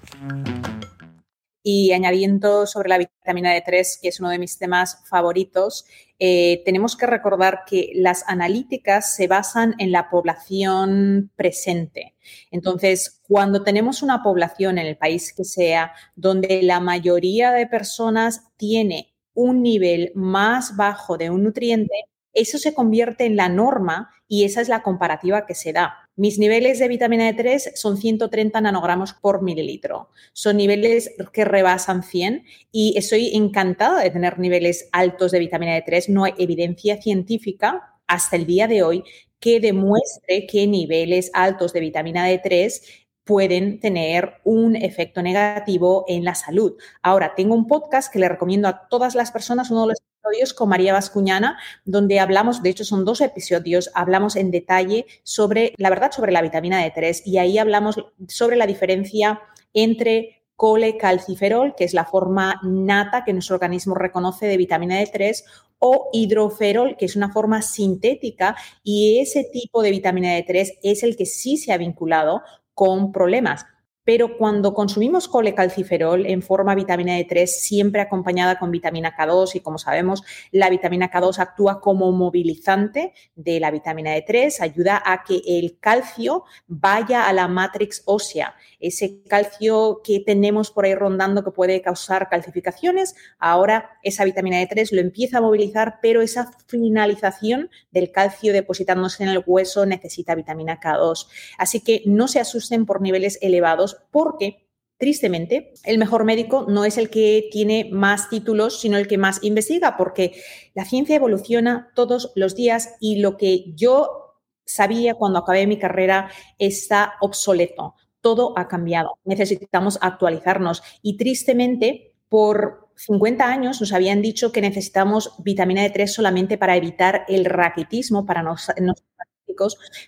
Y 1.68 1.90
añadiendo 1.90 2.64
sobre 2.64 2.88
la 2.88 2.98
vitamina 2.98 3.52
D3, 3.52 4.00
que 4.00 4.06
es 4.06 4.20
uno 4.20 4.30
de 4.30 4.38
mis 4.38 4.56
temas 4.56 5.02
favoritos, 5.10 5.84
eh, 6.20 6.62
tenemos 6.64 6.96
que 6.96 7.06
recordar 7.06 7.64
que 7.66 7.90
las 7.94 8.22
analíticas 8.28 9.16
se 9.16 9.26
basan 9.26 9.74
en 9.78 9.90
la 9.90 10.08
población 10.08 11.32
presente. 11.34 12.14
Entonces, 12.52 13.20
cuando 13.26 13.64
tenemos 13.64 14.02
una 14.02 14.22
población 14.22 14.78
en 14.78 14.86
el 14.86 14.96
país 14.96 15.34
que 15.34 15.44
sea 15.44 15.92
donde 16.14 16.62
la 16.62 16.78
mayoría 16.78 17.50
de 17.50 17.66
personas 17.66 18.42
tiene 18.56 19.12
un 19.34 19.60
nivel 19.60 20.12
más 20.14 20.76
bajo 20.76 21.18
de 21.18 21.30
un 21.30 21.42
nutriente, 21.42 22.04
eso 22.32 22.58
se 22.58 22.74
convierte 22.74 23.24
en 23.24 23.34
la 23.34 23.48
norma 23.48 24.10
y 24.28 24.44
esa 24.44 24.60
es 24.60 24.68
la 24.68 24.82
comparativa 24.82 25.46
que 25.46 25.54
se 25.54 25.72
da. 25.72 26.08
Mis 26.16 26.38
niveles 26.38 26.78
de 26.78 26.88
vitamina 26.88 27.30
D3 27.30 27.74
son 27.74 27.96
130 27.96 28.60
nanogramos 28.60 29.12
por 29.12 29.42
mililitro. 29.42 30.08
Son 30.32 30.56
niveles 30.56 31.10
que 31.32 31.44
rebasan 31.44 32.02
100 32.02 32.44
y 32.72 32.94
estoy 32.96 33.34
encantada 33.34 34.02
de 34.02 34.10
tener 34.10 34.38
niveles 34.38 34.88
altos 34.92 35.32
de 35.32 35.38
vitamina 35.38 35.76
D3. 35.76 36.08
No 36.08 36.24
hay 36.24 36.34
evidencia 36.38 37.00
científica 37.00 37.94
hasta 38.06 38.36
el 38.36 38.46
día 38.46 38.66
de 38.66 38.82
hoy 38.82 39.04
que 39.38 39.60
demuestre 39.60 40.46
que 40.46 40.66
niveles 40.66 41.30
altos 41.34 41.72
de 41.72 41.80
vitamina 41.80 42.28
D3 42.30 42.80
pueden 43.24 43.80
tener 43.80 44.40
un 44.44 44.76
efecto 44.76 45.20
negativo 45.20 46.04
en 46.08 46.24
la 46.24 46.34
salud. 46.34 46.76
Ahora, 47.02 47.34
tengo 47.34 47.54
un 47.54 47.66
podcast 47.66 48.10
que 48.12 48.20
le 48.20 48.28
recomiendo 48.28 48.68
a 48.68 48.88
todas 48.88 49.16
las 49.16 49.32
personas, 49.32 49.70
uno 49.70 49.82
de 49.82 49.88
los 49.88 49.98
episodios 50.26 50.54
con 50.54 50.68
María 50.68 50.92
Vascuñana, 50.92 51.58
donde 51.84 52.20
hablamos, 52.20 52.62
de 52.62 52.70
hecho 52.70 52.84
son 52.84 53.04
dos 53.04 53.20
episodios, 53.20 53.90
hablamos 53.94 54.36
en 54.36 54.50
detalle 54.50 55.06
sobre, 55.22 55.72
la 55.76 55.90
verdad, 55.90 56.10
sobre 56.10 56.32
la 56.32 56.42
vitamina 56.42 56.84
D3 56.84 57.22
y 57.24 57.38
ahí 57.38 57.58
hablamos 57.58 57.96
sobre 58.28 58.56
la 58.56 58.66
diferencia 58.66 59.40
entre 59.72 60.42
colecalciferol, 60.56 61.74
que 61.76 61.84
es 61.84 61.94
la 61.94 62.06
forma 62.06 62.60
nata 62.64 63.24
que 63.24 63.32
nuestro 63.32 63.56
organismo 63.56 63.94
reconoce 63.94 64.46
de 64.46 64.56
vitamina 64.56 65.00
D3, 65.00 65.44
o 65.78 66.08
hidroferol, 66.12 66.96
que 66.96 67.04
es 67.04 67.16
una 67.16 67.30
forma 67.30 67.60
sintética, 67.60 68.56
y 68.82 69.20
ese 69.20 69.44
tipo 69.44 69.82
de 69.82 69.90
vitamina 69.90 70.38
D3 70.38 70.78
es 70.82 71.02
el 71.02 71.16
que 71.16 71.26
sí 71.26 71.58
se 71.58 71.72
ha 71.72 71.76
vinculado 71.76 72.42
con 72.72 73.12
problemas. 73.12 73.66
Pero 74.06 74.38
cuando 74.38 74.72
consumimos 74.72 75.26
colecalciferol 75.26 76.26
en 76.26 76.40
forma 76.40 76.76
vitamina 76.76 77.18
D3, 77.18 77.46
siempre 77.46 78.00
acompañada 78.00 78.56
con 78.56 78.70
vitamina 78.70 79.16
K2, 79.16 79.56
y 79.56 79.60
como 79.60 79.78
sabemos, 79.78 80.22
la 80.52 80.70
vitamina 80.70 81.10
K2 81.10 81.40
actúa 81.40 81.80
como 81.80 82.12
movilizante 82.12 83.12
de 83.34 83.58
la 83.58 83.72
vitamina 83.72 84.14
D3, 84.14 84.60
ayuda 84.60 85.02
a 85.04 85.24
que 85.24 85.42
el 85.44 85.80
calcio 85.80 86.44
vaya 86.68 87.28
a 87.28 87.32
la 87.32 87.48
matrix 87.48 88.04
ósea. 88.06 88.54
Ese 88.78 89.24
calcio 89.24 90.02
que 90.04 90.20
tenemos 90.20 90.70
por 90.70 90.84
ahí 90.84 90.94
rondando 90.94 91.42
que 91.42 91.50
puede 91.50 91.82
causar 91.82 92.28
calcificaciones, 92.28 93.16
ahora 93.40 93.98
esa 94.04 94.24
vitamina 94.24 94.62
D3 94.62 94.92
lo 94.92 95.00
empieza 95.00 95.38
a 95.38 95.40
movilizar, 95.40 95.98
pero 96.00 96.22
esa 96.22 96.52
finalización 96.68 97.70
del 97.90 98.12
calcio 98.12 98.52
depositándose 98.52 99.24
en 99.24 99.30
el 99.30 99.42
hueso 99.44 99.84
necesita 99.84 100.36
vitamina 100.36 100.78
K2. 100.78 101.26
Así 101.58 101.80
que 101.80 102.02
no 102.06 102.28
se 102.28 102.38
asusten 102.38 102.86
por 102.86 103.00
niveles 103.00 103.40
elevados 103.42 103.95
porque 104.10 104.66
Tristemente, 104.98 105.74
el 105.84 105.98
mejor 105.98 106.24
médico 106.24 106.64
no 106.66 106.86
es 106.86 106.96
el 106.96 107.10
que 107.10 107.50
tiene 107.52 107.90
más 107.92 108.30
títulos, 108.30 108.80
sino 108.80 108.96
el 108.96 109.06
que 109.06 109.18
más 109.18 109.44
investiga, 109.44 109.98
porque 109.98 110.40
la 110.74 110.86
ciencia 110.86 111.16
evoluciona 111.16 111.92
todos 111.94 112.32
los 112.34 112.54
días 112.54 112.94
y 112.98 113.16
lo 113.16 113.36
que 113.36 113.74
yo 113.74 114.38
sabía 114.64 115.14
cuando 115.14 115.38
acabé 115.38 115.66
mi 115.66 115.78
carrera 115.78 116.30
está 116.58 117.14
obsoleto. 117.20 117.94
Todo 118.22 118.58
ha 118.58 118.68
cambiado. 118.68 119.18
Necesitamos 119.24 119.98
actualizarnos 120.00 120.82
y 121.02 121.18
tristemente, 121.18 122.14
por 122.30 122.88
50 122.96 123.46
años 123.46 123.80
nos 123.80 123.92
habían 123.92 124.22
dicho 124.22 124.50
que 124.50 124.62
necesitamos 124.62 125.34
vitamina 125.44 125.86
D3 125.86 126.06
solamente 126.06 126.56
para 126.56 126.74
evitar 126.74 127.26
el 127.28 127.44
raquitismo, 127.44 128.24
para 128.24 128.42
los 128.42 128.70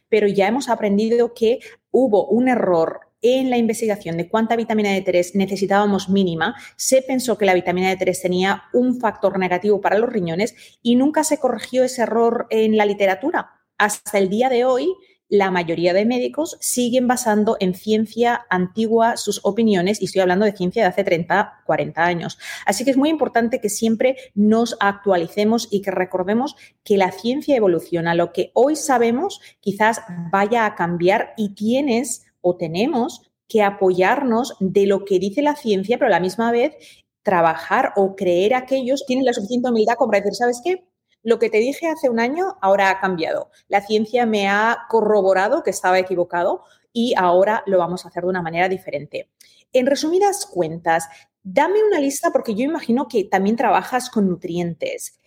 pero 0.08 0.26
ya 0.26 0.48
hemos 0.48 0.68
aprendido 0.68 1.32
que 1.32 1.60
hubo 1.90 2.26
un 2.26 2.48
error 2.48 3.07
en 3.22 3.50
la 3.50 3.56
investigación 3.56 4.16
de 4.16 4.28
cuánta 4.28 4.56
vitamina 4.56 4.96
D3 4.96 5.32
necesitábamos 5.34 6.08
mínima, 6.08 6.54
se 6.76 7.02
pensó 7.02 7.36
que 7.38 7.46
la 7.46 7.54
vitamina 7.54 7.92
D3 7.92 8.20
tenía 8.20 8.62
un 8.72 9.00
factor 9.00 9.38
negativo 9.38 9.80
para 9.80 9.98
los 9.98 10.12
riñones 10.12 10.54
y 10.82 10.96
nunca 10.96 11.24
se 11.24 11.38
corrigió 11.38 11.84
ese 11.84 12.02
error 12.02 12.46
en 12.50 12.76
la 12.76 12.86
literatura. 12.86 13.60
Hasta 13.76 14.18
el 14.18 14.28
día 14.28 14.48
de 14.48 14.64
hoy, 14.64 14.88
la 15.28 15.50
mayoría 15.50 15.92
de 15.92 16.06
médicos 16.06 16.56
siguen 16.60 17.06
basando 17.06 17.56
en 17.60 17.74
ciencia 17.74 18.46
antigua 18.48 19.16
sus 19.16 19.40
opiniones, 19.44 20.00
y 20.00 20.06
estoy 20.06 20.22
hablando 20.22 20.46
de 20.46 20.56
ciencia 20.56 20.82
de 20.82 20.88
hace 20.88 21.04
30, 21.04 21.62
40 21.66 22.02
años. 22.02 22.38
Así 22.64 22.84
que 22.84 22.90
es 22.90 22.96
muy 22.96 23.10
importante 23.10 23.60
que 23.60 23.68
siempre 23.68 24.16
nos 24.34 24.76
actualicemos 24.80 25.68
y 25.70 25.82
que 25.82 25.90
recordemos 25.90 26.56
que 26.82 26.96
la 26.96 27.12
ciencia 27.12 27.56
evoluciona. 27.56 28.14
Lo 28.14 28.32
que 28.32 28.52
hoy 28.54 28.74
sabemos 28.74 29.40
quizás 29.60 30.00
vaya 30.32 30.64
a 30.64 30.74
cambiar 30.74 31.34
y 31.36 31.54
tienes 31.54 32.24
o 32.40 32.56
tenemos 32.56 33.22
que 33.48 33.62
apoyarnos 33.62 34.54
de 34.60 34.86
lo 34.86 35.04
que 35.04 35.18
dice 35.18 35.42
la 35.42 35.56
ciencia, 35.56 35.98
pero 35.98 36.08
a 36.08 36.10
la 36.10 36.20
misma 36.20 36.52
vez 36.52 36.74
trabajar 37.22 37.92
o 37.96 38.14
creer 38.14 38.54
aquellos 38.54 39.04
tienen 39.06 39.24
la 39.24 39.32
suficiente 39.32 39.70
humildad 39.70 39.94
como 39.96 40.10
para 40.10 40.22
decir, 40.22 40.34
¿sabes 40.34 40.60
qué? 40.62 40.84
Lo 41.22 41.38
que 41.38 41.50
te 41.50 41.58
dije 41.58 41.88
hace 41.88 42.08
un 42.08 42.20
año 42.20 42.56
ahora 42.62 42.90
ha 42.90 43.00
cambiado. 43.00 43.50
La 43.68 43.80
ciencia 43.80 44.24
me 44.24 44.48
ha 44.48 44.78
corroborado 44.88 45.62
que 45.62 45.70
estaba 45.70 45.98
equivocado 45.98 46.62
y 46.92 47.14
ahora 47.16 47.62
lo 47.66 47.78
vamos 47.78 48.04
a 48.04 48.08
hacer 48.08 48.22
de 48.22 48.30
una 48.30 48.42
manera 48.42 48.68
diferente. 48.68 49.30
En 49.72 49.86
resumidas 49.86 50.46
cuentas, 50.46 51.08
dame 51.42 51.82
una 51.82 52.00
lista 52.00 52.30
porque 52.30 52.54
yo 52.54 52.64
imagino 52.64 53.08
que 53.08 53.24
también 53.24 53.56
trabajas 53.56 54.10
con 54.10 54.28
nutrientes 54.28 55.18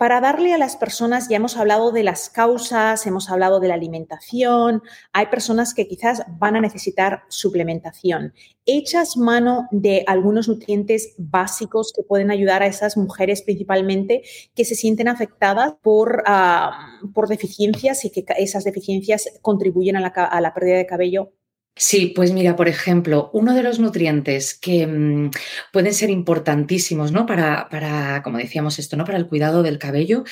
para 0.00 0.22
darle 0.22 0.54
a 0.54 0.56
las 0.56 0.76
personas, 0.76 1.28
ya 1.28 1.36
hemos 1.36 1.58
hablado 1.58 1.92
de 1.92 2.02
las 2.02 2.30
causas, 2.30 3.06
hemos 3.06 3.28
hablado 3.28 3.60
de 3.60 3.68
la 3.68 3.74
alimentación, 3.74 4.82
hay 5.12 5.26
personas 5.26 5.74
que 5.74 5.86
quizás 5.86 6.22
van 6.38 6.56
a 6.56 6.62
necesitar 6.62 7.24
suplementación. 7.28 8.32
¿Echas 8.64 9.18
mano 9.18 9.68
de 9.70 10.04
algunos 10.06 10.48
nutrientes 10.48 11.14
básicos 11.18 11.92
que 11.94 12.02
pueden 12.02 12.30
ayudar 12.30 12.62
a 12.62 12.66
esas 12.66 12.96
mujeres 12.96 13.42
principalmente 13.42 14.22
que 14.54 14.64
se 14.64 14.74
sienten 14.74 15.06
afectadas 15.06 15.74
por, 15.82 16.22
ah, 16.24 16.98
por 17.12 17.28
deficiencias 17.28 18.02
y 18.06 18.10
que 18.10 18.24
esas 18.38 18.64
deficiencias 18.64 19.28
contribuyen 19.42 19.96
a 19.96 20.00
la, 20.00 20.08
a 20.08 20.40
la 20.40 20.54
pérdida 20.54 20.78
de 20.78 20.86
cabello? 20.86 21.34
Sí, 21.76 22.12
pues 22.14 22.32
mira, 22.32 22.56
por 22.56 22.68
ejemplo, 22.68 23.30
uno 23.32 23.54
de 23.54 23.62
los 23.62 23.78
nutrientes 23.78 24.58
que 24.58 24.86
mm, 24.86 25.30
pueden 25.72 25.94
ser 25.94 26.10
importantísimos, 26.10 27.10
¿no? 27.10 27.24
Para, 27.26 27.68
para, 27.70 28.22
como 28.22 28.36
decíamos 28.38 28.78
esto, 28.78 28.96
¿no? 28.96 29.04
Para 29.06 29.16
el 29.16 29.26
cuidado 29.28 29.62
del 29.62 29.78
cabello. 29.78 30.24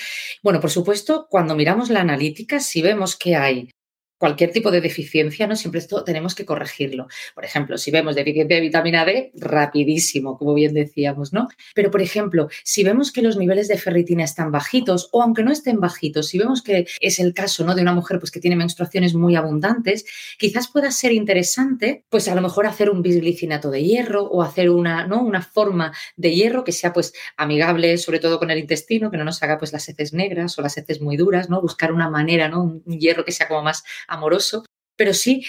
Bueno, 0.43 0.61
por 0.61 0.70
supuesto, 0.70 1.26
cuando 1.30 1.55
miramos 1.57 1.89
la 1.89 2.01
analítica, 2.01 2.61
si 2.61 2.82
vemos 2.82 3.16
que 3.16 3.34
hay 3.36 3.70
cualquier 4.19 4.51
tipo 4.51 4.71
de 4.71 4.81
deficiencia, 4.81 5.47
¿no? 5.47 5.57
Siempre 5.57 5.79
esto 5.79 6.05
tenemos 6.05 6.35
que 6.35 6.45
corregirlo. 6.45 7.07
Por 7.35 7.45
ejemplo, 7.45 7.79
si 7.79 7.91
vemos 7.91 8.14
deficiencia 8.14 8.57
de 8.57 8.61
vitamina 8.61 9.05
D, 9.05 9.31
rapidísimo, 9.35 10.37
como 10.37 10.55
bien 10.55 10.75
decíamos, 10.75 11.33
¿no? 11.33 11.49
Pero, 11.75 11.91
por 11.91 12.03
ejemplo, 12.03 12.49
si 12.64 12.85
vemos 12.85 13.12
que 13.12 13.23
los 13.23 13.37
niveles 13.37 13.69
de 13.69 13.79
ferritina 13.79 14.25
están 14.25 14.51
bajitos, 14.51 15.09
o 15.12 15.23
aunque 15.23 15.45
no 15.45 15.53
estén 15.53 15.81
bajitos, 15.81 16.29
si 16.29 16.39
vemos 16.39 16.62
que 16.62 16.87
es 17.01 17.19
el 17.21 17.33
caso, 17.33 17.64
¿no? 17.64 17.75
De 17.75 17.83
una 17.83 17.95
mujer 17.95 18.19
pues, 18.19 18.31
que 18.31 18.41
tiene 18.41 18.57
menstruaciones 18.57 19.14
muy 19.14 19.37
abundantes, 19.37 20.05
quizás 20.39 20.69
pueda 20.69 20.91
ser 20.91 21.12
interesante, 21.12 22.05
pues 22.09 22.29
a 22.29 22.35
lo 22.35 22.43
mejor 22.43 22.66
hacer 22.66 22.91
un 22.91 23.03
bisglicinato 23.03 23.71
de 23.71 23.85
hierro 23.85 24.25
o 24.25 24.43
hacer 24.43 24.71
una, 24.71 25.07
¿no? 25.07 25.23
Una 25.23 25.43
forma 25.43 25.93
de 26.16 26.35
hierro 26.35 26.64
que 26.64 26.73
sea, 26.73 26.93
pues, 26.93 27.12
amigable, 27.37 27.97
sobre 27.99 28.19
todo 28.19 28.39
con 28.39 28.51
el 28.51 28.59
intestino, 28.59 29.11
que 29.11 29.16
no 29.16 29.25
nos 29.25 29.43
haga, 29.43 29.59
pues, 29.59 29.73
las 29.73 29.89
heces 29.89 30.12
negras 30.12 30.59
o 30.59 30.62
las 30.62 30.77
heces 30.77 31.01
muy 31.01 31.16
duras, 31.16 31.49
¿no? 31.49 31.61
Buscar 31.61 31.93
una 31.93 32.11
manera, 32.11 32.49
¿no? 32.49 32.62
Un 32.62 32.99
hierro 32.99 33.25
que 33.25 33.33
sea 33.33 33.47
como 33.47 33.62
más 33.62 33.85
amoroso, 34.09 34.65
pero 34.97 35.15
sí 35.15 35.47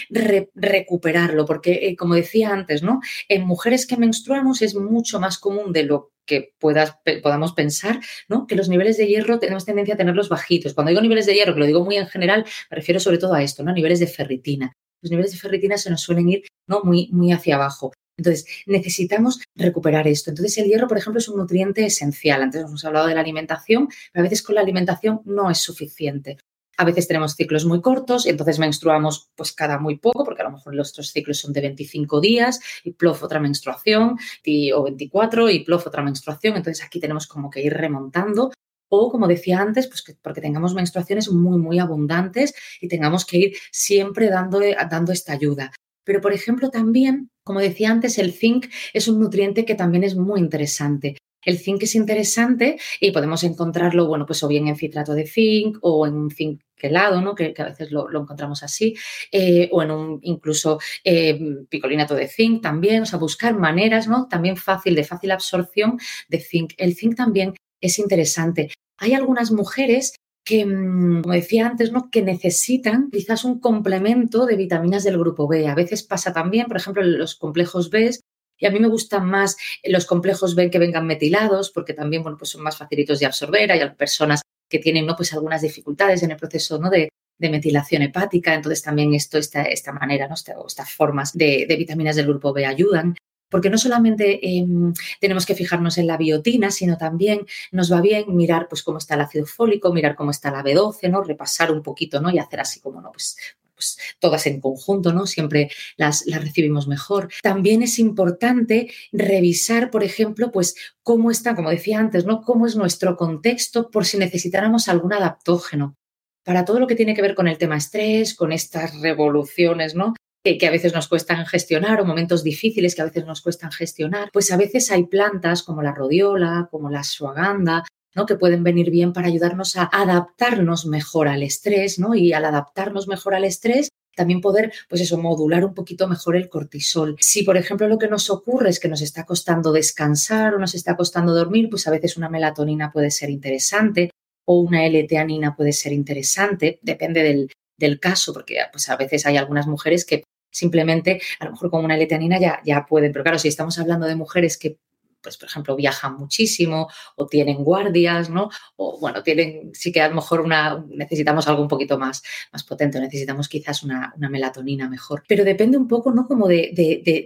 recuperarlo, 0.54 1.46
porque 1.46 1.88
eh, 1.88 1.96
como 1.96 2.14
decía 2.14 2.52
antes, 2.52 2.84
¿no? 2.84 3.02
En 3.28 3.48
mujeres 3.48 3.88
que 3.88 3.98
menstruamos 3.98 4.62
es 4.62 4.76
mucho 4.76 5.20
más 5.20 5.40
común 5.40 5.74
de 5.74 5.84
lo 5.84 6.12
que 6.28 6.54
puedas, 6.60 6.98
podamos 7.24 7.54
pensar, 7.54 8.00
¿no? 8.28 8.46
Que 8.46 8.56
los 8.56 8.70
niveles 8.70 8.98
de 8.98 9.08
hierro 9.08 9.40
tenemos 9.40 9.66
tendencia 9.66 9.96
a 9.96 9.98
tenerlos 9.98 10.30
bajitos. 10.30 10.76
Cuando 10.76 10.90
digo 10.90 11.02
niveles 11.02 11.26
de 11.26 11.34
hierro, 11.34 11.56
que 11.56 11.62
lo 11.62 11.66
digo 11.66 11.84
muy 11.84 11.98
en 11.98 12.08
general, 12.08 12.46
me 12.70 12.76
refiero 12.76 13.00
sobre 13.00 13.18
todo 13.18 13.34
a 13.34 13.42
esto, 13.42 13.64
¿no? 13.64 13.74
Niveles 13.74 14.00
de 14.00 14.06
ferritina. 14.06 14.72
Los 15.02 15.10
niveles 15.10 15.32
de 15.32 15.40
ferritina 15.40 15.78
se 15.78 15.90
nos 15.90 16.02
suelen 16.02 16.30
ir, 16.30 16.44
¿no? 16.68 16.84
Muy, 16.84 17.10
muy 17.12 17.32
hacia 17.32 17.56
abajo. 17.56 17.92
Entonces, 18.20 18.46
necesitamos 18.68 19.40
recuperar 19.56 20.08
esto. 20.08 20.30
Entonces, 20.30 20.58
el 20.58 20.66
hierro, 20.66 20.88
por 20.88 20.98
ejemplo, 20.98 21.20
es 21.20 21.30
un 21.30 21.38
nutriente 21.38 21.86
esencial. 21.86 22.44
Antes 22.44 22.62
hemos 22.62 22.86
hablado 22.86 23.08
de 23.08 23.16
la 23.16 23.22
alimentación, 23.22 23.88
pero 24.12 24.22
a 24.22 24.30
veces 24.30 24.44
con 24.44 24.56
la 24.56 24.62
alimentación 24.62 25.22
no 25.26 25.50
es 25.50 25.58
suficiente. 25.58 26.38
A 26.80 26.86
veces 26.86 27.10
tenemos 27.10 27.36
ciclos 27.36 27.66
muy 27.66 27.82
cortos 27.82 28.26
y 28.26 28.30
entonces 28.30 28.58
menstruamos 28.58 29.30
pues 29.36 29.52
cada 29.52 29.80
muy 29.80 29.98
poco, 29.98 30.24
porque 30.24 30.44
a 30.44 30.46
lo 30.46 30.52
mejor 30.52 30.74
nuestros 30.74 31.12
ciclos 31.12 31.38
son 31.38 31.52
de 31.52 31.60
25 31.60 32.22
días 32.22 32.62
y 32.86 32.94
plof 32.94 33.22
otra 33.22 33.42
menstruación 33.42 34.18
y, 34.46 34.72
o 34.72 34.84
24 34.84 35.50
y 35.50 35.66
plof 35.66 35.88
otra 35.88 36.02
menstruación. 36.04 36.56
Entonces 36.56 36.86
aquí 36.86 37.02
tenemos 37.02 37.28
como 37.28 37.50
que 37.50 37.62
ir 37.62 37.74
remontando 37.74 38.54
o 38.88 39.12
como 39.12 39.28
decía 39.28 39.60
antes, 39.60 39.88
pues 39.88 40.06
porque 40.22 40.40
tengamos 40.40 40.74
menstruaciones 40.74 41.30
muy, 41.30 41.58
muy 41.58 41.80
abundantes 41.80 42.54
y 42.80 42.88
tengamos 42.88 43.26
que 43.26 43.38
ir 43.38 43.58
siempre 43.74 44.30
dando, 44.30 44.62
dando 44.90 45.12
esta 45.12 45.34
ayuda. 45.34 45.74
Pero, 46.06 46.22
por 46.22 46.32
ejemplo, 46.32 46.70
también, 46.70 47.30
como 47.44 47.60
decía 47.60 47.92
antes, 47.92 48.18
el 48.20 48.32
zinc 48.32 48.68
es 48.94 49.10
un 49.10 49.20
nutriente 49.20 49.66
que 49.66 49.76
también 49.76 50.06
es 50.06 50.16
muy 50.16 50.40
interesante. 50.40 51.18
El 51.50 51.58
zinc 51.58 51.82
es 51.82 51.96
interesante 51.96 52.78
y 53.00 53.12
podemos 53.12 53.44
encontrarlo, 53.44 54.08
bueno, 54.08 54.28
pues 54.28 54.44
o 54.44 54.48
bien 54.48 54.68
en 54.68 54.76
citrato 54.76 55.16
de 55.16 55.26
zinc 55.26 55.80
o 55.82 56.06
en 56.06 56.14
un 56.14 56.30
zinc 56.30 56.62
helado, 56.78 57.22
¿no? 57.22 57.34
Que, 57.34 57.56
a 57.58 57.64
veces 57.64 57.92
lo, 57.92 58.08
encontramos 58.10 58.62
así, 58.62 58.96
eh, 59.32 59.68
o 59.72 59.82
en 59.82 59.90
un 59.90 60.20
incluso 60.22 60.80
eh, 61.04 61.40
picolinato 61.68 62.14
de 62.14 62.28
zinc 62.28 62.62
también, 62.62 63.02
o 63.02 63.06
sea, 63.08 63.18
buscar 63.18 63.58
maneras, 63.58 64.08
¿no? 64.08 64.28
También 64.28 64.58
fácil, 64.58 64.94
de 64.94 65.04
fácil 65.04 65.32
absorción 65.32 65.98
de 66.28 66.40
zinc. 66.40 66.74
El 66.78 66.96
zinc 66.96 67.16
también 67.16 67.56
es 67.82 67.98
interesante. 67.98 68.70
Hay 68.98 69.14
algunas 69.14 69.52
mujeres 69.52 70.14
que, 70.46 70.66
mm, 70.66 71.24
como 71.24 71.34
decía 71.34 71.66
antes, 71.66 71.92
¿no? 71.92 72.10
que 72.12 72.22
necesitan 72.22 73.10
quizás 73.12 73.44
un 73.44 73.60
complemento 73.60 74.46
de 74.46 74.56
vitaminas 74.56 75.04
del 75.04 75.18
grupo 75.18 75.48
B. 75.48 75.68
A 75.68 75.76
veces 75.76 76.04
pasa 76.04 76.32
también, 76.32 76.68
por 76.68 76.78
ejemplo, 76.78 77.02
los 77.04 77.36
complejos 77.36 77.90
B 77.90 78.12
y 78.60 78.66
a 78.66 78.72
mí 78.72 78.80
me 78.80 78.88
gustan 78.88 79.26
más 79.26 79.58
los 79.84 80.06
complejos 80.06 80.54
B 80.54 80.70
que 80.70 80.80
vengan 80.80 81.08
metilados, 81.08 81.72
porque 81.72 81.94
también 81.94 82.22
bueno, 82.24 82.38
pues 82.38 82.52
son 82.52 82.62
más 82.62 82.78
facilitos 82.78 83.20
de 83.20 83.26
absorber. 83.26 83.72
Hay 83.72 83.90
personas 83.92 84.42
que 84.70 84.80
tienen 84.80 85.06
¿no? 85.06 85.16
pues 85.16 85.34
algunas 85.34 85.62
dificultades 85.62 86.22
en 86.24 86.32
el 86.32 86.38
proceso 86.38 86.78
¿no? 86.78 86.90
de, 86.90 87.10
metilación 87.40 88.02
hepática. 88.02 88.54
Entonces 88.54 88.84
también 88.84 89.14
esto, 89.14 89.38
esta, 89.38 89.64
esta 89.64 89.94
manera, 89.94 90.28
¿no? 90.28 90.36
estas 90.36 90.92
formas 90.92 91.34
de, 91.34 91.66
vitaminas 91.78 92.18
del 92.18 92.28
grupo 92.28 92.54
B 92.54 92.66
ayudan. 92.66 93.16
Porque 93.50 93.72
no 93.72 93.80
solamente 93.80 94.48
em, 94.48 94.94
tenemos 95.20 95.48
que 95.48 95.56
fijarnos 95.56 95.98
en 95.98 96.06
la 96.06 96.18
biotina, 96.18 96.70
sino 96.70 96.98
también 96.98 97.48
nos 97.72 97.92
va 97.92 98.00
bien 98.00 98.36
mirar 98.36 98.68
pues, 98.70 98.84
cómo 98.84 99.00
está 99.00 99.16
el 99.16 99.22
ácido 99.22 99.48
fólico, 99.48 99.92
mirar 99.92 100.16
cómo 100.16 100.30
está 100.30 100.52
la 100.52 100.64
B12, 100.64 101.10
¿no? 101.10 101.24
repasar 101.24 101.72
un 101.72 101.82
poquito 101.82 102.22
¿no? 102.22 102.30
y 102.30 102.38
hacer 102.38 102.60
así 102.60 102.80
como 102.80 103.02
¿no? 103.02 103.12
pues, 103.12 103.38
pues, 103.80 103.98
todas 104.20 104.46
en 104.46 104.60
conjunto, 104.60 105.14
¿no? 105.14 105.26
Siempre 105.26 105.72
las, 105.96 106.26
las 106.26 106.44
recibimos 106.44 106.90
mejor. 106.90 107.30
También 107.42 107.82
es 107.82 107.98
importante 107.98 108.92
revisar, 109.14 109.90
por 109.90 110.04
ejemplo, 110.04 110.52
pues 110.52 110.76
cómo 111.02 111.32
está, 111.32 111.56
como 111.56 111.70
decía 111.70 111.98
antes, 111.98 112.26
¿no? 112.26 112.42
Cómo 112.42 112.68
es 112.68 112.76
nuestro 112.76 113.16
contexto 113.16 113.90
por 113.90 114.06
si 114.06 114.18
necesitáramos 114.18 114.90
algún 114.90 115.14
adaptógeno. 115.14 115.96
Para 116.44 116.66
todo 116.66 116.80
lo 116.82 116.88
que 116.88 116.96
tiene 116.96 117.14
que 117.14 117.22
ver 117.22 117.36
con 117.36 117.48
el 117.48 117.58
tema 117.58 117.78
estrés, 117.78 118.36
con 118.36 118.52
estas 118.52 119.00
revoluciones, 119.00 119.96
¿no? 119.96 120.14
Que, 120.44 120.68
a 120.68 120.72
veces 120.72 120.94
nos 120.94 121.08
cuestan 121.08 121.46
gestionar 121.46 122.02
o 122.02 122.06
momentos 122.06 122.44
difíciles 122.44 122.96
que 122.96 123.02
a 123.02 123.06
veces 123.06 123.26
nos 123.26 123.42
cuestan 123.42 123.72
gestionar, 123.72 124.30
pues 124.32 124.52
a 124.52 124.58
veces 124.58 124.92
hay 124.92 125.06
plantas 125.06 125.64
como 125.64 125.82
la 125.82 125.94
rodiola, 125.94 126.68
como 126.72 126.90
la 126.90 127.04
suaganda, 127.04 127.86
¿no? 128.16 128.26
que 128.26 128.36
pueden 128.36 128.64
venir 128.64 128.90
bien 128.90 129.14
para 129.14 129.28
ayudarnos 129.28 129.76
a 129.76 129.84
adaptarnos 129.84 130.86
mejor 130.86 131.28
al 131.28 131.44
estrés, 131.44 132.00
¿no? 132.00 132.16
Y 132.16 132.34
al 132.34 132.46
adaptarnos 132.46 133.08
mejor 133.08 133.36
al 133.36 133.44
estrés, 133.44 133.90
también 134.16 134.42
poder, 134.42 134.74
pues 134.90 135.02
eso, 135.02 135.18
modular 135.18 135.64
un 135.64 135.74
poquito 135.74 136.08
mejor 136.08 136.36
el 136.36 136.50
cortisol. 136.50 137.16
Si, 137.22 137.44
por 137.44 137.56
ejemplo, 137.56 137.88
lo 137.88 137.98
que 137.98 138.10
nos 138.10 138.30
ocurre 138.30 138.70
es 138.70 138.80
que 138.80 138.90
nos 138.90 139.02
está 139.02 139.26
costando 139.26 139.72
descansar 139.72 140.56
o 140.56 140.60
nos 140.60 140.76
está 140.76 140.98
costando 140.98 141.34
dormir, 141.34 141.70
pues 141.70 141.88
a 141.88 141.92
veces 141.92 142.18
una 142.18 142.28
melatonina 142.28 142.92
puede 142.92 143.12
ser 143.12 143.30
interesante 143.30 144.10
o 144.46 144.60
una 144.60 144.86
L-teanina 144.86 145.56
puede 145.56 145.72
ser 145.72 145.94
interesante, 145.94 146.80
depende 146.82 147.24
del, 147.24 147.52
del 147.80 148.00
caso, 148.00 148.34
porque 148.34 148.58
pues 148.72 148.90
a 148.90 148.98
veces 148.98 149.26
hay 149.26 149.38
algunas 149.38 149.68
mujeres 149.68 150.06
que 150.06 150.24
simplemente, 150.52 151.22
a 151.40 151.46
lo 151.46 151.52
mejor 151.52 151.70
con 151.72 151.86
una 151.86 151.96
L-teanina 151.96 152.40
ya, 152.40 152.62
ya 152.66 152.86
pueden, 152.86 153.12
pero 153.12 153.24
claro, 153.24 153.40
si 153.40 153.48
estamos 153.48 153.78
hablando 153.80 154.08
de 154.08 154.16
mujeres 154.16 154.58
que 154.58 154.78
pues 155.22 155.38
por 155.38 155.50
ejemplo, 155.50 155.76
viajan 155.76 156.16
muchísimo 156.16 156.90
o 157.16 157.28
tienen 157.28 157.64
guardias, 157.64 158.30
¿no? 158.30 158.50
O 158.78 159.00
bueno, 159.00 159.24
tienen, 159.24 159.72
sí 159.74 159.92
que 159.92 160.02
a 160.02 160.10
lo 160.10 160.16
mejor 160.16 160.42
una, 160.42 160.84
necesitamos 160.90 161.48
algo 161.48 161.62
un 161.62 161.68
poquito 161.68 161.98
más, 161.98 162.24
más 162.52 162.64
potente, 162.64 163.00
necesitamos 163.00 163.50
quizás 163.50 163.84
una, 163.84 164.14
melatonina 164.18 164.90
mejor. 164.90 165.24
Pero 165.28 165.44
depende 165.44 165.78
un 165.78 165.88
poco, 165.88 166.12
¿no? 166.12 166.28
Como 166.28 166.48
de, 166.48 166.72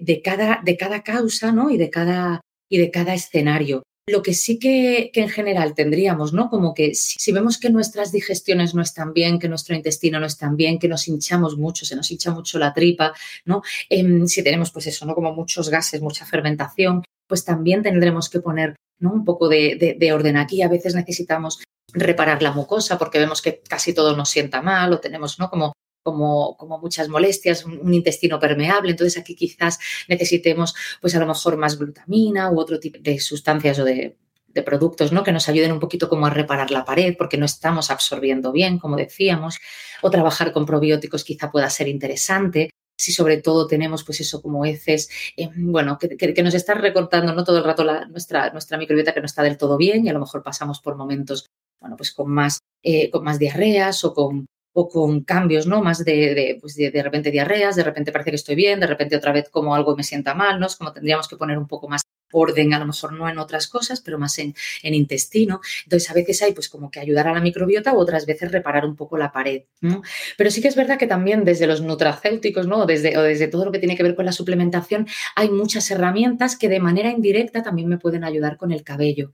de, 0.01 0.21
cada, 0.23 0.61
de 0.63 0.77
cada 0.77 1.03
causa, 1.03 1.51
¿no? 1.51 1.69
Y 1.69 1.77
de 1.77 1.89
cada, 1.89 2.41
y 2.69 2.77
de 2.77 2.91
cada 2.91 3.13
escenario. 3.13 3.83
Lo 4.05 4.21
que 4.21 4.33
sí 4.33 4.59
que, 4.59 5.11
en 5.13 5.29
general 5.29 5.75
tendríamos, 5.75 6.33
¿no? 6.33 6.49
Como 6.49 6.73
que 6.73 6.93
si, 6.93 7.31
vemos 7.31 7.57
que 7.57 7.69
nuestras 7.69 8.11
digestiones 8.11 8.75
no 8.75 8.81
están 8.81 9.13
bien, 9.13 9.39
que 9.39 9.47
nuestro 9.47 9.75
intestino 9.75 10.19
no 10.19 10.25
está 10.25 10.49
bien, 10.49 10.77
que 10.77 10.89
nos 10.89 11.07
hinchamos 11.07 11.57
mucho, 11.57 11.85
se 11.85 11.95
nos 11.95 12.11
hincha 12.11 12.31
mucho 12.31 12.59
la 12.59 12.73
tripa, 12.73 13.13
¿no? 13.45 13.61
Em, 13.89 14.27
si 14.27 14.43
tenemos, 14.43 14.71
pues 14.71 14.87
eso, 14.87 15.05
¿no? 15.05 15.15
Como 15.15 15.33
muchos 15.33 15.69
gases, 15.69 16.01
mucha 16.01 16.25
fermentación, 16.25 17.03
pues 17.27 17.45
también 17.45 17.81
tendremos 17.81 18.29
que 18.29 18.41
poner 18.41 18.75
un 18.99 19.23
poco 19.23 19.47
de, 19.47 20.11
orden 20.13 20.37
aquí. 20.37 20.61
A 20.61 20.67
veces 20.67 20.95
necesitamos 20.95 21.63
reparar 21.93 22.41
la 22.43 22.51
mucosa 22.51 22.97
porque 22.97 23.19
vemos 23.19 23.41
que 23.41 23.61
casi 23.61 23.93
todo 23.93 24.15
nos 24.17 24.29
sienta 24.29 24.61
mal 24.61 24.91
o 24.93 24.99
tenemos 24.99 25.39
¿no? 25.39 25.49
como, 25.49 25.73
como, 26.03 26.57
muchas 26.81 27.09
molestias, 27.09 27.65
un, 27.65 27.93
intestino 27.93 28.39
permeable. 28.39 28.91
Entonces 28.91 29.19
aquí 29.19 29.35
quizás 29.35 29.79
necesitemos 30.07 30.75
pues 31.01 31.15
a 31.15 31.19
lo 31.19 31.25
mejor 31.25 31.57
más 31.57 31.77
glutamina 31.79 32.51
u 32.51 32.59
otro 32.59 32.79
tipo 32.79 32.99
de 33.01 33.19
sustancias 33.19 33.79
o 33.79 33.85
de, 33.85 34.17
de 34.47 34.63
productos 34.63 35.11
¿no? 35.11 35.23
que 35.23 35.31
nos 35.31 35.49
ayuden 35.49 35.71
un 35.71 35.79
poquito 35.79 36.09
como 36.09 36.27
a 36.27 36.29
reparar 36.29 36.71
la 36.71 36.85
pared 36.85 37.15
porque 37.17 37.37
no 37.37 37.45
estamos 37.45 37.89
absorbiendo 37.89 38.51
bien, 38.51 38.77
como 38.79 38.95
decíamos, 38.95 39.59
o 40.01 40.11
trabajar 40.11 40.51
con 40.51 40.65
probióticos 40.65 41.23
quizá 41.23 41.51
pueda 41.51 41.69
ser 41.69 41.87
interesante 41.87 42.69
si 42.97 43.11
sobre 43.11 43.37
todo 43.37 43.67
tenemos 43.67 44.03
pues 44.03 44.21
eso 44.21 44.41
como 44.41 44.65
heces, 44.65 45.09
eh, 45.35 45.49
bueno, 45.55 45.97
que, 45.97 46.43
nos 46.43 46.53
está 46.53 46.73
recortando 46.75 47.33
no 47.33 47.43
todo 47.43 47.57
el 47.57 47.63
rato 47.63 47.83
nuestra, 48.09 48.51
nuestra 48.51 48.77
microbiota 48.77 49.13
que 49.13 49.19
no 49.19 49.25
está 49.25 49.43
del 49.43 49.57
todo 49.57 49.77
bien 49.77 50.05
y 50.05 50.09
a 50.09 50.13
lo 50.13 50.19
mejor 50.19 50.43
pasamos 50.43 50.79
por 50.79 50.95
momentos, 50.95 51.47
bueno, 51.79 51.97
pues 51.97 52.13
con 52.13 52.29
más, 52.29 52.59
eh, 52.83 53.09
con 53.09 53.23
más 53.23 53.39
diarreas 53.39 54.03
o 54.05 54.13
con, 54.13 54.45
o 54.73 54.89
con 54.89 55.23
cambios, 55.23 55.67
¿no? 55.67 55.81
Más 55.81 56.03
de, 56.03 56.33
de, 56.35 56.57
pues 56.59 56.75
de, 56.75 56.91
de, 56.91 57.03
repente 57.03 57.31
diarreas, 57.31 57.75
de 57.75 57.83
repente 57.83 58.11
parece 58.11 58.31
que 58.31 58.35
estoy 58.35 58.55
bien, 58.55 58.79
de 58.79 58.87
repente 58.87 59.15
otra 59.15 59.31
vez 59.31 59.49
como 59.49 59.75
algo 59.75 59.95
me 59.95 60.03
sienta 60.03 60.33
mal, 60.33 60.59
¿no? 60.59 60.67
Como 60.77 60.91
tendríamos 60.93 61.27
que 61.27 61.37
poner 61.37 61.57
un 61.57 61.67
poco 61.67 61.87
más 61.87 62.01
orden, 62.33 62.73
a 62.73 62.79
lo 62.79 62.87
mejor 62.87 63.13
no 63.13 63.29
en 63.29 63.37
otras 63.37 63.67
cosas, 63.67 64.01
pero 64.01 64.19
más 64.19 64.37
en, 64.39 64.53
en, 64.81 64.93
intestino. 64.93 65.61
Entonces, 65.85 66.09
a 66.09 66.13
veces 66.13 66.41
hay 66.41 66.53
pues 66.53 66.67
como 66.67 66.91
que 66.91 66.99
ayudar 66.99 67.27
a 67.27 67.33
la 67.33 67.41
microbiota 67.41 67.93
u 67.93 67.97
otras 67.97 68.25
veces 68.25 68.51
reparar 68.51 68.85
un 68.85 68.95
poco 68.95 69.17
la 69.17 69.31
pared. 69.31 69.63
¿no? 69.81 70.01
Pero 70.37 70.51
sí 70.51 70.61
que 70.61 70.67
es 70.67 70.75
verdad 70.75 70.97
que 70.97 71.07
también 71.07 71.45
desde 71.45 71.67
los 71.67 71.81
nutracéuticos, 71.81 72.67
¿no? 72.67 72.85
Desde, 72.85 73.17
o 73.17 73.21
desde 73.21 73.47
todo 73.47 73.65
lo 73.65 73.71
que 73.71 73.79
tiene 73.79 73.95
que 73.95 74.03
ver 74.03 74.15
con 74.15 74.25
la 74.25 74.31
suplementación, 74.31 75.07
hay 75.35 75.49
muchas 75.49 75.89
herramientas 75.91 76.57
que 76.57 76.69
de 76.69 76.79
manera 76.79 77.09
indirecta 77.09 77.63
también 77.63 77.87
me 77.87 77.97
pueden 77.97 78.23
ayudar 78.23 78.57
con 78.57 78.71
el 78.71 78.83
cabello. 78.83 79.31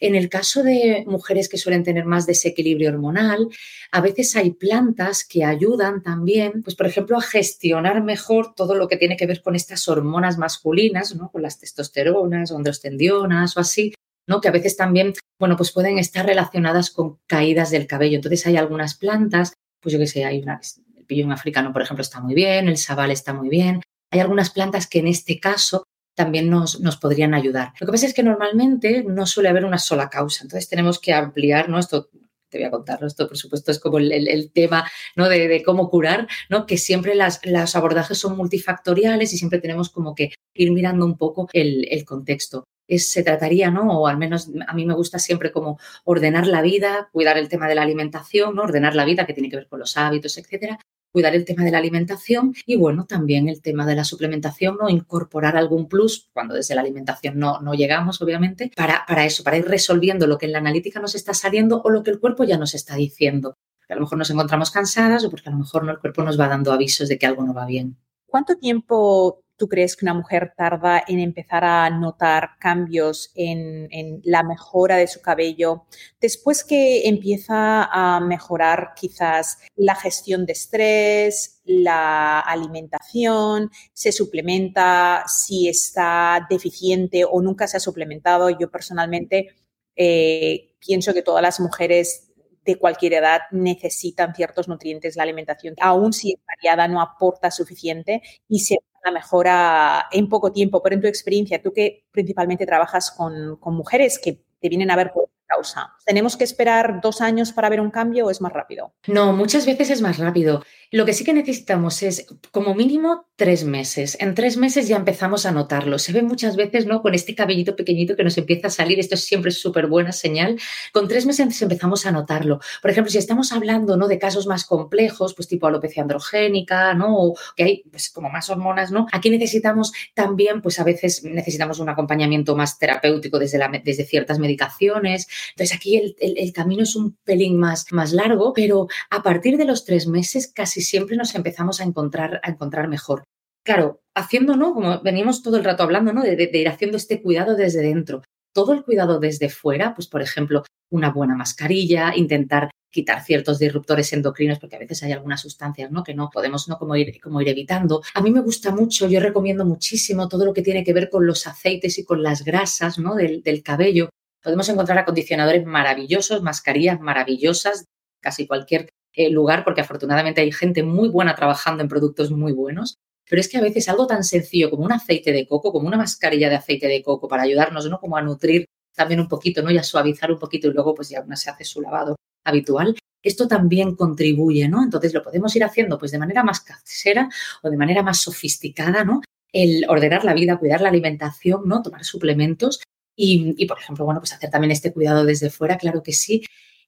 En 0.00 0.14
el 0.14 0.28
caso 0.28 0.62
de 0.62 1.04
mujeres 1.06 1.48
que 1.48 1.56
suelen 1.56 1.84
tener 1.84 2.04
más 2.04 2.26
desequilibrio 2.26 2.90
hormonal, 2.90 3.48
a 3.92 4.00
veces 4.00 4.34
hay 4.36 4.50
plantas 4.50 5.24
que 5.24 5.44
ayudan 5.44 6.02
también, 6.02 6.62
pues 6.62 6.74
por 6.76 6.86
ejemplo, 6.86 7.16
a 7.16 7.22
gestionar 7.22 8.02
mejor 8.02 8.54
todo 8.54 8.74
lo 8.74 8.88
que 8.88 8.96
tiene 8.96 9.16
que 9.16 9.26
ver 9.26 9.40
con 9.40 9.54
estas 9.54 9.88
hormonas 9.88 10.36
masculinas, 10.36 11.14
¿no? 11.14 11.30
Con 11.30 11.42
las 11.42 11.58
testosteronas, 11.58 12.50
androstendionas 12.50 13.56
o 13.56 13.60
así, 13.60 13.94
¿no? 14.26 14.40
Que 14.40 14.48
a 14.48 14.52
veces 14.52 14.76
también, 14.76 15.14
bueno, 15.38 15.56
pues 15.56 15.72
pueden 15.72 15.98
estar 15.98 16.26
relacionadas 16.26 16.90
con 16.90 17.18
caídas 17.26 17.70
del 17.70 17.86
cabello. 17.86 18.16
Entonces 18.16 18.46
hay 18.46 18.56
algunas 18.56 18.94
plantas, 18.94 19.54
pues 19.80 19.92
yo 19.92 19.98
qué 19.98 20.06
sé, 20.06 20.24
hay 20.24 20.40
una 20.40 20.60
el 20.96 21.04
pillón 21.04 21.32
africano, 21.32 21.72
por 21.72 21.82
ejemplo, 21.82 22.02
está 22.02 22.20
muy 22.20 22.34
bien, 22.34 22.68
el 22.68 22.78
sabal 22.78 23.10
está 23.10 23.34
muy 23.34 23.48
bien. 23.48 23.80
Hay 24.10 24.20
algunas 24.20 24.50
plantas 24.50 24.86
que 24.86 25.00
en 25.00 25.08
este 25.08 25.38
caso 25.38 25.84
también 26.14 26.48
nos, 26.48 26.80
nos, 26.80 26.96
podrían 26.96 27.34
ayudar. 27.34 27.72
Lo 27.80 27.86
que 27.86 27.92
pasa 27.92 28.06
es 28.06 28.14
que 28.14 28.22
normalmente 28.22 29.04
no 29.04 29.26
suele 29.26 29.48
haber 29.48 29.64
una 29.64 29.78
sola 29.78 30.08
causa, 30.08 30.44
entonces 30.44 30.68
tenemos 30.68 31.00
que 31.00 31.12
ampliar, 31.12 31.68
¿no? 31.68 31.78
Esto 31.78 32.08
te 32.54 32.60
voy 32.60 32.66
a 32.68 32.70
contarlo, 32.70 33.08
esto 33.08 33.26
por 33.26 33.36
supuesto 33.36 33.72
es 33.72 33.80
como 33.80 33.98
el, 33.98 34.52
tema 34.52 34.88
¿no? 35.16 35.28
de, 35.28 35.62
cómo 35.64 35.90
curar, 35.90 36.28
¿no? 36.48 36.66
que 36.66 36.78
siempre 36.78 37.16
las, 37.16 37.44
los 37.44 37.74
abordajes 37.74 38.16
son 38.16 38.36
multifactoriales 38.36 39.32
y 39.32 39.38
siempre 39.38 39.58
tenemos 39.58 39.90
como 39.90 40.14
que 40.14 40.32
ir 40.54 40.70
mirando 40.70 41.04
un 41.04 41.18
poco 41.18 41.48
el, 41.52 41.88
el 41.90 42.04
contexto. 42.04 42.64
Es, 42.86 43.10
se 43.10 43.24
trataría, 43.24 43.70
¿no? 43.70 43.98
O 43.98 44.06
al 44.06 44.18
menos 44.18 44.50
a 44.68 44.74
mí 44.74 44.84
me 44.84 44.92
gusta 44.92 45.18
siempre 45.18 45.50
como 45.50 45.78
ordenar 46.04 46.46
la 46.46 46.60
vida, 46.60 47.08
cuidar 47.12 47.38
el 47.38 47.48
tema 47.48 47.66
de 47.66 47.74
la 47.74 47.82
alimentación, 47.82 48.54
¿no? 48.54 48.62
Ordenar 48.62 48.94
la 48.94 49.06
vida 49.06 49.24
que 49.26 49.32
tiene 49.32 49.48
que 49.48 49.56
ver 49.56 49.68
con 49.68 49.80
los 49.80 49.96
hábitos, 49.96 50.36
etcétera, 50.36 50.78
cuidar 51.14 51.36
el 51.36 51.44
tema 51.44 51.62
de 51.62 51.70
la 51.70 51.78
alimentación 51.78 52.54
y 52.66 52.74
bueno, 52.74 53.06
también 53.06 53.48
el 53.48 53.62
tema 53.62 53.86
de 53.86 53.94
la 53.94 54.02
suplementación 54.02 54.78
o 54.80 54.88
incorporar 54.88 55.56
algún 55.56 55.88
plus 55.88 56.28
cuando 56.32 56.56
desde 56.56 56.74
la 56.74 56.80
alimentación 56.80 57.38
no, 57.38 57.60
no 57.60 57.72
llegamos, 57.74 58.20
obviamente, 58.20 58.72
para, 58.74 59.04
para 59.06 59.24
eso, 59.24 59.44
para 59.44 59.56
ir 59.56 59.64
resolviendo 59.64 60.26
lo 60.26 60.38
que 60.38 60.46
en 60.46 60.52
la 60.52 60.58
analítica 60.58 60.98
nos 60.98 61.14
está 61.14 61.32
saliendo 61.32 61.80
o 61.82 61.90
lo 61.90 62.02
que 62.02 62.10
el 62.10 62.18
cuerpo 62.18 62.42
ya 62.42 62.58
nos 62.58 62.74
está 62.74 62.96
diciendo. 62.96 63.56
Porque 63.78 63.92
a 63.92 63.94
lo 63.94 64.02
mejor 64.02 64.18
nos 64.18 64.30
encontramos 64.30 64.72
cansadas 64.72 65.24
o 65.24 65.30
porque 65.30 65.48
a 65.48 65.52
lo 65.52 65.58
mejor 65.58 65.84
no, 65.84 65.92
el 65.92 66.00
cuerpo 66.00 66.24
nos 66.24 66.38
va 66.38 66.48
dando 66.48 66.72
avisos 66.72 67.08
de 67.08 67.16
que 67.16 67.26
algo 67.26 67.44
no 67.44 67.54
va 67.54 67.64
bien. 67.64 67.96
¿Cuánto 68.26 68.56
tiempo 68.56 69.43
tú 69.56 69.68
crees 69.68 69.96
que 69.96 70.04
una 70.04 70.14
mujer 70.14 70.52
tarda 70.56 71.02
en 71.06 71.20
empezar 71.20 71.64
a 71.64 71.88
notar 71.90 72.50
cambios 72.58 73.30
en, 73.34 74.20
la 74.24 74.42
mejora 74.42 74.96
de 74.96 75.06
su 75.06 75.20
cabello 75.20 75.86
después 76.20 76.64
que 76.64 77.08
empieza 77.08 77.84
a 77.84 78.20
mejorar 78.20 78.92
quizás 78.96 79.58
la 79.76 79.94
gestión 79.94 80.46
de 80.46 80.52
estrés, 80.52 81.60
la 81.64 82.40
alimentación, 82.40 83.70
se 83.92 84.12
suplementa, 84.12 85.24
si 85.26 85.68
está 85.68 86.46
deficiente 86.48 87.24
o 87.24 87.40
nunca 87.40 87.66
se 87.66 87.76
ha 87.76 87.80
suplementado? 87.80 88.50
Yo 88.50 88.70
personalmente 88.70 89.54
eh, 89.96 90.74
pienso 90.78 91.14
que 91.14 91.22
todas 91.22 91.42
las 91.42 91.60
mujeres 91.60 92.30
de 92.64 92.76
cualquier 92.76 93.14
edad 93.14 93.42
necesitan 93.50 94.34
ciertos 94.34 94.68
nutrientes 94.68 95.16
la 95.16 95.22
alimentación, 95.22 95.74
aun 95.80 96.12
si 96.12 96.32
es 96.32 96.40
variada, 96.46 96.88
no 96.88 97.00
aporta 97.00 97.50
suficiente 97.50 98.22
y 98.48 98.60
se 98.60 98.78
la 99.04 99.10
mejora 99.10 100.06
en 100.10 100.28
poco 100.28 100.52
tiempo. 100.52 100.82
Pero 100.82 100.96
en 100.96 101.02
tu 101.02 101.06
experiencia, 101.06 101.62
tú 101.62 101.72
que 101.72 102.06
principalmente 102.10 102.66
trabajas 102.66 103.10
con, 103.10 103.56
con 103.56 103.74
mujeres 103.74 104.18
que 104.18 104.40
te 104.60 104.68
vienen 104.68 104.90
a 104.90 104.96
ver 104.96 105.12
causa. 105.46 105.94
¿Tenemos 106.04 106.36
que 106.36 106.44
esperar 106.44 107.00
dos 107.00 107.20
años 107.20 107.52
para 107.52 107.68
ver 107.68 107.80
un 107.80 107.90
cambio 107.90 108.26
o 108.26 108.30
es 108.30 108.40
más 108.40 108.52
rápido? 108.52 108.94
No, 109.06 109.32
muchas 109.32 109.66
veces 109.66 109.90
es 109.90 110.02
más 110.02 110.18
rápido. 110.18 110.62
Lo 110.90 111.04
que 111.04 111.12
sí 111.12 111.24
que 111.24 111.32
necesitamos 111.32 112.02
es 112.02 112.26
como 112.52 112.74
mínimo 112.74 113.26
tres 113.36 113.64
meses. 113.64 114.16
En 114.20 114.34
tres 114.34 114.56
meses 114.56 114.86
ya 114.86 114.96
empezamos 114.96 115.44
a 115.44 115.50
notarlo. 115.50 115.98
Se 115.98 116.12
ve 116.12 116.22
muchas 116.22 116.54
veces, 116.54 116.86
¿no? 116.86 117.02
Con 117.02 117.14
este 117.14 117.34
cabellito 117.34 117.74
pequeñito 117.74 118.14
que 118.14 118.22
nos 118.22 118.38
empieza 118.38 118.68
a 118.68 118.70
salir. 118.70 119.00
Esto 119.00 119.16
es 119.16 119.24
siempre 119.24 119.50
súper 119.50 119.88
buena 119.88 120.12
señal. 120.12 120.56
Con 120.92 121.08
tres 121.08 121.26
meses 121.26 121.60
empezamos 121.60 122.06
a 122.06 122.12
notarlo. 122.12 122.60
Por 122.80 122.92
ejemplo, 122.92 123.10
si 123.10 123.18
estamos 123.18 123.50
hablando, 123.50 123.96
¿no? 123.96 124.06
De 124.06 124.20
casos 124.20 124.46
más 124.46 124.64
complejos, 124.64 125.34
pues 125.34 125.48
tipo 125.48 125.66
alopecia 125.66 126.02
androgénica, 126.02 126.94
¿no? 126.94 127.16
O 127.16 127.34
que 127.56 127.64
hay, 127.64 127.82
pues 127.90 128.10
como 128.10 128.30
más 128.30 128.48
hormonas, 128.48 128.92
¿no? 128.92 129.06
Aquí 129.10 129.30
necesitamos 129.30 129.92
también, 130.14 130.62
pues 130.62 130.78
a 130.78 130.84
veces 130.84 131.24
necesitamos 131.24 131.80
un 131.80 131.88
acompañamiento 131.88 132.54
más 132.54 132.78
terapéutico 132.78 133.40
desde, 133.40 133.58
desde 133.84 134.04
ciertas 134.04 134.38
medicaciones. 134.38 135.26
Entonces 135.50 135.76
aquí 135.76 135.96
el, 135.96 136.16
el, 136.18 136.52
camino 136.52 136.82
es 136.82 136.96
un 136.96 137.16
pelín 137.24 137.58
más, 137.58 137.86
más 137.92 138.12
largo, 138.12 138.52
pero 138.52 138.88
a 139.10 139.22
partir 139.22 139.56
de 139.56 139.64
los 139.64 139.84
tres 139.84 140.06
meses 140.06 140.50
casi 140.54 140.80
siempre 140.80 141.16
nos 141.16 141.34
empezamos 141.34 141.80
a 141.80 141.84
encontrar, 141.84 142.40
a 142.42 142.50
encontrar 142.50 142.88
mejor. 142.88 143.24
Claro, 143.64 144.02
haciendo, 144.14 144.56
¿no? 144.56 144.74
Como 144.74 145.00
venimos 145.02 145.42
todo 145.42 145.56
el 145.56 145.64
rato 145.64 145.82
hablando, 145.82 146.12
¿no? 146.12 146.22
De, 146.22 146.50
ir 146.52 146.68
haciendo 146.68 146.96
este 146.96 147.22
cuidado 147.22 147.56
desde 147.56 147.80
dentro. 147.80 148.22
Todo 148.52 148.72
el 148.72 148.84
cuidado 148.84 149.18
desde 149.18 149.48
fuera, 149.48 149.94
pues 149.94 150.06
por 150.06 150.22
ejemplo, 150.22 150.64
una 150.90 151.10
buena 151.10 151.34
mascarilla, 151.34 152.14
intentar 152.14 152.70
quitar 152.90 153.24
ciertos 153.24 153.58
disruptores 153.58 154.12
endocrinos, 154.12 154.60
porque 154.60 154.76
a 154.76 154.78
veces 154.78 155.02
hay 155.02 155.10
algunas 155.10 155.40
sustancias 155.40 155.90
¿no? 155.90 156.04
que 156.04 156.14
no 156.14 156.30
podemos 156.30 156.68
¿no? 156.68 156.78
Como, 156.78 156.94
ir, 156.94 157.20
como 157.20 157.40
ir 157.40 157.48
evitando. 157.48 158.02
A 158.14 158.20
mí 158.20 158.30
me 158.30 158.40
gusta 158.40 158.70
mucho, 158.70 159.08
yo 159.08 159.18
recomiendo 159.18 159.64
muchísimo 159.64 160.28
todo 160.28 160.44
lo 160.44 160.54
que 160.54 160.62
tiene 160.62 160.84
que 160.84 160.92
ver 160.92 161.10
con 161.10 161.26
los 161.26 161.46
aceites 161.48 161.98
y 161.98 162.04
con 162.04 162.22
las 162.22 162.44
grasas 162.44 162.98
¿no? 163.00 163.16
del, 163.16 163.42
del 163.42 163.64
cabello. 163.64 164.10
Podemos 164.44 164.68
encontrar 164.68 164.98
acondicionadores 164.98 165.64
maravillosos, 165.64 166.42
mascarillas 166.42 167.00
maravillosas, 167.00 167.86
casi 168.20 168.46
cualquier 168.46 168.90
eh, 169.14 169.30
lugar, 169.30 169.64
porque 169.64 169.80
afortunadamente 169.80 170.42
hay 170.42 170.52
gente 170.52 170.82
muy 170.82 171.08
buena 171.08 171.34
trabajando 171.34 171.82
en 171.82 171.88
productos 171.88 172.30
muy 172.30 172.52
buenos. 172.52 172.98
Pero 173.26 173.40
es 173.40 173.48
que 173.48 173.56
a 173.56 173.62
veces 173.62 173.88
algo 173.88 174.06
tan 174.06 174.22
sencillo 174.22 174.68
como 174.68 174.84
un 174.84 174.92
aceite 174.92 175.32
de 175.32 175.46
coco, 175.48 175.72
como 175.72 175.88
una 175.88 175.96
mascarilla 175.96 176.50
de 176.50 176.56
aceite 176.56 176.88
de 176.88 177.02
coco 177.02 177.26
para 177.26 177.44
ayudarnos, 177.44 177.88
¿no? 177.88 177.98
Como 177.98 178.18
a 178.18 178.22
nutrir 178.22 178.66
también 178.94 179.18
un 179.18 179.28
poquito, 179.28 179.62
¿no? 179.62 179.70
Y 179.70 179.78
a 179.78 179.82
suavizar 179.82 180.30
un 180.30 180.38
poquito 180.38 180.68
y 180.68 180.74
luego 180.74 180.94
pues 180.94 181.08
ya 181.08 181.24
se 181.36 181.48
hace 181.48 181.64
su 181.64 181.80
lavado 181.80 182.16
habitual. 182.44 182.94
Esto 183.22 183.48
también 183.48 183.96
contribuye, 183.96 184.68
¿no? 184.68 184.82
Entonces 184.82 185.14
lo 185.14 185.22
podemos 185.22 185.56
ir 185.56 185.64
haciendo 185.64 185.98
pues 185.98 186.10
de 186.12 186.18
manera 186.18 186.44
más 186.44 186.60
casera 186.60 187.30
o 187.62 187.70
de 187.70 187.78
manera 187.78 188.02
más 188.02 188.20
sofisticada, 188.20 189.04
¿no? 189.04 189.22
El 189.50 189.86
ordenar 189.88 190.22
la 190.22 190.34
vida, 190.34 190.58
cuidar 190.58 190.82
la 190.82 190.90
alimentación, 190.90 191.62
¿no? 191.66 191.80
Tomar 191.80 192.04
suplementos 192.04 192.80
y, 193.16 193.54
y, 193.56 193.66
por 193.66 193.78
ejemplo, 193.78 194.04
bueno, 194.04 194.20
pues 194.20 194.32
hacer 194.32 194.50
también 194.50 194.70
este 194.70 194.92
cuidado 194.92 195.24
desde 195.24 195.50
fuera, 195.50 195.76
claro 195.78 196.02
que 196.02 196.12
sí. 196.12 196.44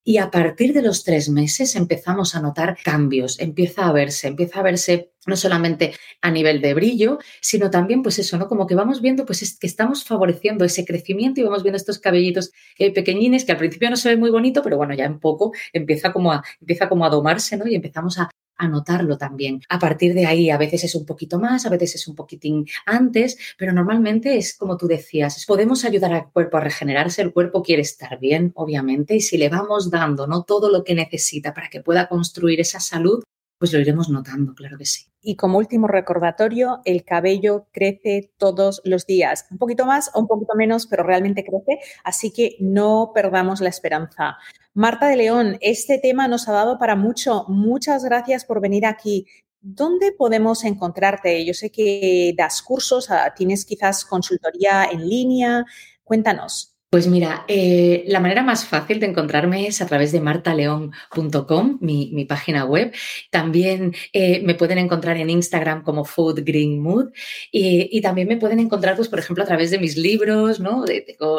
Y 0.08 0.18
a 0.18 0.30
partir 0.30 0.72
de 0.72 0.82
los 0.82 1.02
tres 1.02 1.28
meses 1.28 1.74
empezamos 1.74 2.36
a 2.36 2.40
notar 2.40 2.78
cambios, 2.84 3.40
empieza 3.40 3.88
a 3.88 3.92
verse, 3.92 4.28
empieza 4.28 4.60
a 4.60 4.62
verse 4.62 5.10
no 5.26 5.34
solamente 5.34 5.94
a 6.22 6.30
nivel 6.30 6.60
de 6.60 6.74
brillo, 6.74 7.18
sino 7.40 7.70
también, 7.70 8.04
pues 8.04 8.20
eso, 8.20 8.38
¿no? 8.38 8.46
Como 8.46 8.68
que 8.68 8.76
vamos 8.76 9.02
viendo, 9.02 9.26
pues 9.26 9.42
es 9.42 9.58
que 9.58 9.66
estamos 9.66 10.04
favoreciendo 10.04 10.64
ese 10.64 10.84
crecimiento 10.84 11.40
y 11.40 11.42
vamos 11.42 11.64
viendo 11.64 11.76
estos 11.76 11.98
cabellitos 11.98 12.52
eh, 12.78 12.94
pequeñines 12.94 13.44
que 13.44 13.50
al 13.50 13.58
principio 13.58 13.90
no 13.90 13.96
se 13.96 14.10
ve 14.10 14.16
muy 14.16 14.30
bonito, 14.30 14.62
pero 14.62 14.76
bueno, 14.76 14.94
ya 14.94 15.06
en 15.06 15.18
poco 15.18 15.52
empieza 15.72 16.12
como 16.12 16.32
a, 16.32 16.44
empieza 16.60 16.88
como 16.88 17.04
a 17.04 17.10
domarse, 17.10 17.56
¿no? 17.56 17.66
Y 17.66 17.74
empezamos 17.74 18.16
a, 18.20 18.30
anotarlo 18.56 19.18
también. 19.18 19.60
A 19.68 19.78
partir 19.78 20.14
de 20.14 20.26
ahí, 20.26 20.50
a 20.50 20.58
veces 20.58 20.84
es 20.84 20.94
un 20.94 21.06
poquito 21.06 21.38
más, 21.38 21.66
a 21.66 21.70
veces 21.70 21.94
es 21.94 22.08
un 22.08 22.14
poquitín 22.14 22.66
antes, 22.84 23.38
pero 23.58 23.72
normalmente 23.72 24.36
es 24.36 24.56
como 24.56 24.76
tú 24.76 24.86
decías, 24.86 25.44
podemos 25.46 25.84
ayudar 25.84 26.12
al 26.12 26.30
cuerpo 26.30 26.56
a 26.56 26.60
regenerarse, 26.60 27.22
el 27.22 27.32
cuerpo 27.32 27.62
quiere 27.62 27.82
estar 27.82 28.18
bien, 28.18 28.52
obviamente, 28.54 29.16
y 29.16 29.20
si 29.20 29.38
le 29.38 29.48
vamos 29.48 29.90
dando 29.90 30.26
¿no? 30.26 30.42
todo 30.44 30.70
lo 30.70 30.84
que 30.84 30.94
necesita 30.94 31.54
para 31.54 31.68
que 31.68 31.80
pueda 31.80 32.08
construir 32.08 32.60
esa 32.60 32.80
salud, 32.80 33.22
pues 33.58 33.72
lo 33.72 33.80
iremos 33.80 34.08
notando, 34.08 34.54
claro 34.54 34.76
que 34.78 34.84
sí. 34.84 35.06
Y 35.20 35.36
como 35.36 35.58
último 35.58 35.88
recordatorio, 35.88 36.80
el 36.84 37.04
cabello 37.04 37.66
crece 37.72 38.32
todos 38.36 38.80
los 38.84 39.06
días, 39.06 39.46
un 39.50 39.58
poquito 39.58 39.86
más 39.86 40.10
o 40.14 40.20
un 40.20 40.28
poquito 40.28 40.54
menos, 40.56 40.86
pero 40.86 41.02
realmente 41.02 41.44
crece, 41.44 41.80
así 42.04 42.32
que 42.32 42.56
no 42.60 43.12
perdamos 43.14 43.60
la 43.60 43.68
esperanza. 43.68 44.36
Marta 44.74 45.08
de 45.08 45.16
León, 45.16 45.58
este 45.62 45.98
tema 45.98 46.28
nos 46.28 46.48
ha 46.48 46.52
dado 46.52 46.78
para 46.78 46.96
mucho. 46.96 47.44
Muchas 47.48 48.04
gracias 48.04 48.44
por 48.44 48.60
venir 48.60 48.84
aquí. 48.84 49.26
¿Dónde 49.60 50.12
podemos 50.12 50.64
encontrarte? 50.64 51.44
Yo 51.44 51.54
sé 51.54 51.70
que 51.70 52.34
das 52.36 52.62
cursos, 52.62 53.10
ah, 53.10 53.32
tienes 53.34 53.64
quizás 53.64 54.04
consultoría 54.04 54.84
en 54.84 55.08
línea. 55.08 55.64
Cuéntanos. 56.04 56.75
Pues 56.96 57.08
mira, 57.08 57.44
eh, 57.46 58.04
la 58.06 58.20
manera 58.20 58.42
más 58.42 58.64
fácil 58.64 59.00
de 59.00 59.04
encontrarme 59.04 59.66
es 59.66 59.82
a 59.82 59.86
través 59.86 60.12
de 60.12 60.20
martaleón.com, 60.22 61.76
mi, 61.82 62.24
página 62.24 62.64
web. 62.64 62.90
También 63.30 63.94
eh, 64.14 64.40
me 64.42 64.54
pueden 64.54 64.78
encontrar 64.78 65.18
en 65.18 65.28
Instagram 65.28 65.82
como 65.82 66.06
Food 66.06 66.40
Green 66.42 66.80
Mood 66.80 67.12
y, 67.52 68.00
también 68.00 68.28
me 68.28 68.38
pueden 68.38 68.60
encontrar, 68.60 68.96
pues, 68.96 69.08
por 69.08 69.18
ejemplo, 69.18 69.44
a 69.44 69.46
través 69.46 69.70
de 69.70 69.78
mis 69.78 69.98
libros, 69.98 70.58
¿no? 70.58 70.86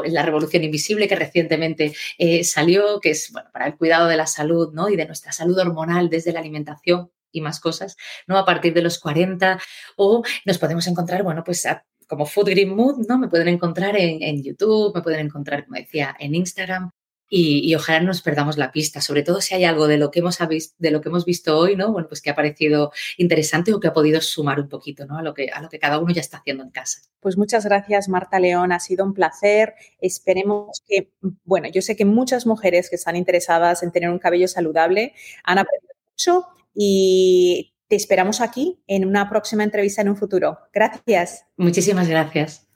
La 0.05 0.22
Revolución 0.22 0.64
Invisible 0.64 1.08
que 1.08 1.16
recientemente 1.16 1.91
eh, 2.20 2.43
salió, 2.43 2.99
que 2.99 3.10
es 3.10 3.32
bueno, 3.32 3.49
para 3.51 3.66
el 3.66 3.78
cuidado 3.78 4.08
de 4.08 4.18
la 4.18 4.28
salud, 4.28 4.72
¿no? 4.76 4.89
Y 4.89 4.95
de 4.95 5.08
nuestra 5.08 5.32
salud 5.32 5.58
hormonal 5.58 6.08
desde 6.12 6.34
la 6.34 6.39
alimentación 6.39 7.10
y 7.32 7.41
más 7.41 7.60
cosas, 7.60 7.97
¿no? 8.28 8.38
A 8.38 8.45
partir 8.45 8.76
de 8.76 8.84
los 8.84 8.99
40 8.99 9.60
o 9.95 10.22
nos 10.45 10.60
podemos 10.60 10.86
encontrar, 10.86 11.24
bueno, 11.24 11.43
pues 11.43 11.66
a, 11.66 11.84
como 12.08 12.26
Food 12.26 12.49
Green 12.49 12.76
Mood, 12.76 13.05
¿no? 13.08 13.18
Me 13.18 13.28
pueden 13.28 13.49
encontrar 13.49 13.95
en, 13.97 14.43
YouTube, 14.43 14.95
me 14.95 15.01
pueden 15.01 15.26
encontrar, 15.26 15.66
como 15.66 15.78
decía, 15.78 16.16
en 16.20 16.36
Instagram. 16.36 16.91
Y, 17.30 17.76
ojalá 17.76 17.99
no 17.99 18.05
nos 18.08 18.22
perdamos 18.22 18.58
la 18.58 18.72
pista, 18.72 19.01
sobre 19.01 19.22
todo 19.22 19.41
si 19.41 19.53
hay 19.53 19.66
algo 19.66 19.88
de 19.89 19.97
lo 19.97 20.12
que 20.12 20.20
hemos 20.20 20.38
de 20.78 20.91
lo 20.91 21.01
que 21.01 21.10
hemos 21.10 21.26
visto 21.26 21.58
hoy, 21.58 21.76
¿no? 21.76 21.91
Bueno, 21.91 22.08
pues 22.08 22.22
que 22.22 22.30
ha 22.30 22.36
parecido 22.36 22.93
interesante 23.18 23.74
o 23.74 23.82
que 23.82 23.89
ha 23.89 23.93
podido 23.93 24.22
sumar 24.22 24.62
un 24.62 24.70
poquito, 24.70 25.05
¿no? 25.05 25.18
A 25.18 25.22
lo 25.22 25.34
que 25.34 25.49
a 25.49 25.62
lo 25.62 25.68
que 25.68 25.78
cada 25.78 25.99
uno 25.99 26.14
ya 26.14 26.22
está 26.22 26.38
haciendo 26.38 26.64
en 26.64 26.70
casa. 26.70 27.01
Pues 27.20 27.38
muchas 27.38 27.66
gracias, 27.66 28.08
Marta 28.08 28.39
León, 28.39 28.72
ha 28.72 28.80
sido 28.80 29.03
un 29.03 29.14
placer. 29.14 29.74
Esperemos 29.99 30.82
que, 30.88 31.12
bueno, 31.43 31.68
yo 31.68 31.82
sé 31.82 31.97
que 31.97 32.05
muchas 32.05 32.45
mujeres 32.45 32.89
que 32.89 32.95
están 32.95 33.18
interesadas 33.18 33.84
en 33.84 33.91
tener 33.91 34.10
un 34.10 34.20
cabello 34.20 34.47
saludable 34.47 35.14
han 35.43 35.58
aprendido 35.58 35.95
mucho 36.14 36.47
y 36.74 37.74
te 37.88 37.95
esperamos 37.95 38.41
aquí 38.41 38.81
en 38.88 39.05
una 39.05 39.29
próxima 39.29 39.63
entrevista 39.63 40.01
en 40.01 40.09
un 40.09 40.17
futuro. 40.17 40.59
Gracias. 40.73 41.45
Muchísimas 41.57 42.07
gracias. 42.07 42.67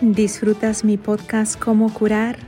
¿Disfrutas 0.00 0.84
mi 0.84 0.96
podcast 0.96 1.58
Cómo 1.58 1.92
curar? 1.92 2.38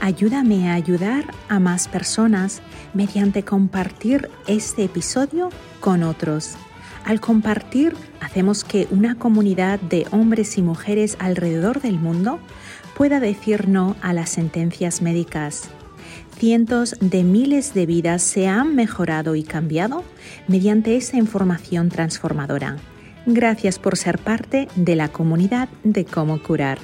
Ayúdame 0.00 0.70
a 0.70 0.74
ayudar 0.74 1.24
a 1.48 1.58
más 1.58 1.88
personas 1.88 2.60
mediante 2.94 3.44
compartir 3.44 4.30
este 4.46 4.84
episodio 4.84 5.50
con 5.80 6.02
otros. 6.02 6.56
Al 7.04 7.20
compartir, 7.20 7.94
hacemos 8.20 8.64
que 8.64 8.88
una 8.90 9.16
comunidad 9.16 9.78
de 9.78 10.06
hombres 10.10 10.58
y 10.58 10.62
mujeres 10.62 11.16
alrededor 11.20 11.80
del 11.80 11.98
mundo 11.98 12.40
pueda 12.96 13.20
decir 13.20 13.68
no 13.68 13.94
a 14.02 14.12
las 14.12 14.30
sentencias 14.30 15.02
médicas. 15.02 15.70
Cientos 16.38 16.96
de 17.00 17.24
miles 17.24 17.72
de 17.72 17.86
vidas 17.86 18.20
se 18.20 18.46
han 18.46 18.74
mejorado 18.74 19.36
y 19.36 19.42
cambiado 19.42 20.04
mediante 20.48 20.94
esa 20.96 21.16
información 21.16 21.88
transformadora. 21.88 22.76
Gracias 23.24 23.78
por 23.78 23.96
ser 23.96 24.18
parte 24.18 24.68
de 24.76 24.96
la 24.96 25.08
comunidad 25.08 25.70
de 25.82 26.04
cómo 26.04 26.42
curar. 26.42 26.78